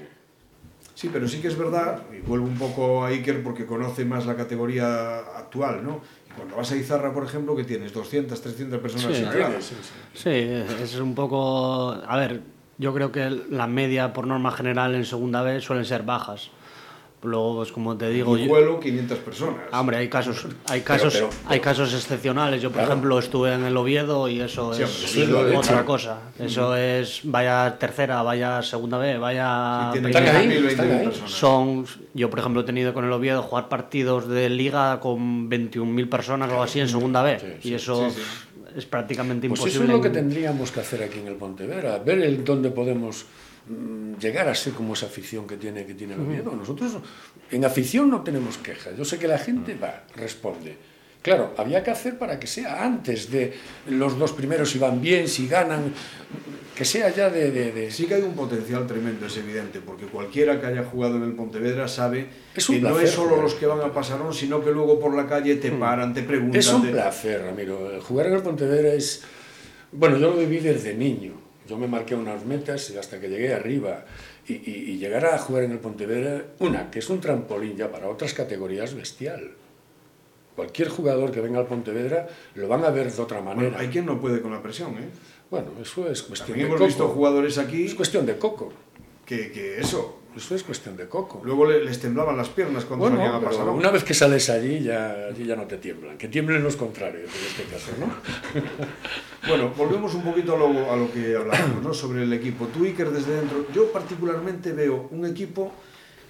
Sí, 0.98 1.12
pero 1.14 1.28
sí 1.28 1.38
que 1.42 1.48
es 1.48 1.56
verdad, 1.56 2.02
y 2.12 2.22
vuelvo 2.28 2.48
un 2.48 2.58
poco 2.58 3.06
a 3.06 3.10
Iker 3.10 3.44
porque 3.44 3.68
conoce 3.68 4.04
más 4.04 4.26
la 4.26 4.36
categoría 4.36 5.20
actual, 5.38 5.84
¿no? 5.84 6.02
Y 6.28 6.34
cuando 6.34 6.56
vas 6.56 6.72
a 6.72 6.76
Izarra, 6.76 7.14
por 7.14 7.24
ejemplo, 7.24 7.56
que 7.56 7.64
tienes 7.66 7.94
200, 7.94 8.42
300 8.42 8.80
personas 8.80 9.16
Sí. 9.16 9.22
en 9.22 9.26
la 9.26 9.32
grada. 9.32 9.62
Sí, 9.62 9.76
sí, 9.80 9.92
sí. 10.16 10.20
Sí, 10.24 10.84
es 10.84 10.96
un 11.00 11.14
poco... 11.14 11.92
A 12.08 12.18
ver, 12.18 12.42
yo 12.80 12.96
creo 12.96 13.12
que 13.12 13.30
la 13.30 13.68
media 13.68 14.12
por 14.12 14.26
norma 14.26 14.52
general 14.52 14.96
en 14.96 15.06
segunda 15.06 15.44
vez 15.44 15.64
suelen 15.64 15.86
ser 15.86 16.02
bajas. 16.02 16.50
Luego, 17.24 17.56
pues 17.58 17.72
como 17.72 17.98
te 17.98 18.10
digo... 18.10 18.38
Y 18.38 18.44
yo- 18.44 18.48
vuelo 18.50 18.80
500 18.80 19.18
personas. 19.20 19.56
Ah, 19.72 19.80
Hombre, 19.82 19.98
hay 19.98 20.08
casos, 20.08 20.46
hay 20.68 20.82
casos, 20.82 21.14
pero- 21.16 21.30
hay 21.48 21.60
casos 21.60 21.92
excepcionales. 21.94 22.62
Yo, 22.62 22.70
por 22.70 22.78
Claro. 22.78 22.92
ejemplo, 22.92 23.18
estuve 23.20 23.54
en 23.56 23.64
el 23.64 23.76
Oviedo 23.76 24.30
y 24.30 24.40
eso 24.40 24.72
Sí, 24.74 24.84
es, 24.84 25.30
otra 25.30 25.78
hecho. 25.78 25.86
cosa. 25.86 26.20
Eso 26.38 26.76
es 26.76 27.22
vaya 27.24 27.76
tercera, 27.80 28.22
vaya 28.22 28.62
segunda 28.62 29.00
B, 29.00 29.18
vaya 29.18 29.90
Sí, 29.94 29.98
ahí, 30.00 30.04
20.000, 30.04 30.66
están 30.70 30.88
20.000 30.88 31.00
ahí. 31.00 31.06
personas. 31.06 31.32
Son, 31.32 31.86
yo 32.14 32.30
por 32.30 32.38
ejemplo 32.40 32.62
he 32.62 32.66
tenido 32.66 32.94
con 32.94 33.04
el 33.04 33.12
Oviedo 33.12 33.42
jugar 33.42 33.68
partidos 33.68 34.28
de 34.28 34.50
liga 34.50 35.00
con 35.00 35.50
21.000 35.50 36.10
personas 36.10 36.50
o 36.50 36.52
algo 36.52 36.64
así 36.64 36.80
en 36.82 36.88
segunda 36.88 37.24
B 37.24 37.40
Sí, 37.62 37.70
y 37.70 37.74
eso 37.74 38.12
sí, 38.12 38.22
es 38.76 38.86
prácticamente 38.86 39.50
Pues 39.50 39.60
imposible. 39.60 39.86
eso 39.86 39.92
es 39.94 39.98
lo 39.98 40.02
que 40.04 40.08
en- 40.10 40.14
tendríamos 40.14 40.72
que 40.72 40.82
hacer 40.82 41.02
aquí 41.02 41.18
en 41.18 41.28
el 41.28 41.36
Pontevedra, 41.36 41.98
ver 41.98 42.20
el 42.22 42.44
dónde 42.46 42.70
podemos 42.70 43.26
mm, 43.26 43.57
llegar 44.20 44.48
a 44.48 44.56
ser 44.56 44.74
como 44.74 44.94
esa 44.94 45.06
afición 45.08 45.46
que 45.48 45.58
tiene 45.58 45.86
que 45.86 45.94
tiene 45.94 46.14
el 46.14 46.22
Oviedo. 46.22 46.56
Nosotros 46.56 46.98
en 47.52 47.66
afición 47.66 48.10
no 48.10 48.22
tenemos 48.22 48.58
quejas. 48.58 48.98
Yo 48.98 49.06
sé 49.06 49.18
que 49.20 49.28
la 49.28 49.38
gente 49.38 49.76
va, 49.76 50.04
responde. 50.16 50.76
Claro, 51.22 51.54
había 51.58 51.84
que 51.84 51.92
hacer 51.92 52.18
para 52.18 52.40
que 52.40 52.48
sea 52.48 52.84
antes 52.86 53.30
de 53.30 53.54
los 53.90 54.18
dos 54.18 54.32
primeros 54.32 54.70
si 54.72 54.80
van 54.80 55.02
bien, 55.02 55.28
si 55.28 55.48
ganan, 55.50 55.92
que 56.74 56.86
sea 56.86 57.10
ya 57.14 57.30
de, 57.30 57.52
de- 57.52 57.72
de- 57.74 57.92
Sí 57.92 58.06
que 58.06 58.14
hay 58.16 58.22
un 58.22 58.34
potencial 58.34 58.88
tremendo, 58.88 59.26
es 59.26 59.36
evidente, 59.36 59.82
porque 59.86 60.06
cualquiera 60.06 60.62
que 60.62 60.68
haya 60.68 60.84
jugado 60.86 61.18
en 61.18 61.24
el 61.24 61.34
Pontevedra 61.34 61.88
sabe 61.90 62.28
Es 62.56 62.70
un 62.70 62.76
que 62.78 62.82
no 62.84 63.00
es 63.00 63.10
solo 63.12 63.42
los 63.42 63.56
que 63.56 63.66
van 63.66 63.82
a 63.82 63.92
Pasarón, 63.92 64.34
sino 64.34 64.64
que 64.64 64.72
luego 64.72 65.00
por 65.00 65.14
la 65.16 65.28
calle 65.28 65.56
te 65.58 65.72
paran, 65.72 66.14
te 66.14 66.24
preguntan. 66.24 66.60
Es 66.60 66.72
un 66.72 66.88
placer, 66.88 67.42
Ramiro. 67.42 68.00
Jugar 68.04 68.28
en 68.28 68.34
el 68.34 68.42
Pontevedra 68.42 68.94
es... 68.94 69.24
Bueno, 69.92 70.18
yo 70.18 70.30
lo 70.30 70.38
viví 70.38 70.60
desde 70.60 70.94
niño. 70.94 71.34
Yo 71.68 71.78
me 71.78 71.88
marqué 71.88 72.16
unas 72.16 72.46
metas 72.46 72.90
y 72.90 72.98
hasta 72.98 73.20
que 73.20 73.28
llegué 73.30 73.54
arriba. 73.54 74.06
Y, 74.48 74.54
y- 74.54 74.92
y 74.92 74.98
llegar 74.98 75.26
a 75.26 75.38
jugar 75.38 75.64
en 75.64 75.72
el 75.74 75.80
Pontevedra, 75.80 76.46
una, 76.60 76.90
que 76.90 77.00
es 77.00 77.10
un 77.10 77.20
trampolín 77.20 77.76
ya 77.78 77.92
para 77.92 78.08
otras 78.10 78.34
categorías 78.34 78.94
bestial. 78.94 79.52
Cualquier 80.56 80.90
jugador 80.90 81.32
que 81.32 81.42
venga 81.42 81.60
al 81.60 81.68
Pontevedra 81.68 82.28
lo 82.56 82.68
van 82.68 82.84
a 82.84 82.90
ver 82.90 83.12
de 83.12 83.22
otra 83.22 83.42
manera. 83.42 83.70
Bueno, 83.70 83.78
hay 83.78 83.88
quien 83.90 84.06
no 84.06 84.20
puede 84.20 84.42
con 84.42 84.52
la 84.52 84.62
presión, 84.62 84.92
¿eh? 84.98 85.10
Bueno, 85.52 85.68
eso 85.82 86.10
es 86.10 86.24
cuestión 86.24 86.58
También 86.58 86.68
de 86.70 86.76
hemos 86.76 86.80
coco. 86.80 86.88
visto 86.88 87.08
jugadores 87.10 87.58
aquí 87.58 87.86
Es 87.86 87.94
cuestión 87.96 88.26
de 88.26 88.38
coco. 88.38 88.74
que, 89.26 89.52
que 89.52 89.80
eso, 89.80 90.20
Eso 90.38 90.56
es 90.56 90.64
cuestión 90.64 90.96
de 90.96 91.08
coco. 91.08 91.42
luego 91.44 91.66
le- 91.66 91.84
les 91.84 92.00
temblaban 92.00 92.38
las 92.38 92.50
piernas 92.50 92.86
cuando 92.86 93.06
Bueno, 93.06 93.18
salían 93.18 93.36
a 93.36 93.46
Pasarón. 93.46 93.76
una 93.76 93.90
vez 93.92 94.04
que 94.04 94.14
sales 94.14 94.50
allí 94.50 94.82
ya, 94.84 95.28
allí 95.30 95.46
ya 95.46 95.56
no 95.56 95.64
te 95.66 95.78
tiemblan. 95.78 96.18
Que 96.18 96.28
tiemblen 96.28 96.64
los 96.64 96.76
contrarios 96.76 97.30
en 97.34 97.46
este 97.48 97.64
caso, 97.64 97.92
¿no? 98.00 98.08
Bueno, 99.48 99.72
volvemos 99.78 100.14
un 100.14 100.24
poquito 100.24 100.56
a 100.56 100.58
lo, 100.60 100.92
a 100.92 100.96
lo 100.98 101.12
que 101.12 101.36
hablábamos, 101.36 101.82
¿no? 101.82 101.94
Sobre 101.94 102.24
el 102.24 102.34
equipo. 102.34 102.68
Tú, 102.68 102.84
Iker, 102.84 103.12
desde 103.12 103.36
dentro, 103.36 103.66
yo 103.74 103.92
particularmente 103.92 104.74
veo 104.74 105.08
un 105.12 105.26
equipo 105.26 105.72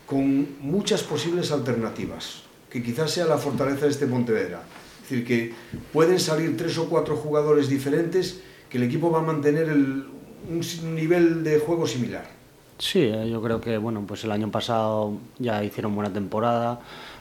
con 0.06 0.58
muchas 0.62 1.02
posibles 1.04 1.52
alternativas, 1.52 2.44
que 2.70 2.84
quizás 2.84 3.10
sea 3.12 3.26
la 3.26 3.38
fortaleza 3.38 3.86
de 3.86 3.92
este 3.92 4.06
Pontevedra. 4.08 4.62
Es 5.04 5.10
decir, 5.10 5.26
que 5.26 5.54
pueden 5.92 6.20
salir 6.20 6.56
tres 6.58 6.78
o 6.78 6.88
cuatro 6.90 7.16
jugadores 7.16 7.70
diferentes, 7.70 8.42
que 8.70 8.78
el 8.78 8.84
equipo 8.84 9.10
va 9.10 9.20
a 9.20 9.24
mantener 9.24 9.68
el- 9.70 10.06
un 10.50 10.96
nivel 10.96 11.44
de 11.44 11.60
juego 11.60 11.88
similar. 11.88 12.37
Sí, 12.80 13.00
eh, 13.00 13.30
yo 13.30 13.42
creo 13.42 13.60
que 13.60 13.78
bueno, 13.78 14.04
pues 14.08 14.24
el 14.24 14.32
año 14.32 14.52
pasado 14.52 15.14
ya 15.40 15.64
hicieron 15.64 15.96
buena 15.96 16.14
temporada, 16.14 16.80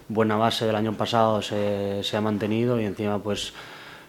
buena 0.08 0.36
base 0.36 0.66
del 0.66 0.76
año 0.76 0.92
pasado 0.92 1.40
se, 1.42 2.02
se 2.02 2.16
ha 2.16 2.20
mantenido 2.20 2.80
y 2.80 2.84
encima 2.84 3.18
pues 3.18 3.52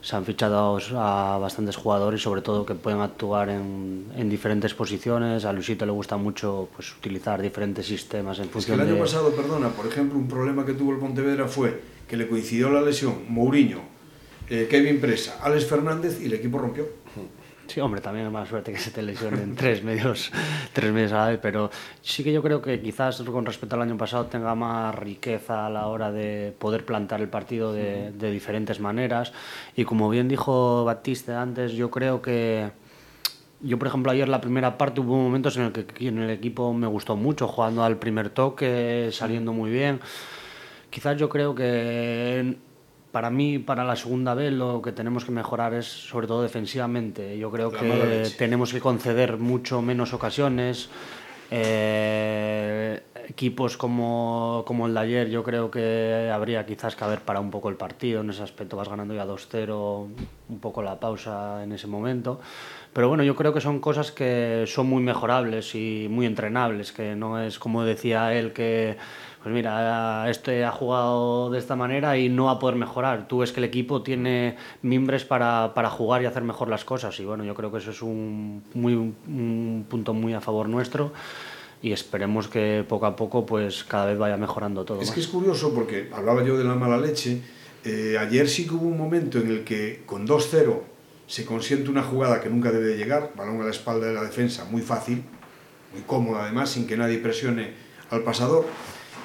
se 0.02 0.16
han 0.16 0.26
fichado 0.26 0.80
a 0.96 1.38
bastantes 1.40 1.76
jugadores, 1.76 2.22
sobre 2.22 2.42
todo 2.42 2.66
que 2.66 2.76
pueden 2.76 3.02
actuar 3.02 3.50
en, 3.50 4.06
en 4.16 4.30
diferentes 4.30 4.74
posiciones. 4.74 5.44
A 5.44 5.52
Luisito 5.54 5.86
le 5.86 5.92
gusta 5.92 6.18
mucho 6.18 6.70
pues 6.76 6.96
utilizar 6.96 7.42
diferentes 7.42 7.86
sistemas 7.86 8.38
en 8.38 8.44
Es 8.44 8.50
que 8.50 8.54
función 8.54 8.80
el 8.80 8.88
año 8.88 8.96
de... 8.96 9.02
pasado, 9.02 9.32
perdona, 9.32 9.70
por 9.70 9.88
ejemplo, 9.88 10.18
un 10.18 10.28
problema 10.28 10.66
que 10.66 10.74
tuvo 10.74 10.92
el 10.92 11.00
Pontevedra 11.00 11.48
fue 11.48 11.82
que 12.08 12.16
le 12.16 12.28
coincidió 12.28 12.70
la 12.70 12.82
lesión 12.82 13.24
Mourinho, 13.28 13.82
eh, 14.50 14.68
Kevin 14.70 15.02
Presa, 15.02 15.40
Alex 15.42 15.66
Fernández 15.66 16.22
y 16.22 16.26
el 16.26 16.34
equipo 16.34 16.58
rompió. 16.58 16.86
Sí, 17.68 17.82
hombre, 17.82 18.00
también 18.00 18.28
es 18.28 18.32
más 18.32 18.48
suerte 18.48 18.72
que 18.72 18.80
se 18.80 18.92
te 18.92 19.02
lesionen 19.02 19.56
tres 19.56 19.84
medios, 19.84 20.32
tres 20.74 20.92
medios 20.92 21.12
a 21.12 21.18
la 21.18 21.28
vez, 21.28 21.40
pero 21.42 21.70
sí 22.02 22.24
que 22.24 22.32
yo 22.32 22.42
creo 22.42 22.62
que 22.62 22.80
quizás 22.82 23.22
con 23.22 23.46
respecto 23.46 23.76
al 23.76 23.82
año 23.82 23.98
pasado 23.98 24.28
tenga 24.28 24.56
más 24.56 24.96
riqueza 24.96 25.66
a 25.66 25.70
la 25.70 25.88
hora 25.88 26.12
de 26.12 26.56
poder 26.58 26.86
plantar 26.86 27.20
el 27.20 27.28
partido 27.28 27.74
de, 27.74 28.12
de 28.12 28.32
diferentes 28.32 28.80
maneras. 28.80 29.34
Y 29.76 29.84
como 29.84 30.10
bien 30.10 30.30
dijo 30.30 30.86
Batista 30.86 31.42
antes, 31.42 31.74
yo 31.74 31.92
creo 31.92 32.22
que 32.22 32.72
yo, 33.60 33.78
por 33.80 33.88
ejemplo, 33.88 34.12
ayer 34.12 34.30
la 34.30 34.40
primera 34.40 34.78
parte 34.78 35.02
hubo 35.02 35.18
momentos 35.18 35.58
en 35.58 35.64
el 35.64 35.72
que 35.72 36.08
en 36.08 36.20
el 36.20 36.30
equipo 36.30 36.74
me 36.74 36.88
gustó 36.88 37.16
mucho, 37.16 37.48
jugando 37.48 37.84
al 37.84 37.98
primer 37.98 38.30
toque, 38.30 39.10
saliendo 39.12 39.52
muy 39.52 39.72
bien. 39.72 40.00
Quizás 40.90 41.18
yo 41.18 41.28
creo 41.28 41.56
que 41.56 42.56
para 43.12 43.30
mí, 43.30 43.60
para 43.60 43.84
la 43.84 43.96
segunda 43.96 44.34
vez, 44.34 44.52
lo 44.54 44.82
que 44.82 44.92
tenemos 44.92 45.26
que 45.26 45.32
mejorar 45.32 45.74
es 45.74 45.86
sobre 45.86 46.28
todo 46.28 46.42
defensivamente. 46.44 47.38
Yo 47.38 47.52
creo 47.52 47.72
La 47.72 47.80
que 47.80 48.30
tenemos 48.38 48.74
que 48.74 48.80
conceder 48.80 49.38
mucho 49.38 49.82
menos 49.82 50.14
ocasiones. 50.14 50.90
Eh, 51.50 53.02
equipos 53.30 53.78
como, 53.78 54.64
como 54.66 54.88
el 54.88 54.94
de 54.94 55.00
ayer, 55.00 55.30
yo 55.30 55.44
creo 55.44 55.70
que 55.72 56.30
habría 56.34 56.66
quizás 56.66 56.96
que 56.96 57.04
haber 57.04 57.22
para 57.22 57.40
un 57.40 57.52
poco 57.52 57.70
el 57.70 57.76
partido. 57.76 58.22
En 58.22 58.30
ese 58.30 58.44
aspecto 58.44 58.78
vas 58.78 58.90
ganando 58.90 59.14
ya 59.14 59.26
2-0, 59.26 60.08
un 60.50 60.60
poco 60.60 60.82
la 60.82 61.00
pausa 61.00 61.64
en 61.64 61.72
ese 61.72 61.88
momento. 61.88 62.40
Pero 62.94 63.10
bueno, 63.10 63.24
yo 63.24 63.36
creo 63.36 63.54
que 63.54 63.62
son 63.62 63.80
cosas 63.80 64.12
que 64.12 64.64
son 64.68 64.88
muy 64.88 65.04
mejorables 65.04 65.76
y 65.76 66.08
muy 66.10 66.26
entrenables, 66.26 66.92
que 66.92 67.16
no 67.16 67.40
es 67.42 67.60
como 67.60 67.84
decía 67.84 68.34
él 68.34 68.54
que, 68.54 68.98
pues 69.42 69.54
mira, 69.54 70.30
este 70.30 70.66
ha 70.66 70.72
jugado 70.72 71.50
de 71.50 71.60
esta 71.60 71.76
manera 71.76 72.18
y 72.18 72.30
no 72.30 72.46
va 72.46 72.52
a 72.54 72.60
poder 72.60 72.76
mejorar. 72.76 73.28
Tú 73.28 73.40
ves 73.40 73.52
que 73.52 73.60
el 73.60 73.66
equipo 73.66 74.02
tiene 74.02 74.58
mimbres 74.82 75.26
para, 75.26 75.74
para 75.74 75.90
jugar 75.90 76.22
y 76.22 76.26
hacer 76.26 76.44
mejor 76.44 76.70
las 76.70 76.84
cosas 76.84 77.20
y 77.20 77.26
bueno, 77.26 77.44
yo 77.44 77.56
creo 77.56 77.72
que 77.72 77.78
eso 77.78 77.92
es 77.92 78.02
un, 78.02 78.64
muy, 78.74 78.94
un 78.96 79.86
punto 79.90 80.14
muy 80.14 80.34
a 80.34 80.42
favor 80.42 80.68
nuestro 80.68 81.12
y 81.82 81.92
esperemos 81.92 82.48
que 82.48 82.84
poco 82.88 83.06
a 83.06 83.16
poco 83.16 83.46
pues 83.46 83.84
cada 83.84 84.08
vez 84.08 84.18
vaya 84.18 84.38
mejorando 84.38 84.84
todo. 84.84 85.02
Es 85.02 85.08
más. 85.08 85.16
que 85.16 85.22
es 85.22 85.28
curioso 85.28 85.74
porque, 85.74 86.10
hablaba 86.14 86.44
yo 86.44 86.58
de 86.58 86.64
la 86.64 86.76
mala 86.76 86.98
leche, 86.98 87.42
eh, 87.86 88.18
ayer 88.20 88.50
sí 88.50 88.68
que 88.68 88.74
hubo 88.74 88.88
un 88.88 88.98
momento 88.98 89.40
en 89.40 89.48
el 89.50 89.64
que 89.64 90.04
con 90.06 90.28
2-0 90.28 90.82
se 91.28 91.46
consiente 91.46 91.90
una 91.90 92.04
jugada 92.04 92.42
que 92.42 92.50
nunca 92.50 92.72
debe 92.72 92.88
de 92.88 92.98
llegar, 92.98 93.32
balón 93.36 93.62
a 93.62 93.66
la 93.66 93.72
espalda 93.72 94.08
de 94.08 94.14
la 94.14 94.24
defensa, 94.24 94.66
muy 94.66 94.82
fácil, 94.82 95.24
muy 95.94 96.02
cómoda 96.04 96.44
además, 96.44 96.70
sin 96.72 96.88
que 96.88 96.98
nadie 96.98 97.20
presione 97.20 97.72
al 98.10 98.24
pasador. 98.24 98.66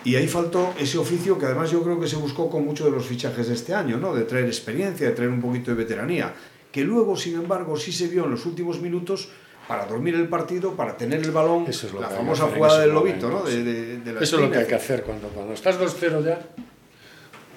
Y 0.04 0.16
ahí 0.16 0.26
faltó 0.26 0.74
ese 0.78 0.98
oficio 0.98 1.38
que 1.38 1.46
además 1.46 1.70
yo 1.70 1.82
creo 1.82 2.00
que 2.00 2.08
se 2.08 2.16
buscó 2.16 2.50
con 2.50 2.64
muchos 2.64 2.86
de 2.86 2.92
los 2.92 3.06
fichajes 3.06 3.48
de 3.48 3.54
este 3.54 3.72
año, 3.74 3.98
¿no? 3.98 4.14
de 4.14 4.24
traer 4.24 4.46
experiencia, 4.46 5.06
de 5.08 5.12
traer 5.14 5.30
un 5.30 5.40
poquito 5.40 5.70
de 5.70 5.76
veteranía, 5.76 6.34
que 6.72 6.82
luego, 6.82 7.16
sin 7.16 7.34
embargo, 7.36 7.76
sí 7.76 7.92
se 7.92 8.08
vio 8.08 8.24
en 8.24 8.30
los 8.32 8.44
últimos 8.46 8.80
minutos 8.80 9.28
para 9.68 9.86
dormir 9.86 10.14
el 10.16 10.28
partido, 10.28 10.74
para 10.74 10.96
tener 10.96 11.20
el 11.22 11.30
balón, 11.30 11.66
Eso 11.68 11.86
es 11.86 11.92
lo 11.92 12.00
la 12.00 12.08
que 12.08 12.14
famosa 12.16 12.48
jugada 12.48 12.80
del 12.80 12.90
lobito, 12.90 13.30
¿no? 13.30 13.42
De, 13.44 13.52
sí. 13.52 13.62
de- 13.62 13.98
de 13.98 14.12
la 14.12 14.20
Eso 14.20 14.36
es 14.36 14.42
lo 14.42 14.50
que 14.50 14.58
hay 14.58 14.66
que 14.66 14.74
hacer 14.74 15.02
cuando, 15.04 15.28
cuando 15.28 15.52
estás 15.52 15.78
2-0 15.78 16.24
ya. 16.24 16.40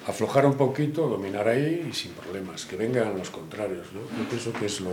Aflojar 0.07 0.45
un 0.45 0.53
poquito, 0.53 1.07
dominar 1.07 1.47
ahí 1.47 1.87
y 1.89 1.93
sin 1.93 2.11
problemas. 2.11 2.65
Que 2.67 2.75
vengan 2.75 3.17
los 3.17 3.31
contrarios. 3.31 3.87
¿no? 3.91 4.01
Yo 4.01 4.29
pienso 4.29 4.53
que 4.53 4.67
es 4.67 4.79
lo. 4.81 4.91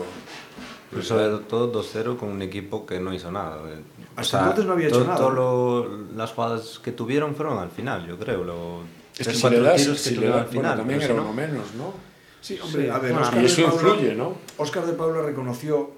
Pero 0.93 1.03
sobre 1.05 1.39
todo 1.49 1.73
2-0 1.73 2.17
con 2.19 2.29
un 2.29 2.43
equipo 2.43 2.85
que 2.87 3.01
no 3.01 3.13
hizo 3.15 3.33
nada. 3.33 3.57
eh. 3.71 3.81
O 4.17 4.21
Hasta 4.21 4.41
entonces 4.41 4.67
no 4.67 4.73
había 4.75 4.89
hecho 4.89 4.99
todo- 4.99 5.07
nada. 5.07 5.17
todo 5.19 5.31
lo- 5.31 5.99
las 6.17 6.33
jugadas 6.33 6.79
que 6.85 6.93
tuvieron 6.93 7.35
fueron 7.35 7.59
al 7.59 7.71
final, 7.71 8.07
yo 8.07 8.19
creo. 8.19 8.45
Lo, 8.45 8.81
Es 9.19 9.27
que 9.27 9.35
si 9.35 9.41
cuatro 9.41 9.61
le 9.61 9.69
das, 9.69 9.81
tiros 9.81 9.97
que 9.97 10.03
si 10.03 10.11
le 10.11 10.17
tuvieron 10.17 10.37
das- 10.39 10.47
al 10.49 10.55
bueno, 10.55 10.61
final. 10.69 10.79
también 10.79 10.99
pero 11.01 11.13
era 11.15 11.23
si 11.23 11.29
uno 11.29 11.31
no- 11.31 11.35
menos, 11.49 11.75
¿no? 11.75 11.95
Sí, 12.43 12.59
hombre, 12.63 12.83
Sí. 12.85 12.89
a 12.91 12.99
ver, 12.99 13.13
Bueno, 13.13 13.21
Óscar 13.27 13.39
y 13.39 13.41
de 13.43 13.47
eso 13.47 13.63
Paula- 13.65 13.89
influye, 13.95 14.15
¿no? 14.15 14.35
Óscar 14.59 14.87
de 14.87 14.93
Paula 14.93 15.23
reconoció, 15.23 15.91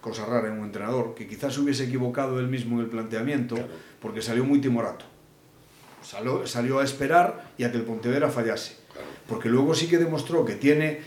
cosa 0.00 0.26
rara 0.26 0.46
en 0.48 0.58
un 0.58 0.64
entrenador, 0.66 1.14
que 1.16 1.26
quizás 1.26 1.54
se 1.54 1.60
hubiese 1.60 1.84
equivocado 1.84 2.38
él 2.38 2.46
mismo 2.48 2.76
en 2.76 2.84
el 2.84 2.90
planteamiento 2.90 3.56
porque 4.00 4.22
salió 4.22 4.44
muy 4.44 4.60
timorato. 4.60 5.04
Salió, 6.02 6.46
salió 6.46 6.78
a 6.78 6.84
esperar 6.84 7.50
y 7.58 7.64
a 7.64 7.72
que 7.72 7.78
el 7.78 7.84
Pontevedra 7.84 8.28
fallase. 8.30 8.76
Porque 9.28 9.48
luego 9.48 9.74
sí 9.74 9.88
que 9.88 9.98
demostró 9.98 10.44
que 10.44 10.54
tiene, 10.54 11.00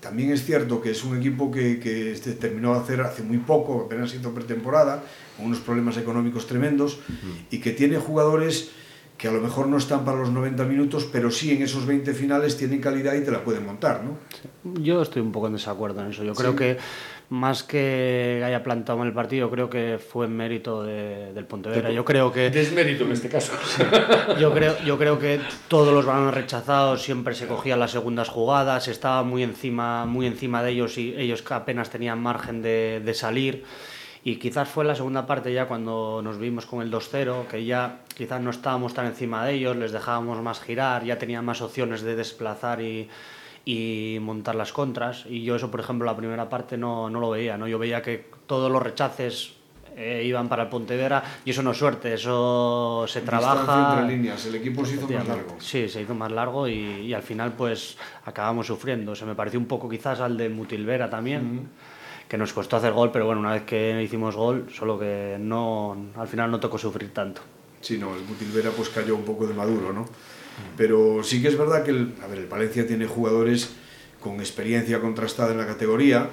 también 0.00 0.30
es 0.32 0.44
cierto 0.44 0.80
que 0.80 0.90
es 0.90 1.04
un 1.04 1.16
equipo 1.18 1.50
que, 1.50 1.78
que 1.78 2.12
este 2.12 2.32
terminó 2.32 2.74
de 2.74 2.80
hacer 2.80 3.00
hace 3.02 3.22
muy 3.22 3.38
poco, 3.38 3.82
apenas 3.86 4.14
hizo 4.14 4.32
pretemporada, 4.32 5.02
con 5.36 5.46
unos 5.46 5.58
problemas 5.60 5.96
económicos 5.98 6.46
tremendos, 6.46 7.00
y 7.50 7.58
que 7.60 7.72
tiene 7.72 7.98
jugadores 7.98 8.70
que 9.18 9.28
a 9.28 9.32
lo 9.32 9.42
mejor 9.42 9.66
no 9.68 9.76
están 9.76 10.04
para 10.06 10.18
los 10.18 10.30
90 10.30 10.64
minutos, 10.64 11.06
pero 11.12 11.30
sí 11.30 11.50
en 11.52 11.60
esos 11.62 11.84
20 11.84 12.14
finales 12.14 12.56
tienen 12.56 12.80
calidad 12.80 13.14
y 13.14 13.20
te 13.20 13.30
la 13.30 13.44
pueden 13.44 13.66
montar, 13.66 14.02
¿no? 14.02 14.16
Yo 14.82 15.02
estoy 15.02 15.20
un 15.20 15.30
poco 15.30 15.48
en 15.48 15.52
desacuerdo 15.52 16.00
en 16.02 16.10
eso. 16.12 16.24
Yo 16.24 16.32
creo 16.34 16.52
Sí. 16.52 16.56
que 16.56 16.78
más 17.30 17.62
que 17.62 18.42
haya 18.44 18.62
plantado 18.62 18.98
mal 18.98 19.06
el 19.08 19.14
partido, 19.14 19.48
creo 19.50 19.70
que 19.70 19.98
fue 19.98 20.26
en 20.26 20.36
mérito 20.36 20.82
de- 20.82 21.32
del 21.32 21.44
Pontevedra. 21.46 21.90
Yo 21.92 22.04
creo 22.04 22.32
que 22.32 22.50
Desmérito 22.50 23.04
en 23.04 23.12
este 23.12 23.28
caso. 23.28 23.52
yo 24.40 24.52
creo, 24.52 24.76
yo 24.84 24.98
creo 24.98 25.18
que 25.18 25.40
todos 25.68 25.94
los 25.94 26.04
balones 26.04 26.34
rechazados 26.34 27.02
siempre 27.02 27.34
se 27.34 27.46
cogían 27.46 27.78
las 27.78 27.92
segundas 27.92 28.28
jugadas, 28.28 28.88
estaba 28.88 29.22
muy 29.22 29.42
encima, 29.44 30.06
muy 30.06 30.26
encima 30.26 30.62
de 30.62 30.72
ellos 30.72 30.98
y 30.98 31.14
ellos 31.16 31.44
apenas 31.50 31.88
tenían 31.90 32.20
margen 32.20 32.62
de, 32.62 33.00
de 33.04 33.14
salir. 33.14 33.64
Y 34.22 34.36
quizás 34.36 34.68
fue 34.68 34.84
en 34.84 34.88
la 34.88 34.94
segunda 34.96 35.26
parte 35.26 35.50
ya 35.52 35.66
cuando 35.66 36.20
nos 36.22 36.36
vimos 36.38 36.66
con 36.66 36.82
el 36.82 36.90
2-0, 36.92 37.46
que 37.46 37.64
ya 37.64 38.00
quizás 38.14 38.40
no 38.42 38.50
estábamos 38.50 38.92
tan 38.92 39.06
encima 39.06 39.46
de 39.46 39.54
ellos, 39.54 39.76
les 39.76 39.92
dejábamos 39.92 40.42
más 40.42 40.60
girar, 40.60 41.04
ya 41.04 41.16
tenían 41.16 41.44
más 41.44 41.62
opciones 41.62 42.02
de 42.02 42.16
desplazar 42.16 42.82
y, 42.82 43.08
y 43.64 44.18
montar 44.20 44.54
las 44.54 44.72
contras. 44.72 45.26
Y 45.28 45.42
yo 45.42 45.56
eso, 45.56 45.70
por 45.70 45.80
ejemplo, 45.80 46.06
la 46.06 46.16
primera 46.16 46.48
parte 46.48 46.76
no, 46.76 47.10
no 47.10 47.20
lo 47.20 47.30
veía, 47.30 47.56
¿no? 47.56 47.68
Yo 47.68 47.78
veía 47.78 48.02
que 48.02 48.26
todos 48.46 48.70
los 48.70 48.82
rechaces 48.82 49.52
eh, 49.96 50.22
iban 50.24 50.48
para 50.48 50.62
el 50.64 50.68
Pontevedra 50.68 51.22
y 51.44 51.50
eso 51.50 51.62
no 51.62 51.72
es 51.72 51.76
suerte, 51.76 52.14
eso 52.14 53.04
se 53.06 53.20
trabaja... 53.20 53.98
entre 53.98 54.16
líneas, 54.16 54.46
el 54.46 54.54
equipo 54.54 54.84
se 54.84 54.94
hizo 54.94 55.08
más 55.08 55.28
largo. 55.28 55.56
Sí, 55.58 55.88
se 55.88 56.02
hizo 56.02 56.14
más 56.14 56.30
largo 56.30 56.68
y, 56.68 56.74
y 57.02 57.12
al 57.12 57.22
final 57.22 57.52
pues 57.52 57.98
acabamos 58.24 58.66
sufriendo. 58.66 59.14
Se 59.14 59.26
me 59.26 59.34
pareció 59.34 59.58
un 59.60 59.66
poco 59.66 59.88
quizás 59.88 60.20
al 60.20 60.36
de 60.36 60.48
Mutilvera 60.48 61.10
también, 61.10 61.68
que 62.28 62.38
nos 62.38 62.52
costó 62.52 62.76
hacer 62.76 62.92
gol, 62.92 63.10
pero 63.12 63.26
bueno, 63.26 63.40
una 63.40 63.52
vez 63.52 63.64
que 63.64 64.00
hicimos 64.02 64.36
gol, 64.36 64.68
solo 64.72 64.98
que 64.98 65.36
no, 65.38 65.96
al 66.16 66.28
final 66.28 66.50
no 66.50 66.60
tocó 66.60 66.78
sufrir 66.78 67.12
tanto. 67.12 67.42
Sí, 67.80 67.98
no, 67.98 68.14
el 68.14 68.22
Mutilvera 68.22 68.70
pues 68.70 68.88
cayó 68.90 69.16
un 69.16 69.24
poco 69.24 69.46
de 69.46 69.54
maduro, 69.54 69.92
¿no? 69.92 70.06
Pero 70.76 71.22
sí 71.22 71.42
que 71.42 71.48
es 71.48 71.58
verdad 71.58 71.82
que 71.84 71.90
el, 71.90 72.14
a 72.22 72.26
ver, 72.26 72.38
el 72.38 72.46
Valencia 72.46 72.86
tiene 72.86 73.06
jugadores 73.06 73.70
con 74.20 74.40
experiencia 74.40 75.00
contrastada 75.00 75.52
en 75.52 75.58
la 75.58 75.66
categoría, 75.66 76.28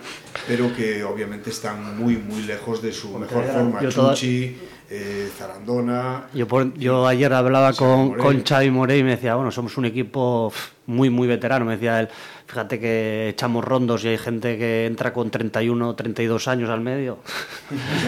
pero 0.47 0.75
que 0.75 1.03
obviamente 1.03 1.49
están 1.49 1.97
muy, 1.97 2.17
muy 2.17 2.41
lejos 2.43 2.81
de 2.81 2.91
su 2.91 3.17
mejor 3.17 3.45
forma. 3.45 3.87
Chuchi, 3.87 4.57
eh, 4.89 5.29
Zarandona... 5.37 6.27
Yo, 6.33 6.47
por- 6.47 6.73
yo 6.75 7.05
ayer 7.07 7.31
hablaba 7.33 7.71
Sí, 7.73 7.79
con, 7.79 8.07
Morey. 8.09 8.23
con 8.23 8.43
Xavi 8.43 8.71
Morey 8.71 8.99
y 8.99 9.03
me 9.03 9.11
decía, 9.11 9.35
bueno, 9.35 9.51
somos 9.51 9.77
un 9.77 9.85
equipo 9.85 10.51
muy, 10.85 11.09
muy 11.09 11.27
veterano. 11.27 11.65
Me 11.65 11.73
decía 11.73 11.99
él, 11.99 12.09
fíjate 12.45 12.79
que 12.79 13.29
echamos 13.29 13.63
rondos 13.65 14.03
y 14.05 14.09
hay 14.09 14.17
gente 14.17 14.57
que 14.57 14.85
entra 14.85 15.11
con 15.13 15.29
31, 15.29 15.95
32 15.95 16.47
años 16.47 16.69
al 16.69 16.81
medio. 16.81 17.17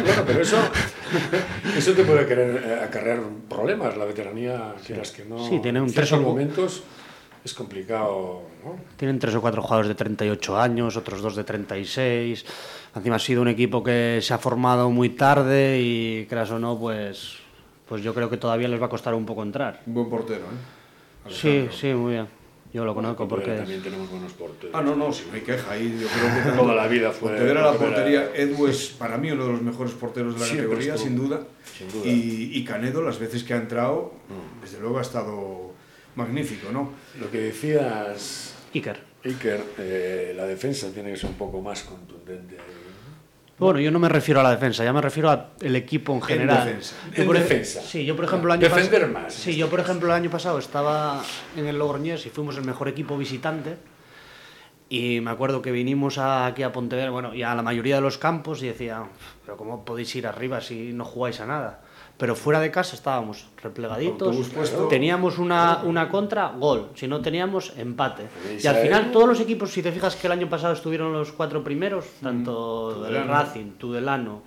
Bueno, 0.05 0.23
pero 0.25 0.41
eso, 0.41 0.57
eso 1.77 1.93
te 1.93 2.03
puede 2.03 2.25
querer, 2.25 2.63
eh, 2.65 2.79
acarrear 2.83 3.19
problemas. 3.49 3.97
La 3.97 4.05
veteranía, 4.05 4.73
quieras 4.85 5.11
que 5.11 5.25
no. 5.25 5.47
Sí, 5.47 5.59
tiene 5.59 5.81
un 5.81 5.93
tres 5.93 6.11
momentos 6.13 6.83
es 7.43 7.53
complicado, 7.53 8.41
¿no? 8.63 8.75
Tienen 8.97 9.19
tres 9.19 9.33
o 9.35 9.41
cuatro 9.41 9.61
jugadores 9.61 9.87
de 9.87 9.95
38 9.95 10.59
años, 10.59 10.97
otros 10.97 11.21
dos 11.21 11.35
de 11.35 11.43
36. 11.43 12.45
Encima 12.95 13.15
ha 13.15 13.19
sido 13.19 13.41
un 13.41 13.47
equipo 13.47 13.83
que 13.83 14.19
se 14.21 14.33
ha 14.33 14.37
formado 14.37 14.89
muy 14.89 15.09
tarde 15.09 15.79
y, 15.81 16.25
creas 16.29 16.51
o 16.51 16.59
no, 16.59 16.77
pues, 16.77 17.37
pues 17.87 18.03
yo 18.03 18.13
creo 18.13 18.29
que 18.29 18.37
todavía 18.37 18.67
les 18.67 18.81
va 18.81 18.87
a 18.87 18.89
costar 18.89 19.13
un 19.13 19.25
poco 19.25 19.43
entrar. 19.43 19.81
Un 19.85 19.93
buen 19.93 20.09
portero, 20.09 20.41
¿eh? 20.45 21.29
Sí, 21.31 21.47
Alejandro. 21.49 21.73
sí, 21.77 21.93
muy 21.93 22.11
bien. 22.13 22.27
Yo 22.71 22.85
lo 22.85 22.93
conozco 22.93 23.27
porque... 23.27 23.55
También 23.55 23.81
tenemos 23.81 24.09
buenos 24.11 24.31
porteros. 24.33 24.75
Ah, 24.75 24.81
no, 24.83 24.95
no, 24.95 25.11
si 25.11 25.25
no 25.27 25.33
hay 25.33 25.41
queja. 25.41 25.71
Ahí 25.71 25.97
yo 25.99 26.07
creo 26.07 26.43
que 26.43 26.51
Toda 26.61 26.75
la 26.75 26.87
vida 26.87 27.09
fue- 27.11 27.29
Pontevedra 27.29 27.63
la 27.71 27.73
portería. 27.73 28.29
Edu 28.35 28.67
es 28.67 28.89
para 28.89 29.17
mí 29.17 29.31
uno 29.31 29.45
de 29.45 29.51
los 29.53 29.61
mejores 29.63 29.93
porteros 29.93 30.35
de 30.35 30.39
la 30.41 30.45
Siempre 30.45 30.65
categoría, 30.67 30.93
estuvo. 30.93 31.07
sin 31.09 31.17
duda. 31.17 31.41
Sin 31.75 31.91
duda. 31.91 32.05
Y, 32.07 32.51
y 32.53 32.63
Canedo, 32.63 33.01
las 33.01 33.17
veces 33.17 33.43
que 33.43 33.53
ha 33.55 33.57
entrado, 33.57 34.13
Mm. 34.29 34.61
desde 34.61 34.79
luego 34.79 34.99
ha 34.99 35.01
estado 35.01 35.68
magnífico, 36.15 36.71
¿no? 36.71 36.91
Lo 37.19 37.29
que 37.31 37.39
decías, 37.39 38.55
Iker. 38.73 38.99
Iker, 39.25 39.63
eh, 39.77 40.33
la 40.35 40.45
defensa 40.45 40.87
tiene 40.93 41.11
que 41.11 41.17
ser 41.17 41.29
un 41.29 41.35
poco 41.35 41.61
más 41.61 41.83
contundente. 41.83 42.57
Bueno, 43.57 43.81
yo 43.81 43.91
no 43.91 43.99
me 43.99 44.07
refiero 44.07 44.39
a 44.39 44.43
la 44.43 44.51
defensa, 44.51 44.85
ya 44.85 44.93
me 44.93 45.01
refiero 45.01 45.29
al 45.29 45.75
equipo 45.75 46.13
en 46.13 46.21
general. 46.21 46.65
defensa. 46.65 46.95
Yo 47.13 47.21
En 47.23 47.27
por 47.27 47.35
ej- 47.35 47.43
defensa. 47.43 47.81
Sí, 47.81 48.05
yo 48.05 48.15
por 48.15 48.23
ejemplo 48.23 48.53
el 48.53 48.59
año 48.61 48.69
Defender 48.73 49.07
pas- 49.09 49.11
más, 49.11 49.33
Sí, 49.33 49.51
en 49.51 49.57
yo 49.57 49.65
este 49.65 49.71
por 49.71 49.79
ejemplo 49.81 50.07
el 50.07 50.13
año 50.13 50.29
pasado 50.29 50.59
estaba 50.59 51.21
en 51.57 51.65
el 51.65 51.77
Logroñés 51.77 52.25
y 52.25 52.29
fuimos 52.29 52.55
el 52.57 52.63
mejor 52.63 52.87
equipo 52.87 53.17
visitante. 53.17 53.75
Y 54.87 55.19
me 55.21 55.29
acuerdo 55.29 55.61
que 55.61 55.71
vinimos 55.71 56.17
a- 56.17 56.45
aquí 56.47 56.63
a 56.63 56.71
Pontevedra, 56.71 57.11
bueno, 57.11 57.35
y 57.35 57.43
a 57.43 57.53
la 57.53 57.61
mayoría 57.61 57.95
de 57.95 58.01
los 58.01 58.17
campos 58.17 58.63
y 58.63 58.67
decía, 58.67 59.03
pero 59.45 59.57
¿cómo 59.57 59.83
podéis 59.83 60.15
ir 60.15 60.25
arriba 60.25 60.61
si 60.61 60.93
no 60.93 61.03
jugáis 61.03 61.41
a 61.41 61.45
nada? 61.45 61.81
Pero 62.19 62.35
fuera 62.35 62.59
de 62.59 62.69
casa 62.69 62.95
estábamos 62.95 63.47
replegaditos, 63.63 64.35
teníamos 64.89 65.37
una, 65.39 65.83
una 65.85 66.09
contra, 66.09 66.49
gol, 66.49 66.89
si 66.93 67.07
no 67.07 67.21
teníamos 67.21 67.71
empate. 67.77 68.27
Tenéis 68.43 68.63
Y 68.65 68.67
al 68.67 68.75
final 68.75 69.11
todos 69.11 69.29
los 69.29 69.39
equipos, 69.39 69.71
si 69.71 69.81
te 69.81 69.91
fijas 69.91 70.17
que 70.17 70.27
el 70.27 70.33
año 70.33 70.49
pasado 70.49 70.73
estuvieron 70.73 71.13
los 71.13 71.31
cuatro 71.31 71.63
primeros, 71.63 72.03
tanto 72.21 72.89
el 72.91 72.95
Tudelano. 72.97 73.31
Racing, 73.33 73.71
Tudelano, 73.77 74.41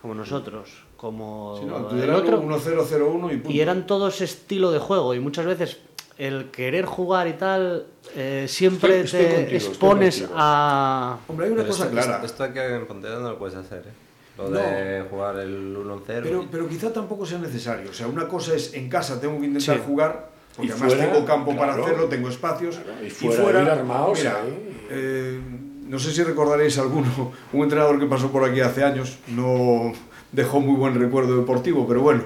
como 0.00 0.14
nosotros, 0.14 0.70
como 0.96 1.56
Si 1.58 1.66
no, 1.66 1.90
el 1.90 2.10
otro, 2.10 2.40
1-0-0-1 2.40 3.32
y 3.32 3.36
punto. 3.38 3.50
y 3.50 3.60
eran 3.60 3.86
todos 3.88 4.20
estilo 4.20 4.70
de 4.70 4.78
juego 4.78 5.12
y 5.12 5.18
muchas 5.18 5.46
veces 5.46 5.80
el 6.18 6.52
querer 6.52 6.86
jugar 6.86 7.26
y 7.26 7.32
tal 7.32 7.86
eh, 8.14 8.46
siempre 8.48 9.00
Estoy- 9.00 9.18
estoy 9.20 9.34
te 9.34 9.40
contigo, 9.42 9.56
expones 9.68 10.28
a 10.34 11.18
Hombre, 11.26 11.46
hay 11.46 11.52
una 11.52 11.62
Pero 11.64 11.74
cosa 11.74 11.90
clara. 11.90 12.22
Esto 12.24 12.44
aquí 12.44 12.58
en 12.60 12.86
Pontevedra 12.86 13.18
no 13.20 13.30
lo 13.30 13.38
puedes 13.38 13.56
hacer, 13.56 13.80
¿eh? 13.88 14.05
Lo 14.36 14.50
de 14.50 15.04
jugar 15.10 15.38
el 15.38 15.76
1-0. 15.76 16.02
Pero, 16.22 16.46
pero 16.50 16.68
quizá 16.68 16.92
tampoco 16.92 17.24
sea 17.24 17.38
necesario. 17.38 17.90
O 17.90 17.94
sea, 17.94 18.06
una 18.06 18.28
cosa 18.28 18.54
es 18.54 18.74
en 18.74 18.88
casa 18.88 19.20
tengo 19.20 19.40
que 19.40 19.46
intentar 19.46 19.76
Sí. 19.76 19.82
jugar, 19.86 20.30
porque 20.54 20.68
Y 20.68 20.70
además 20.72 20.94
fuera, 20.94 21.12
tengo 21.12 21.26
campo 21.26 21.56
para 21.56 21.72
claro. 21.72 21.84
hacerlo, 21.84 22.04
tengo 22.06 22.28
espacios. 22.28 22.76
Claro, 22.76 23.06
y 23.06 23.10
fuera 23.10 23.62
ir 23.62 23.68
armados 23.68 24.18
mira, 24.18 24.36
eh, 24.90 25.40
no 25.88 25.98
sé 25.98 26.12
si 26.12 26.22
recordaréis 26.22 26.76
alguno, 26.78 27.32
un 27.52 27.62
entrenador 27.62 27.98
que 27.98 28.06
pasó 28.06 28.30
por 28.30 28.44
aquí 28.44 28.60
hace 28.60 28.84
años, 28.84 29.18
no 29.28 29.92
dejó 30.32 30.60
muy 30.60 30.76
buen 30.76 30.94
recuerdo 31.00 31.36
deportivo, 31.36 31.86
pero 31.88 32.02
bueno, 32.02 32.22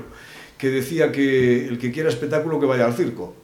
que 0.59 0.69
decía 0.71 1.13
que 1.13 1.69
el 1.69 1.79
que 1.79 1.93
quiera 1.93 2.09
espectáculo 2.09 2.59
que 2.59 2.67
vaya 2.67 2.87
al 2.87 2.95
circo. 2.95 3.35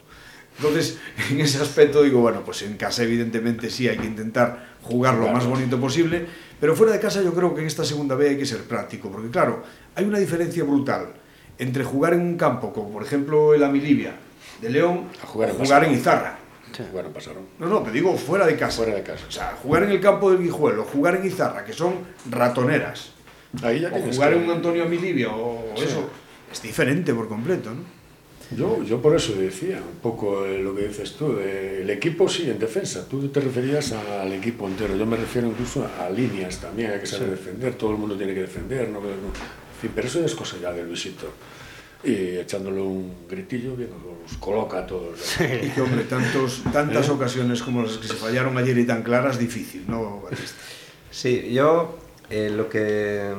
Entonces, 0.59 0.99
en 1.31 1.41
ese 1.41 1.63
aspecto 1.63 2.03
digo, 2.03 2.21
bueno, 2.21 2.43
pues 2.45 2.63
en 2.63 2.77
casa 2.77 3.05
evidentemente 3.05 3.71
sí 3.71 3.89
hay 3.89 3.99
que 3.99 4.07
intentar 4.07 4.75
jugar 4.83 5.15
lo 5.15 5.21
Claro. 5.23 5.37
más 5.37 5.47
bonito 5.47 5.79
posible, 5.81 6.27
pero 6.61 6.75
fuera 6.77 6.93
de 6.93 7.01
casa 7.01 7.23
yo 7.23 7.33
creo 7.35 7.55
que 7.55 7.61
en 7.61 7.67
esta 7.67 7.85
segunda 7.85 8.15
B 8.15 8.29
hay 8.31 8.37
que 8.39 8.47
ser 8.47 8.63
práctico, 8.63 9.11
porque 9.11 9.31
claro, 9.31 9.63
hay 9.95 10.05
una 10.05 10.19
diferencia 10.19 10.65
brutal 10.65 11.09
entre 11.59 11.85
jugar 11.85 12.15
en 12.15 12.21
un 12.21 12.37
campo, 12.37 12.73
como 12.73 12.91
por 12.91 13.03
ejemplo 13.03 13.55
el 13.55 13.63
Amilibia 13.65 14.15
de 14.61 14.71
León, 14.71 15.09
A 15.23 15.27
jugar 15.27 15.51
en 15.51 15.57
jugar 15.57 15.85
en. 15.85 15.93
Izarra. 15.93 16.39
Bueno, 16.93 17.09
pasaron. 17.09 17.45
No, 17.59 17.67
no, 17.69 17.81
te 17.81 17.91
digo 17.91 18.15
fuera 18.19 18.45
de 18.47 18.55
casa. 18.57 18.79
Fuera 18.83 18.95
de 18.97 19.03
casa. 19.03 19.25
O 19.27 19.31
sea, 19.33 19.57
jugar 19.63 19.85
en 19.85 19.91
el 19.93 20.01
campo 20.01 20.31
del 20.31 20.43
Guijuelo, 20.43 20.85
jugar 20.85 21.17
en 21.17 21.25
Izarra, 21.27 21.65
que 21.65 21.73
son 21.73 21.95
ratoneras, 22.31 23.13
Ahí 23.63 23.81
ya 23.81 23.89
o 23.89 23.99
jugar 24.13 24.31
que- 24.33 24.37
en 24.37 24.45
un 24.45 24.51
Antonio 24.51 24.83
Amilibia 24.85 25.29
o 25.31 25.73
Sí. 25.77 25.85
eso, 25.85 26.11
es 26.53 26.61
diferente 26.61 27.15
por 27.15 27.29
completo, 27.29 27.71
¿no? 27.71 27.81
Yo, 28.55 28.83
yo 28.85 29.03
por 29.03 29.17
eso 29.17 29.33
decía 29.35 29.79
un 29.79 29.99
poco 29.99 30.47
eh, 30.47 30.59
lo 30.59 30.75
que 30.75 30.87
dices 30.87 31.15
tú, 31.15 31.35
de, 31.35 31.83
el 31.83 31.91
equipo 31.91 32.29
sí 32.29 32.49
en 32.49 32.59
defensa, 32.59 33.07
tú 33.09 33.27
te 33.29 33.41
referías 33.41 33.93
al 33.93 34.33
equipo 34.33 34.69
entero, 34.69 34.97
yo 34.97 35.05
me 35.05 35.17
refiero 35.17 35.49
incluso 35.49 35.85
a, 35.85 36.09
líneas 36.11 36.61
también, 36.61 36.93
hay 36.93 37.01
que 37.01 37.07
saber 37.07 37.31
defender, 37.31 37.75
todo 37.75 37.91
el 37.91 37.97
mundo 37.97 38.17
tiene 38.17 38.35
que 38.35 38.43
defender, 38.43 38.89
¿no? 38.89 38.99
En 38.99 39.81
fin, 39.81 39.91
pero 39.95 40.07
eso 40.07 40.25
es 40.25 40.35
cosa 40.35 40.57
ya 40.61 40.73
de 40.73 40.85
Luisito. 40.85 41.33
Y 42.05 42.37
echándole 42.37 42.81
un 42.81 43.27
gritillo, 43.29 43.75
bien, 43.75 43.91
los 43.91 44.37
coloca 44.37 44.79
a 44.79 44.87
todos. 44.87 45.19
Y 45.41 45.71
que, 45.71 45.81
hombre, 45.81 46.05
tantos, 46.05 46.63
tantas 46.73 47.09
¿Eh? 47.09 47.11
ocasiones 47.11 47.63
como 47.63 47.83
las 47.83 47.97
que 47.97 48.07
se 48.07 48.15
fallaron 48.15 48.57
ayer 48.59 48.79
y 48.79 48.87
tan 48.87 49.03
claras, 49.03 49.39
difícil, 49.41 49.85
¿no, 49.89 50.21
Batista? 50.21 50.55
Sí, 51.11 51.51
yo 51.53 51.99
eh, 52.31 52.51
lo 52.51 52.69
que 52.69 53.33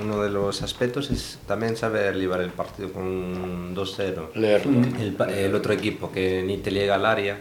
uno 0.00 0.22
de 0.22 0.30
los 0.30 0.62
aspectos 0.62 1.10
es 1.10 1.38
también 1.46 1.76
saber 1.76 2.16
llevar 2.16 2.40
el 2.40 2.50
partido 2.50 2.92
con 2.92 3.74
2-0. 3.74 4.30
El, 4.98 5.16
el, 5.30 5.54
otro 5.54 5.72
equipo 5.72 6.10
que 6.10 6.42
ni 6.42 6.58
te 6.58 6.70
llega 6.70 6.96
al 6.96 7.06
área, 7.06 7.38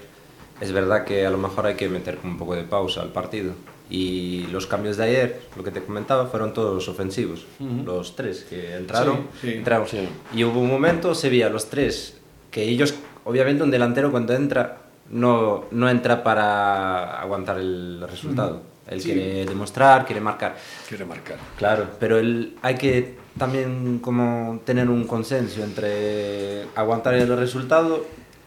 es 0.61 0.71
verdad 0.71 1.03
que 1.03 1.25
a 1.25 1.29
lo 1.29 1.37
mejor 1.37 1.65
hay 1.65 1.75
que 1.75 1.89
meter 1.89 2.19
un 2.23 2.37
poco 2.37 2.55
de 2.55 2.63
pausa 2.63 3.01
al 3.01 3.09
partido. 3.09 3.53
Y 3.89 4.47
los 4.47 4.65
cambios 4.65 4.97
de 4.97 5.03
ayer, 5.03 5.41
lo 5.55 5.63
que 5.63 5.71
te 5.71 5.83
comentaba, 5.83 6.27
fueron 6.27 6.53
todos 6.53 6.87
ofensivos. 6.87 7.45
Los 7.85 8.15
tres 8.15 8.45
que 8.49 8.75
entraron, 8.75 9.27
entraron. 9.43 9.87
Y 10.33 10.43
hubo 10.43 10.59
un 10.61 10.69
momento, 10.69 11.13
se 11.15 11.29
veía 11.29 11.49
los 11.49 11.69
tres, 11.69 12.17
que 12.49 12.63
ellos, 12.63 12.95
obviamente 13.25 13.63
un 13.63 13.71
delantero 13.71 14.09
cuando 14.09 14.33
entra, 14.33 14.83
no, 15.09 15.65
no 15.71 15.89
entra 15.89 16.23
para 16.23 17.19
aguantar 17.19 17.59
el 17.59 18.03
resultado. 18.09 18.72
Él 18.87 19.01
quiere 19.01 19.45
demostrar, 19.45 20.05
quiere 20.05 20.21
marcar. 20.21 20.57
Quiere 20.87 21.05
marcar. 21.05 21.37
Claro, 21.57 21.87
pero 21.99 22.17
él, 22.17 22.57
hay 22.61 22.75
que 22.75 23.15
también 23.37 23.99
como 23.99 24.61
tener 24.65 24.89
un 24.89 25.05
consenso 25.05 25.63
entre 25.63 26.65
aguantar 26.75 27.13
el 27.15 27.35
resultado 27.37 28.05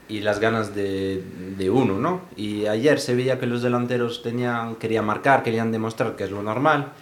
y 0.08 0.20
las 0.20 0.38
ganas 0.38 0.74
de, 0.74 1.22
de, 1.56 1.70
uno, 1.70 1.98
¿no? 1.98 2.20
Y 2.36 2.66
ayer 2.66 3.00
se 3.00 3.14
veía 3.14 3.40
que 3.40 3.46
los 3.46 3.62
delanteros 3.62 4.22
tenían, 4.22 4.76
querían 4.76 5.04
marcar, 5.04 5.42
querían 5.42 5.72
demostrar 5.72 6.14
que 6.14 6.24
es 6.24 6.30
lo 6.30 6.42
normal 6.42 6.92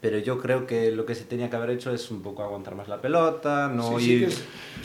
pero 0.00 0.18
yo 0.18 0.38
creo 0.38 0.66
que 0.66 0.92
lo 0.92 1.06
que 1.06 1.14
se 1.14 1.24
tenía 1.24 1.48
que 1.48 1.56
haber 1.56 1.70
hecho 1.70 1.92
es 1.92 2.10
un 2.10 2.22
poco 2.22 2.42
aguantar 2.42 2.74
más 2.74 2.86
la 2.86 3.00
pelota, 3.00 3.68
no 3.68 3.98
ir... 3.98 4.28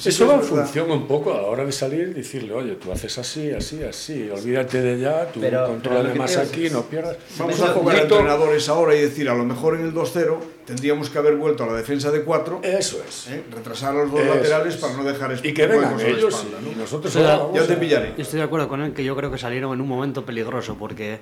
eso 0.04 0.28
va 0.28 0.36
en 0.36 0.42
función 0.42 0.90
un 0.90 1.06
poco 1.06 1.34
a 1.34 1.42
la 1.42 1.48
hora 1.48 1.66
de 1.66 1.72
salir 1.72 2.10
y 2.10 2.14
decirle, 2.14 2.54
oye, 2.54 2.76
tú 2.76 2.92
haces 2.92 3.18
así, 3.18 3.52
así, 3.52 3.84
así, 3.84 4.30
olvídate 4.30 4.82
de 4.82 5.00
ya, 5.00 5.28
tú 5.32 5.42
controlas 5.68 6.16
más 6.16 6.38
aquí, 6.38 6.70
no 6.70 6.84
pierdas... 6.84 7.18
Vamos 7.38 7.60
a 7.62 7.68
jugar 7.68 7.98
a 7.98 8.02
entrenadores 8.04 8.70
ahora 8.70 8.96
y 8.96 9.02
decir, 9.02 9.30
a 9.30 9.36
lo 9.36 9.44
mejor 9.44 9.76
en 9.76 9.86
el 9.86 9.94
2-0 9.94 10.38
tendríamos 10.66 11.10
que 11.10 11.18
haber 11.18 11.36
vuelto 11.36 11.66
a 11.66 11.68
la 11.68 11.74
defensa 11.74 12.10
de 12.10 12.24
4, 12.24 12.62
eso 12.64 13.04
es, 13.08 13.28
¿eh? 13.28 13.44
retrasar 13.52 13.96
a 13.96 14.04
los 14.04 14.12
dos 14.12 14.26
laterales 14.26 14.78
para 14.78 14.94
no 14.96 15.04
dejar 15.04 15.38
y 15.44 15.54
que 15.54 15.68
vengan 15.68 16.00
ellos 16.00 16.34
espalda, 16.34 16.60
¿no? 16.62 16.72
y 16.72 16.76
nosotros 16.76 17.14
ya 17.14 17.68
te 17.68 17.76
pillaré. 17.76 18.14
Estoy 18.18 18.40
de 18.40 18.46
acuerdo 18.46 18.70
con 18.70 18.82
él 18.82 18.94
que 18.94 19.04
yo 19.04 19.16
creo 19.16 19.30
que 19.30 19.38
salieron 19.38 19.74
en 19.74 19.82
un 19.82 19.88
momento 19.88 20.26
peligroso 20.26 20.78
porque 20.80 21.20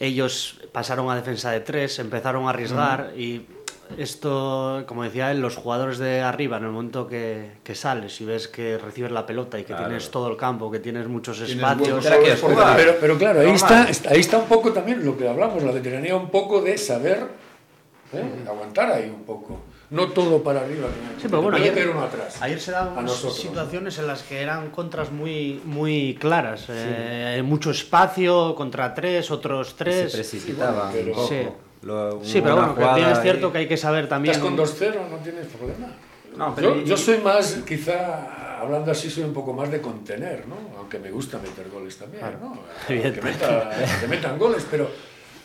ellos 0.00 0.60
pasaron 0.72 1.10
a 1.10 1.14
defensa 1.14 1.50
de 1.50 1.60
tres, 1.60 1.98
empezaron 1.98 2.46
a 2.46 2.50
arriesgar 2.50 3.12
y 3.16 3.46
esto, 3.98 4.84
como 4.86 5.02
decía 5.02 5.30
él, 5.30 5.40
los 5.40 5.56
jugadores 5.56 5.98
de 5.98 6.20
arriba, 6.20 6.56
en 6.56 6.64
el 6.64 6.70
momento 6.70 7.06
que, 7.06 7.50
que 7.62 7.74
sales 7.74 8.20
y 8.20 8.24
ves 8.24 8.48
que 8.48 8.78
recibes 8.78 9.10
la 9.10 9.26
pelota 9.26 9.58
y 9.58 9.64
que 9.64 9.74
tienes 9.74 10.10
todo 10.10 10.28
el 10.28 10.36
campo, 10.36 10.70
que 10.70 10.78
tienes 10.78 11.06
muchos 11.08 11.40
espacios. 11.40 12.06
Pero, 12.76 12.96
pero, 13.00 13.18
claro, 13.18 13.40
ahí 13.40 13.50
está, 13.50 13.88
ahí 14.08 14.20
está 14.20 14.38
un 14.38 14.46
poco 14.46 14.72
también 14.72 15.04
lo 15.04 15.18
que 15.18 15.28
hablamos, 15.28 15.62
la 15.62 15.72
veteranía, 15.72 16.16
un 16.16 16.30
poco 16.30 16.62
de 16.62 16.78
saber 16.78 17.26
¿eh? 18.12 18.44
aguantar 18.48 18.92
ahí 18.92 19.10
un 19.10 19.24
poco 19.24 19.60
no 19.90 20.08
todo 20.08 20.42
para 20.42 20.60
arriba. 20.60 20.88
Sí, 21.18 21.26
pero 21.28 21.42
bueno, 21.42 21.56
ayer, 21.56 21.88
uno 21.90 22.02
atrás. 22.02 22.40
ayer 22.40 22.60
se 22.60 22.70
daban 22.70 23.08
situaciones 23.08 23.98
en 23.98 24.06
las 24.06 24.22
que 24.22 24.40
eran 24.40 24.70
contras 24.70 25.10
muy, 25.10 25.60
muy 25.64 26.16
claras. 26.20 26.66
Eh, 26.68 27.42
mucho 27.44 27.72
espacio, 27.72 28.54
contra 28.54 28.94
tres, 28.94 29.30
otros 29.30 29.74
tres. 29.76 30.12
Se 30.12 30.18
precipitaban 30.18 30.92
Sí. 30.92 31.48
sí, 32.22 32.40
pero 32.40 32.56
bueno, 32.56 32.74
que 32.76 33.10
es 33.10 33.20
cierto 33.20 33.52
que 33.52 33.58
hay 33.58 33.68
que 33.68 33.76
saber 33.76 34.08
también... 34.08 34.34
Estás 34.34 34.48
con 34.48 34.56
2-0, 34.56 35.10
no 35.10 35.16
tienes 35.18 35.46
problema. 35.46 35.88
No, 36.36 36.54
pero 36.54 36.76
yo, 36.76 36.82
yo, 36.82 36.96
soy 36.96 37.18
más, 37.18 37.58
quizá, 37.66 38.60
hablando 38.60 38.92
así, 38.92 39.10
soy 39.10 39.24
un 39.24 39.34
poco 39.34 39.52
más 39.52 39.70
de 39.70 39.80
contener, 39.80 40.46
¿no? 40.46 40.56
Aunque 40.78 41.00
me 41.00 41.10
gusta 41.10 41.38
meter 41.38 41.68
goles 41.68 41.96
también, 41.96 42.24
¿no? 42.40 42.60
Que, 42.86 43.20
meta, 43.20 43.70
que 44.00 44.06
metan 44.06 44.38
goles, 44.38 44.64
pero 44.70 44.88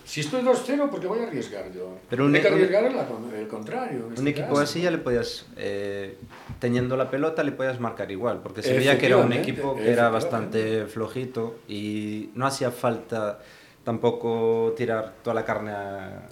si 0.06 0.22
estoy 0.22 0.44
2-0, 0.44 0.90
porque 0.90 1.08
voy 1.08 1.20
a 1.20 1.24
arriesgar 1.24 1.72
yo? 1.74 1.98
Pero 2.10 2.26
un, 2.26 2.36
Hay 2.36 2.42
que 2.42 2.48
arriesgar 2.48 2.86
el 2.86 3.48
contrario. 3.48 4.06
un 4.08 4.14
este 4.14 4.30
equipo 4.30 4.60
así 4.60 4.82
ya 4.82 4.92
le 4.92 5.00
podías, 5.00 5.48
eh, 5.58 6.18
teniendo 6.60 6.96
la 6.96 7.10
pelota, 7.10 7.44
le 7.44 7.52
podías 7.52 7.80
marcar 7.80 8.12
igual, 8.12 8.42
porque 8.42 8.62
se 8.62 8.74
veía 8.74 8.98
que 8.98 9.08
era 9.08 9.18
un 9.18 9.34
equipo 9.34 9.76
que 9.76 9.92
era 9.92 10.10
bastante 10.10 10.86
flojito 10.86 11.58
y 11.68 12.30
no 12.36 12.46
hacía 12.46 12.72
falta 12.72 13.40
tampoco 13.84 14.74
tirar 14.76 15.14
toda 15.24 15.36
la 15.36 15.46
carne 15.46 15.72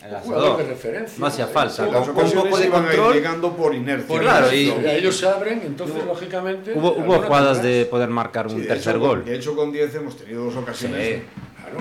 en 0.02 0.08
el 0.08 0.16
asador. 0.16 0.58
de 0.58 0.64
referencia. 0.64 1.20
No 1.20 1.28
hacía 1.28 1.46
falta. 1.48 1.86
Con, 1.88 2.14
con 2.14 2.26
un 2.26 2.32
poco 2.32 2.58
de 2.58 2.70
control. 2.70 3.14
llegando 3.14 3.56
por 3.56 3.76
inercia. 3.76 4.20
claro, 4.20 4.54
y, 4.54 4.72
ellos 4.86 5.18
se 5.18 5.28
abren, 5.28 5.62
entonces 5.64 6.04
lógicamente. 6.04 6.74
Hubo, 6.74 6.94
hubo 6.94 7.22
jugadas 7.22 7.62
de 7.62 7.86
poder 7.86 8.10
marcar 8.10 8.48
un 8.48 8.66
tercer 8.66 8.98
gol. 8.98 9.24
De 9.24 9.36
hecho, 9.36 9.56
con 9.56 9.72
10 9.72 9.96
hemos 9.96 10.18
tenido 10.18 10.46
dos 10.46 10.56
ocasiones. 10.56 11.22
Sí 11.22 11.24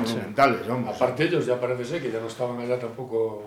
monumentales, 0.00 0.66
vamos. 0.66 0.94
Aparte 0.94 1.24
ellos 1.24 1.46
ya 1.46 1.61
parece 1.61 1.85
ser 1.85 2.02
que 2.02 2.11
ya 2.11 2.20
no 2.20 2.26
estaban 2.26 2.59
allá 2.61 2.78
tampoco, 2.78 3.44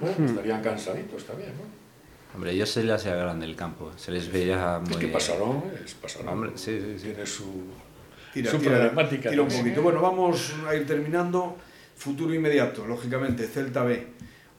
hmm. 0.00 0.24
estarían 0.24 0.62
cansaditos 0.62 1.24
también, 1.24 1.50
¿no? 1.50 1.86
Hombre, 2.34 2.52
ellos 2.52 2.68
se 2.68 2.82
les 2.82 2.94
hacía 2.94 3.14
grande 3.14 3.46
el 3.46 3.56
campo, 3.56 3.92
se 3.96 4.12
les 4.12 4.30
veía 4.30 4.78
muy... 4.80 4.90
Es 4.90 4.96
que 4.98 5.08
pasaron, 5.08 5.62
es 5.82 5.94
pasaron. 5.94 6.28
Hombre, 6.28 6.50
sí, 6.56 6.78
sí, 6.78 6.98
sí. 6.98 7.04
Tiene 7.04 7.24
su, 7.24 7.44
tira, 8.34 8.50
su 8.50 8.58
tira, 8.58 8.72
problemática. 8.72 9.30
Tira 9.30 9.42
un 9.42 9.48
poquito. 9.48 9.80
Bueno, 9.80 10.02
vamos 10.02 10.52
a 10.68 10.74
ir 10.74 10.86
terminando. 10.86 11.56
Futuro 11.96 12.34
inmediato, 12.34 12.86
lógicamente, 12.86 13.46
Celta 13.46 13.82
B. 13.84 14.06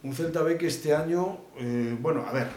Un 0.01 0.15
Celta 0.15 0.41
B 0.41 0.57
que 0.57 0.65
este 0.65 0.95
año, 0.95 1.37
eh, 1.59 1.95
bueno, 1.99 2.25
a 2.27 2.31
ver, 2.31 2.47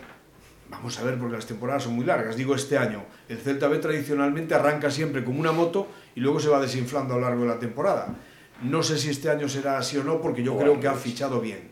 vamos 0.70 0.98
a 0.98 1.02
ver 1.02 1.18
porque 1.18 1.36
las 1.36 1.44
temporadas 1.44 1.82
son 1.82 1.94
muy 1.94 2.06
largas, 2.06 2.34
digo 2.36 2.54
este 2.54 2.78
año. 2.78 3.04
El 3.28 3.36
Celta 3.38 3.68
B 3.68 3.76
tradicionalmente 3.76 4.54
arranca 4.54 4.90
siempre 4.90 5.22
como 5.22 5.38
una 5.38 5.52
moto 5.52 5.88
y 6.14 6.20
luego 6.20 6.40
se 6.40 6.48
va 6.48 6.60
desinflando 6.60 7.12
a 7.12 7.16
lo 7.18 7.24
largo 7.24 7.42
de 7.42 7.48
la 7.48 7.58
temporada. 7.58 8.16
No 8.62 8.82
sé 8.82 8.98
si 8.98 9.10
este 9.10 9.30
año 9.30 9.48
será 9.48 9.78
así 9.78 9.96
o 9.96 10.04
no, 10.04 10.20
porque 10.20 10.42
yo 10.42 10.56
creo 10.56 10.78
que 10.78 10.88
ha 10.88 10.94
fichado 10.94 11.40
bien. 11.40 11.70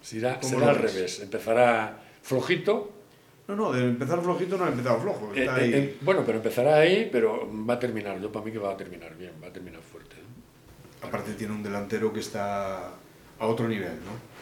Será, 0.00 0.40
será 0.42 0.70
al 0.70 0.76
revés. 0.76 1.20
Empezará 1.20 1.98
flojito. 2.22 2.92
No, 3.48 3.56
no, 3.56 3.72
de 3.72 3.84
empezar 3.84 4.20
flojito 4.20 4.56
no 4.56 4.64
ha 4.64 4.68
empezado 4.68 5.00
flojo. 5.00 5.32
Eh, 5.34 5.46
eh, 5.46 5.96
bueno, 6.00 6.22
pero 6.24 6.38
empezará 6.38 6.76
ahí, 6.76 7.08
pero 7.10 7.48
va 7.68 7.74
a 7.74 7.78
terminar. 7.78 8.20
Yo 8.20 8.30
para 8.30 8.44
mí 8.44 8.52
que 8.52 8.58
va 8.58 8.72
a 8.72 8.76
terminar 8.76 9.16
bien, 9.16 9.32
va 9.42 9.48
a 9.48 9.52
terminar 9.52 9.80
fuerte. 9.80 10.16
Aparte 11.02 11.34
tiene 11.34 11.54
un 11.54 11.62
delantero 11.62 12.12
que 12.12 12.20
está 12.20 12.88
a 13.38 13.46
otro 13.46 13.68
nivel, 13.68 13.92
¿no? 13.92 14.36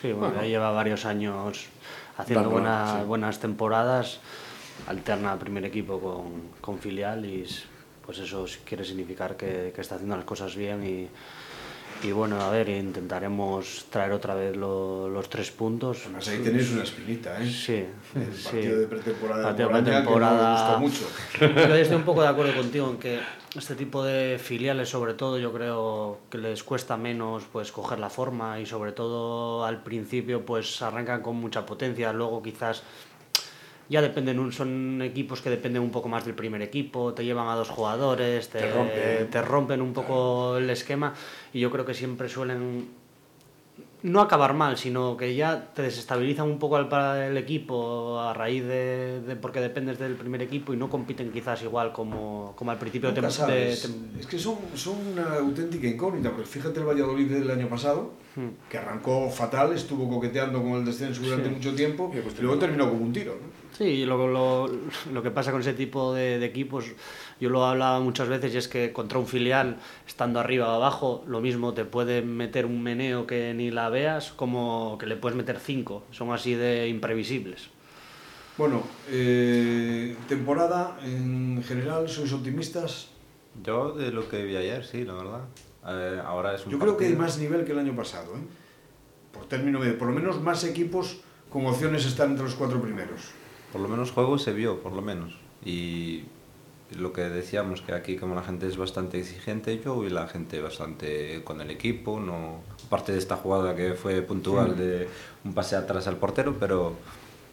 Sí, 0.00 0.12
bueno, 0.12 0.34
ya 0.36 0.46
lleva 0.46 0.70
varios 0.70 1.04
años 1.04 1.66
haciendo 2.16 2.50
buenas, 2.50 3.06
buenas 3.06 3.40
temporadas. 3.40 4.20
Alterna 4.86 5.38
primer 5.38 5.64
equipo 5.64 6.00
con, 6.00 6.50
con 6.60 6.78
filial 6.78 7.24
y 7.24 7.46
pues 8.04 8.18
eso 8.18 8.46
quiere 8.64 8.84
significar 8.84 9.36
que, 9.36 9.72
que 9.74 9.80
está 9.80 9.94
haciendo 9.94 10.16
las 10.16 10.24
cosas 10.24 10.54
bien 10.54 10.84
y, 10.84 11.08
y 12.06 12.12
bueno, 12.12 12.40
a 12.40 12.50
ver, 12.50 12.68
intentaremos 12.68 13.86
traer 13.88 14.12
otra 14.12 14.34
vez 14.34 14.54
lo, 14.56 15.08
los 15.08 15.28
tres 15.30 15.50
puntos. 15.50 16.02
Además 16.04 16.28
ahí 16.28 16.38
tenéis 16.38 16.72
una 16.72 16.82
espinita, 16.82 17.42
¿eh? 17.42 17.50
Sí. 17.50 17.86
El 18.14 18.26
partido 18.26 18.50
sí. 18.50 18.80
de 18.80 18.86
pretemporada 18.86 19.52
de 19.54 19.66
pretemporada. 19.66 20.74
Que 20.74 20.80
mucho. 20.80 21.08
Yo 21.40 21.74
estoy 21.74 21.96
un 21.96 22.02
poco 22.02 22.20
de 22.22 22.28
acuerdo 22.28 22.54
contigo 22.54 22.90
en 22.90 22.98
que 22.98 23.20
este 23.56 23.74
tipo 23.74 24.04
de 24.04 24.38
filiales, 24.38 24.88
sobre 24.88 25.14
todo, 25.14 25.38
yo 25.38 25.52
creo 25.52 26.18
que 26.28 26.38
les 26.38 26.64
cuesta 26.64 26.96
menos 26.96 27.44
pues 27.52 27.70
coger 27.70 28.00
la 28.00 28.10
forma 28.10 28.58
y 28.58 28.66
sobre 28.66 28.90
todo 28.90 29.64
al 29.64 29.82
principio 29.82 30.44
pues 30.44 30.82
arrancan 30.82 31.22
con 31.22 31.36
mucha 31.36 31.64
potencia, 31.64 32.12
luego 32.12 32.42
quizás 32.42 32.82
ya 33.88 34.00
dependen, 34.00 34.52
son 34.52 35.02
equipos 35.02 35.40
que 35.40 35.50
dependen 35.50 35.82
un 35.82 35.90
poco 35.90 36.08
más 36.08 36.24
del 36.24 36.34
primer 36.34 36.62
equipo, 36.62 37.12
te 37.14 37.24
llevan 37.24 37.48
a 37.48 37.54
dos 37.54 37.68
jugadores, 37.68 38.48
te, 38.48 38.60
te, 38.60 39.42
rompen. 39.42 39.82
un 39.82 39.92
poco 39.92 40.56
el 40.56 40.70
esquema 40.70 41.14
y 41.52 41.60
yo 41.60 41.70
creo 41.70 41.84
que 41.84 41.94
siempre 41.94 42.28
suelen 42.28 42.88
no 44.04 44.20
acabar 44.20 44.52
mal, 44.52 44.76
sino 44.76 45.16
que 45.16 45.34
ya 45.34 45.72
te 45.72 45.80
desestabilizan 45.80 46.46
un 46.46 46.58
poco 46.58 46.76
al, 46.76 47.22
el 47.22 47.36
equipo 47.38 48.20
a 48.20 48.34
raíz 48.34 48.62
de, 48.62 49.22
de, 49.22 49.36
porque 49.36 49.60
dependes 49.60 49.98
del 49.98 50.14
primer 50.14 50.42
equipo 50.42 50.74
y 50.74 50.76
no 50.76 50.90
compiten 50.90 51.32
quizás 51.32 51.62
igual 51.62 51.92
como, 51.92 52.52
como 52.54 52.70
al 52.70 52.78
principio 52.78 53.12
de. 53.12 53.72
Es 53.72 54.26
que 54.28 54.38
son, 54.38 54.56
son 54.74 54.94
una 55.12 55.36
auténtica 55.36 55.86
incógnita, 55.86 56.30
porque 56.30 56.46
fíjate 56.46 56.80
el 56.80 56.86
Valladolid 56.86 57.30
del 57.30 57.50
año 57.50 57.66
pasado. 57.68 58.12
Que 58.68 58.78
arrancó 58.78 59.30
fatal, 59.30 59.72
estuvo 59.72 60.08
coqueteando 60.08 60.60
con 60.60 60.72
el 60.72 60.84
descenso 60.84 61.22
durante 61.22 61.48
mucho 61.48 61.74
tiempo 61.74 62.12
y 62.12 62.42
luego 62.42 62.58
terminó 62.58 62.88
como 62.88 63.04
un 63.04 63.12
tiro. 63.12 63.32
¿no? 63.32 63.64
Sí, 63.76 64.04
lo, 64.04 64.28
lo, 64.28 64.70
lo, 65.12 65.22
que 65.22 65.30
pasa 65.30 65.50
con 65.50 65.60
ese 65.60 65.74
tipo 65.74 66.14
de, 66.14 66.38
de, 66.38 66.46
equipos, 66.46 66.86
yo 67.40 67.48
lo 67.50 67.64
he 67.64 67.70
hablado 67.70 68.00
muchas 68.00 68.28
veces 68.28 68.54
y 68.54 68.58
es 68.58 68.68
que 68.68 68.92
contra 68.92 69.18
un 69.18 69.26
filial, 69.26 69.78
estando 70.06 70.38
arriba 70.40 70.68
o 70.68 70.72
abajo, 70.72 71.24
lo 71.26 71.40
mismo 71.40 71.74
te 71.74 71.84
puede 71.84 72.22
meter 72.22 72.66
un 72.66 72.82
meneo 72.82 73.26
que 73.26 73.52
ni 73.54 73.70
la 73.70 73.88
veas, 73.88 74.32
como 74.32 74.96
que 74.98 75.06
le 75.06 75.16
puedes 75.16 75.36
meter 75.36 75.58
cinco. 75.58 76.04
Son 76.12 76.32
así 76.32 76.54
de 76.54 76.88
imprevisibles. 76.88 77.68
Bueno, 78.56 78.84
eh, 79.10 80.16
temporada 80.28 80.96
en 81.02 81.62
general, 81.66 82.08
¿sois 82.08 82.32
optimistas? 82.32 83.08
Yo 83.62 83.92
de 83.92 84.12
lo 84.12 84.28
que 84.28 84.44
vi 84.44 84.56
ayer, 84.56 84.84
sí, 84.84 85.04
la 85.04 85.14
verdad. 85.14 85.40
Eh, 85.86 86.20
ahora 86.24 86.54
es 86.54 86.64
un 86.66 86.72
Yo 86.72 86.78
creo 86.78 86.96
que 86.96 87.04
hay 87.06 87.10
partido- 87.12 87.26
más 87.26 87.38
nivel 87.38 87.64
que 87.64 87.72
el 87.72 87.78
año 87.78 87.94
pasado, 87.94 88.34
¿eh? 88.36 88.40
Por 89.32 89.46
término 89.46 89.78
medio, 89.80 89.98
por 89.98 90.08
lo 90.08 90.14
menos 90.14 90.40
más 90.40 90.64
equipos 90.64 91.20
con 91.50 91.66
opciones 91.66 92.06
están 92.06 92.30
entre 92.30 92.44
los 92.44 92.54
cuatro 92.54 92.80
primeros. 92.80 93.20
Por 93.72 93.80
lo 93.80 93.88
menos 93.88 94.10
juego 94.12 94.38
se 94.38 94.52
vio, 94.52 94.80
por 94.80 94.92
lo 94.92 95.02
menos. 95.02 95.36
Y 95.64 96.24
lo 96.96 97.12
que 97.12 97.22
decíamos, 97.22 97.80
que 97.82 97.92
aquí 97.92 98.16
como 98.16 98.34
la 98.34 98.42
gente 98.42 98.66
es 98.68 98.76
bastante 98.76 99.18
exigente, 99.18 99.80
yo 99.84 99.98
vi 100.00 100.10
la 100.10 100.28
gente 100.28 100.60
bastante 100.60 101.42
con 101.42 101.60
el 101.60 101.70
equipo, 101.70 102.20
no 102.20 102.60
aparte 102.86 103.12
de 103.12 103.18
esta 103.18 103.36
jugada 103.36 103.74
que 103.74 103.94
fue 103.94 104.22
puntual 104.22 104.76
de 104.76 105.08
un 105.44 105.52
pase 105.54 105.74
atrás 105.76 106.06
al 106.06 106.16
portero, 106.16 106.56
pero 106.60 106.94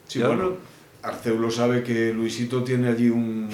Sí, 0.07 0.19
yo 0.19 0.27
bueno, 0.27 0.43
no- 0.51 0.55
Arceulo 1.03 1.49
sabe 1.49 1.81
que 1.81 2.13
Luisito 2.13 2.63
tiene 2.63 2.89
allí 2.89 3.09
un 3.09 3.49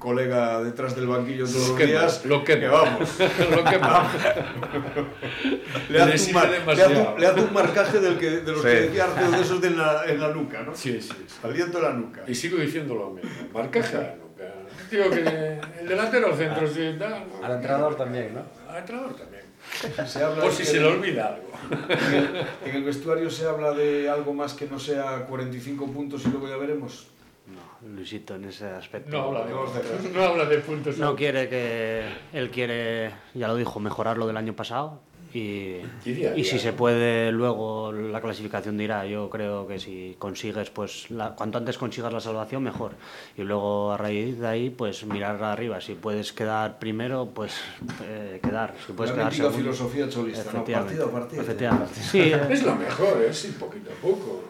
colega 0.00 0.60
detrás 0.64 0.96
del 0.96 1.06
banquillo 1.06 1.44
todos 1.46 1.68
los 1.68 1.78
días. 1.78 2.24
lo 2.24 2.42
que 2.42 2.56
vamos. 2.66 3.08
Lo 3.50 3.62
que. 3.64 3.78
Le 5.88 5.98
Le 5.98 6.02
hace, 6.02 6.12
un, 6.12 6.18
sirve 6.18 6.34
mar- 6.34 6.48
le 6.48 6.56
hace 6.56 6.60
demasiado. 6.60 7.14
un- 7.14 7.20
le 7.20 7.26
hace 7.26 7.40
un 7.40 7.52
marcaje 7.52 8.00
del 8.00 8.18
que, 8.18 8.30
de 8.30 8.50
los 8.52 8.62
Sí. 8.62 8.66
que 8.68 8.74
decía 8.80 9.04
Arceulo, 9.04 9.30
de 9.36 9.42
esos 9.42 9.60
de 9.60 9.68
en 9.68 9.78
la, 9.78 10.04
en 10.06 10.20
la 10.20 10.28
nuca, 10.30 10.62
¿no? 10.62 10.74
Sí, 10.74 11.00
sí, 11.00 11.10
sí. 11.26 11.34
Aliento 11.44 11.78
en 11.78 11.84
la 11.84 11.92
nuca. 11.92 12.22
Y 12.26 12.34
sigo 12.34 12.56
diciendo 12.58 12.94
lo 12.94 13.10
mismo. 13.10 13.30
Marcaje 13.54 13.96
a 13.96 14.00
la 14.00 14.14
nuca. 14.16 14.54
Digo 14.90 15.10
que 15.10 15.60
el 15.80 15.88
delantero 15.88 16.26
al 16.28 16.34
centro 16.36 16.66
sí 16.66 16.96
da. 16.98 17.10
¿no? 17.20 17.44
al 17.46 17.52
entrenador 17.52 17.94
también, 17.96 18.34
¿no? 18.34 18.42
Al 18.70 18.78
entrenador 18.78 19.14
también. 19.14 19.40
Se 20.08 20.24
habla 20.24 20.42
Por 20.44 20.52
si 20.52 20.64
se 20.64 20.80
le 20.80 20.86
olvida 20.86 21.26
algo. 21.28 21.50
En 21.90 22.14
el, 22.14 22.46
en 22.64 22.76
el 22.76 22.82
vestuario 22.84 23.28
se 23.30 23.46
habla 23.46 23.72
de 23.72 24.08
algo 24.08 24.32
más 24.32 24.54
que 24.54 24.66
no 24.66 24.78
sea 24.80 25.26
45 25.26 25.86
puntos 25.92 26.24
y 26.24 26.30
luego 26.30 26.48
ya 26.48 26.56
veremos. 26.56 27.09
No, 27.54 27.88
Luisito 27.96 28.34
en 28.36 28.44
ese 28.44 28.66
aspecto. 28.66 29.10
No 29.10 29.24
habla 29.24 29.44
de, 29.46 29.52
No, 30.12 30.22
habla 30.22 30.44
de 30.44 30.58
puntos. 30.58 30.98
No 30.98 31.16
quiere 31.16 31.48
que. 31.48 32.04
Él 32.32 32.50
quiere, 32.50 33.10
ya 33.34 33.48
lo 33.48 33.56
dijo, 33.56 33.80
mejorar 33.80 34.18
lo 34.18 34.26
del 34.26 34.36
año 34.36 34.54
pasado. 34.54 35.00
Y, 35.32 35.76
Y 36.36 36.42
si 36.42 36.58
se 36.58 36.72
puede, 36.72 37.30
luego 37.30 37.92
la 37.92 38.20
clasificación 38.20 38.76
dirá. 38.76 39.06
Yo 39.06 39.30
creo 39.30 39.64
que 39.64 39.78
si 39.78 40.16
consigues, 40.18 40.70
pues 40.70 41.08
la- 41.12 41.36
cuanto 41.36 41.56
antes 41.58 41.78
consigas 41.78 42.12
la 42.12 42.18
salvación, 42.18 42.64
mejor. 42.64 42.94
Y 43.36 43.42
luego 43.42 43.92
a 43.92 43.96
raíz 43.96 44.40
de 44.40 44.46
ahí, 44.48 44.70
pues 44.70 45.04
mirar 45.06 45.40
arriba. 45.44 45.80
Si 45.80 45.94
puedes 45.94 46.32
quedar 46.32 46.80
primero, 46.80 47.28
pues 47.32 47.54
eh, 48.02 48.40
quedar. 48.42 48.74
Si 48.84 48.92
puedes 48.92 49.16
la 49.16 49.28
quedar 49.30 49.52
filosofía 49.52 50.08
cholista, 50.08 50.52
¿no? 50.52 50.64
Partido 50.64 51.06
a 51.06 51.10
partido. 51.12 51.42
Efectivamente. 51.42 51.94
Sí, 52.00 52.20
eh, 52.22 52.40
Es 52.50 52.64
lo 52.64 52.74
mejor, 52.74 53.22
es 53.22 53.44
ir 53.44 53.56
poquito 53.56 53.90
a 53.92 53.94
poco. 54.02 54.42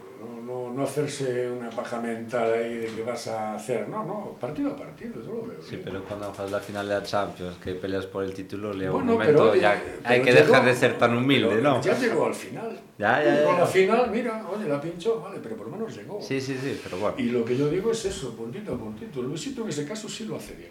No, 0.50 0.72
no, 0.72 0.82
hacerse 0.82 1.48
una 1.48 1.70
paja 1.70 2.00
mental 2.00 2.52
ahí 2.52 2.74
de 2.78 2.86
que 2.88 3.02
vas 3.04 3.28
a 3.28 3.54
hacer. 3.54 3.88
No, 3.88 4.04
no, 4.04 4.36
partido 4.40 4.72
a 4.72 4.76
partido, 4.76 5.14
yo 5.24 5.32
lo 5.32 5.42
veo. 5.46 5.62
Sí, 5.62 5.76
bien. 5.76 5.82
pero 5.84 6.02
cuando 6.04 6.26
juegas 6.32 6.50
la 6.50 6.58
final 6.58 6.88
de 6.88 6.94
la 6.94 7.02
Champions, 7.04 7.56
que 7.58 7.74
peleas 7.74 8.06
por 8.06 8.24
el 8.24 8.34
título, 8.34 8.70
un 8.72 8.78
Bueno, 8.78 9.12
momento 9.12 9.50
pero, 9.50 9.54
ya 9.54 9.80
pero 9.80 10.08
hay 10.08 10.22
que 10.22 10.32
llegó- 10.32 10.46
dejar 10.46 10.64
de 10.64 10.74
ser 10.74 10.98
tan 10.98 11.16
humilde, 11.16 11.48
pero 11.50 11.62
¿no? 11.62 11.80
Ya 11.80 11.96
llegó 11.96 12.26
al 12.26 12.34
final. 12.34 12.80
Ya, 12.98 13.22
ya, 13.22 13.34
ya. 13.36 13.44
Con 13.44 13.58
la 13.60 13.66
final, 13.66 14.10
mira, 14.10 14.44
oye, 14.48 14.68
la 14.68 14.80
pinchó, 14.80 15.20
vale, 15.20 15.38
pero 15.40 15.56
por 15.56 15.66
lo 15.68 15.72
menos 15.76 15.96
llegó. 15.96 16.20
Sí, 16.20 16.40
sí, 16.40 16.58
sí, 16.60 16.80
pero 16.82 16.98
bueno. 16.98 17.14
Y 17.18 17.24
lo 17.26 17.44
que 17.44 17.56
yo 17.56 17.68
digo 17.68 17.92
es 17.92 18.04
eso, 18.06 18.34
puntito 18.34 18.74
a 18.74 18.76
puntito. 18.76 19.22
Luisito 19.22 19.62
en 19.62 19.68
ese 19.68 19.86
caso 19.86 20.08
sí 20.08 20.24
lo 20.24 20.34
hace 20.34 20.54
bien. 20.54 20.70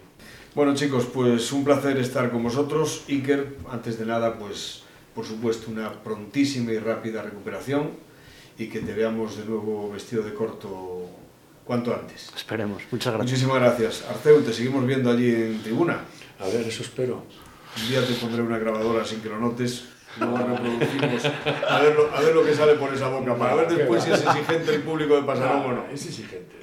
Bueno 0.54 0.74
chicos, 0.74 1.06
pues 1.06 1.52
un 1.52 1.64
placer 1.64 1.96
estar 1.96 2.30
con 2.30 2.42
vosotros. 2.42 3.04
Iker, 3.08 3.56
antes 3.70 3.98
de 3.98 4.04
nada, 4.04 4.34
pues 4.38 4.82
por 5.14 5.24
supuesto 5.24 5.70
una 5.70 5.90
prontísima 6.02 6.72
y 6.72 6.78
rápida 6.78 7.22
recuperación 7.22 8.09
y 8.60 8.68
que 8.68 8.80
te 8.80 8.92
veamos 8.92 9.38
de 9.38 9.46
nuevo 9.46 9.90
vestido 9.90 10.22
de 10.22 10.34
corto 10.34 11.08
cuanto 11.64 11.94
antes. 11.94 12.30
esperemos. 12.36 12.82
Muchas 12.90 13.14
gracias. 13.14 13.30
Muchísimas 13.30 13.58
gracias. 13.62 14.04
Arceu, 14.06 14.42
te 14.42 14.52
seguimos 14.52 14.86
viendo 14.86 15.10
allí 15.10 15.30
en 15.30 15.62
tribuna. 15.62 16.04
A 16.38 16.44
ver, 16.44 16.66
eso 16.66 16.82
espero. 16.82 17.24
Un 17.80 17.88
día 17.88 18.06
te 18.06 18.12
pondré 18.14 18.42
una 18.42 18.58
grabadora 18.58 19.02
sin 19.02 19.22
que 19.22 19.30
lo 19.30 19.38
notes. 19.38 19.84
Luego 20.18 20.36
reproducimos 20.36 21.24
a 21.70 21.80
ver, 21.80 21.94
lo, 21.94 22.14
a 22.14 22.20
ver 22.20 22.34
lo 22.34 22.44
que 22.44 22.52
sale 22.52 22.74
por 22.74 22.92
esa 22.92 23.08
boca, 23.08 23.34
para 23.36 23.54
ver 23.54 23.68
después 23.72 24.02
si 24.04 24.10
es 24.10 24.22
exigente 24.22 24.74
el 24.74 24.82
público 24.82 25.14
de 25.16 25.22
Pasarón 25.22 25.60
o 25.60 25.72
no. 25.72 25.86
Es 25.90 26.04
exigente, 26.04 26.56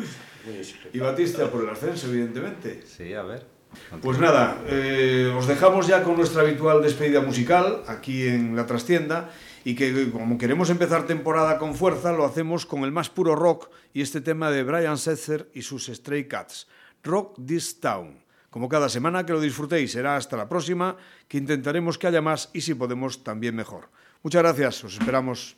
muy 0.46 0.58
exigente. 0.58 0.90
Y 0.94 1.00
Batista 1.00 1.50
por 1.50 1.64
el 1.64 1.70
ascenso, 1.70 2.08
evidentemente. 2.08 2.84
Sí, 2.86 3.14
a 3.14 3.24
ver. 3.24 3.46
Pues 4.02 4.20
nada, 4.20 4.62
eh, 4.68 5.34
os 5.36 5.48
dejamos 5.48 5.88
ya 5.88 6.04
con 6.04 6.16
nuestra 6.16 6.42
habitual 6.42 6.82
despedida 6.82 7.22
musical 7.22 7.84
aquí 7.88 8.28
en 8.28 8.56
la 8.56 8.66
trastienda 8.66 9.30
y 9.68 9.76
que 9.76 10.10
como 10.12 10.38
queremos 10.38 10.70
empezar 10.70 11.06
temporada 11.06 11.58
con 11.58 11.76
fuerza, 11.76 12.14
lo 12.14 12.24
hacemos 12.24 12.66
con 12.66 12.86
el 12.86 12.94
más 12.94 13.10
puro 13.10 13.36
rock 13.36 13.70
y 13.94 14.02
este 14.02 14.22
tema 14.22 14.50
de 14.50 14.64
Brian 14.64 14.98
Setzer 14.98 15.52
y 15.54 15.62
sus 15.62 15.88
Stray 15.88 16.26
Cats, 16.30 16.70
Rock 17.04 17.38
This 17.46 17.82
Town. 17.82 18.24
Como 18.50 18.70
cada 18.70 18.88
semana, 18.88 19.26
que 19.26 19.34
lo 19.34 19.42
disfrutéis, 19.42 19.92
será 19.92 20.16
hasta 20.16 20.38
la 20.38 20.48
próxima, 20.48 20.96
que 21.28 21.38
intentaremos 21.38 21.98
que 21.98 22.08
haya 22.08 22.22
más 22.22 22.50
y 22.54 22.62
si 22.62 22.76
podemos 22.76 23.26
también 23.26 23.58
mejor. 23.58 23.90
Muchas 24.24 24.42
gracias, 24.42 24.86
os 24.86 24.94
esperamos. 24.94 25.58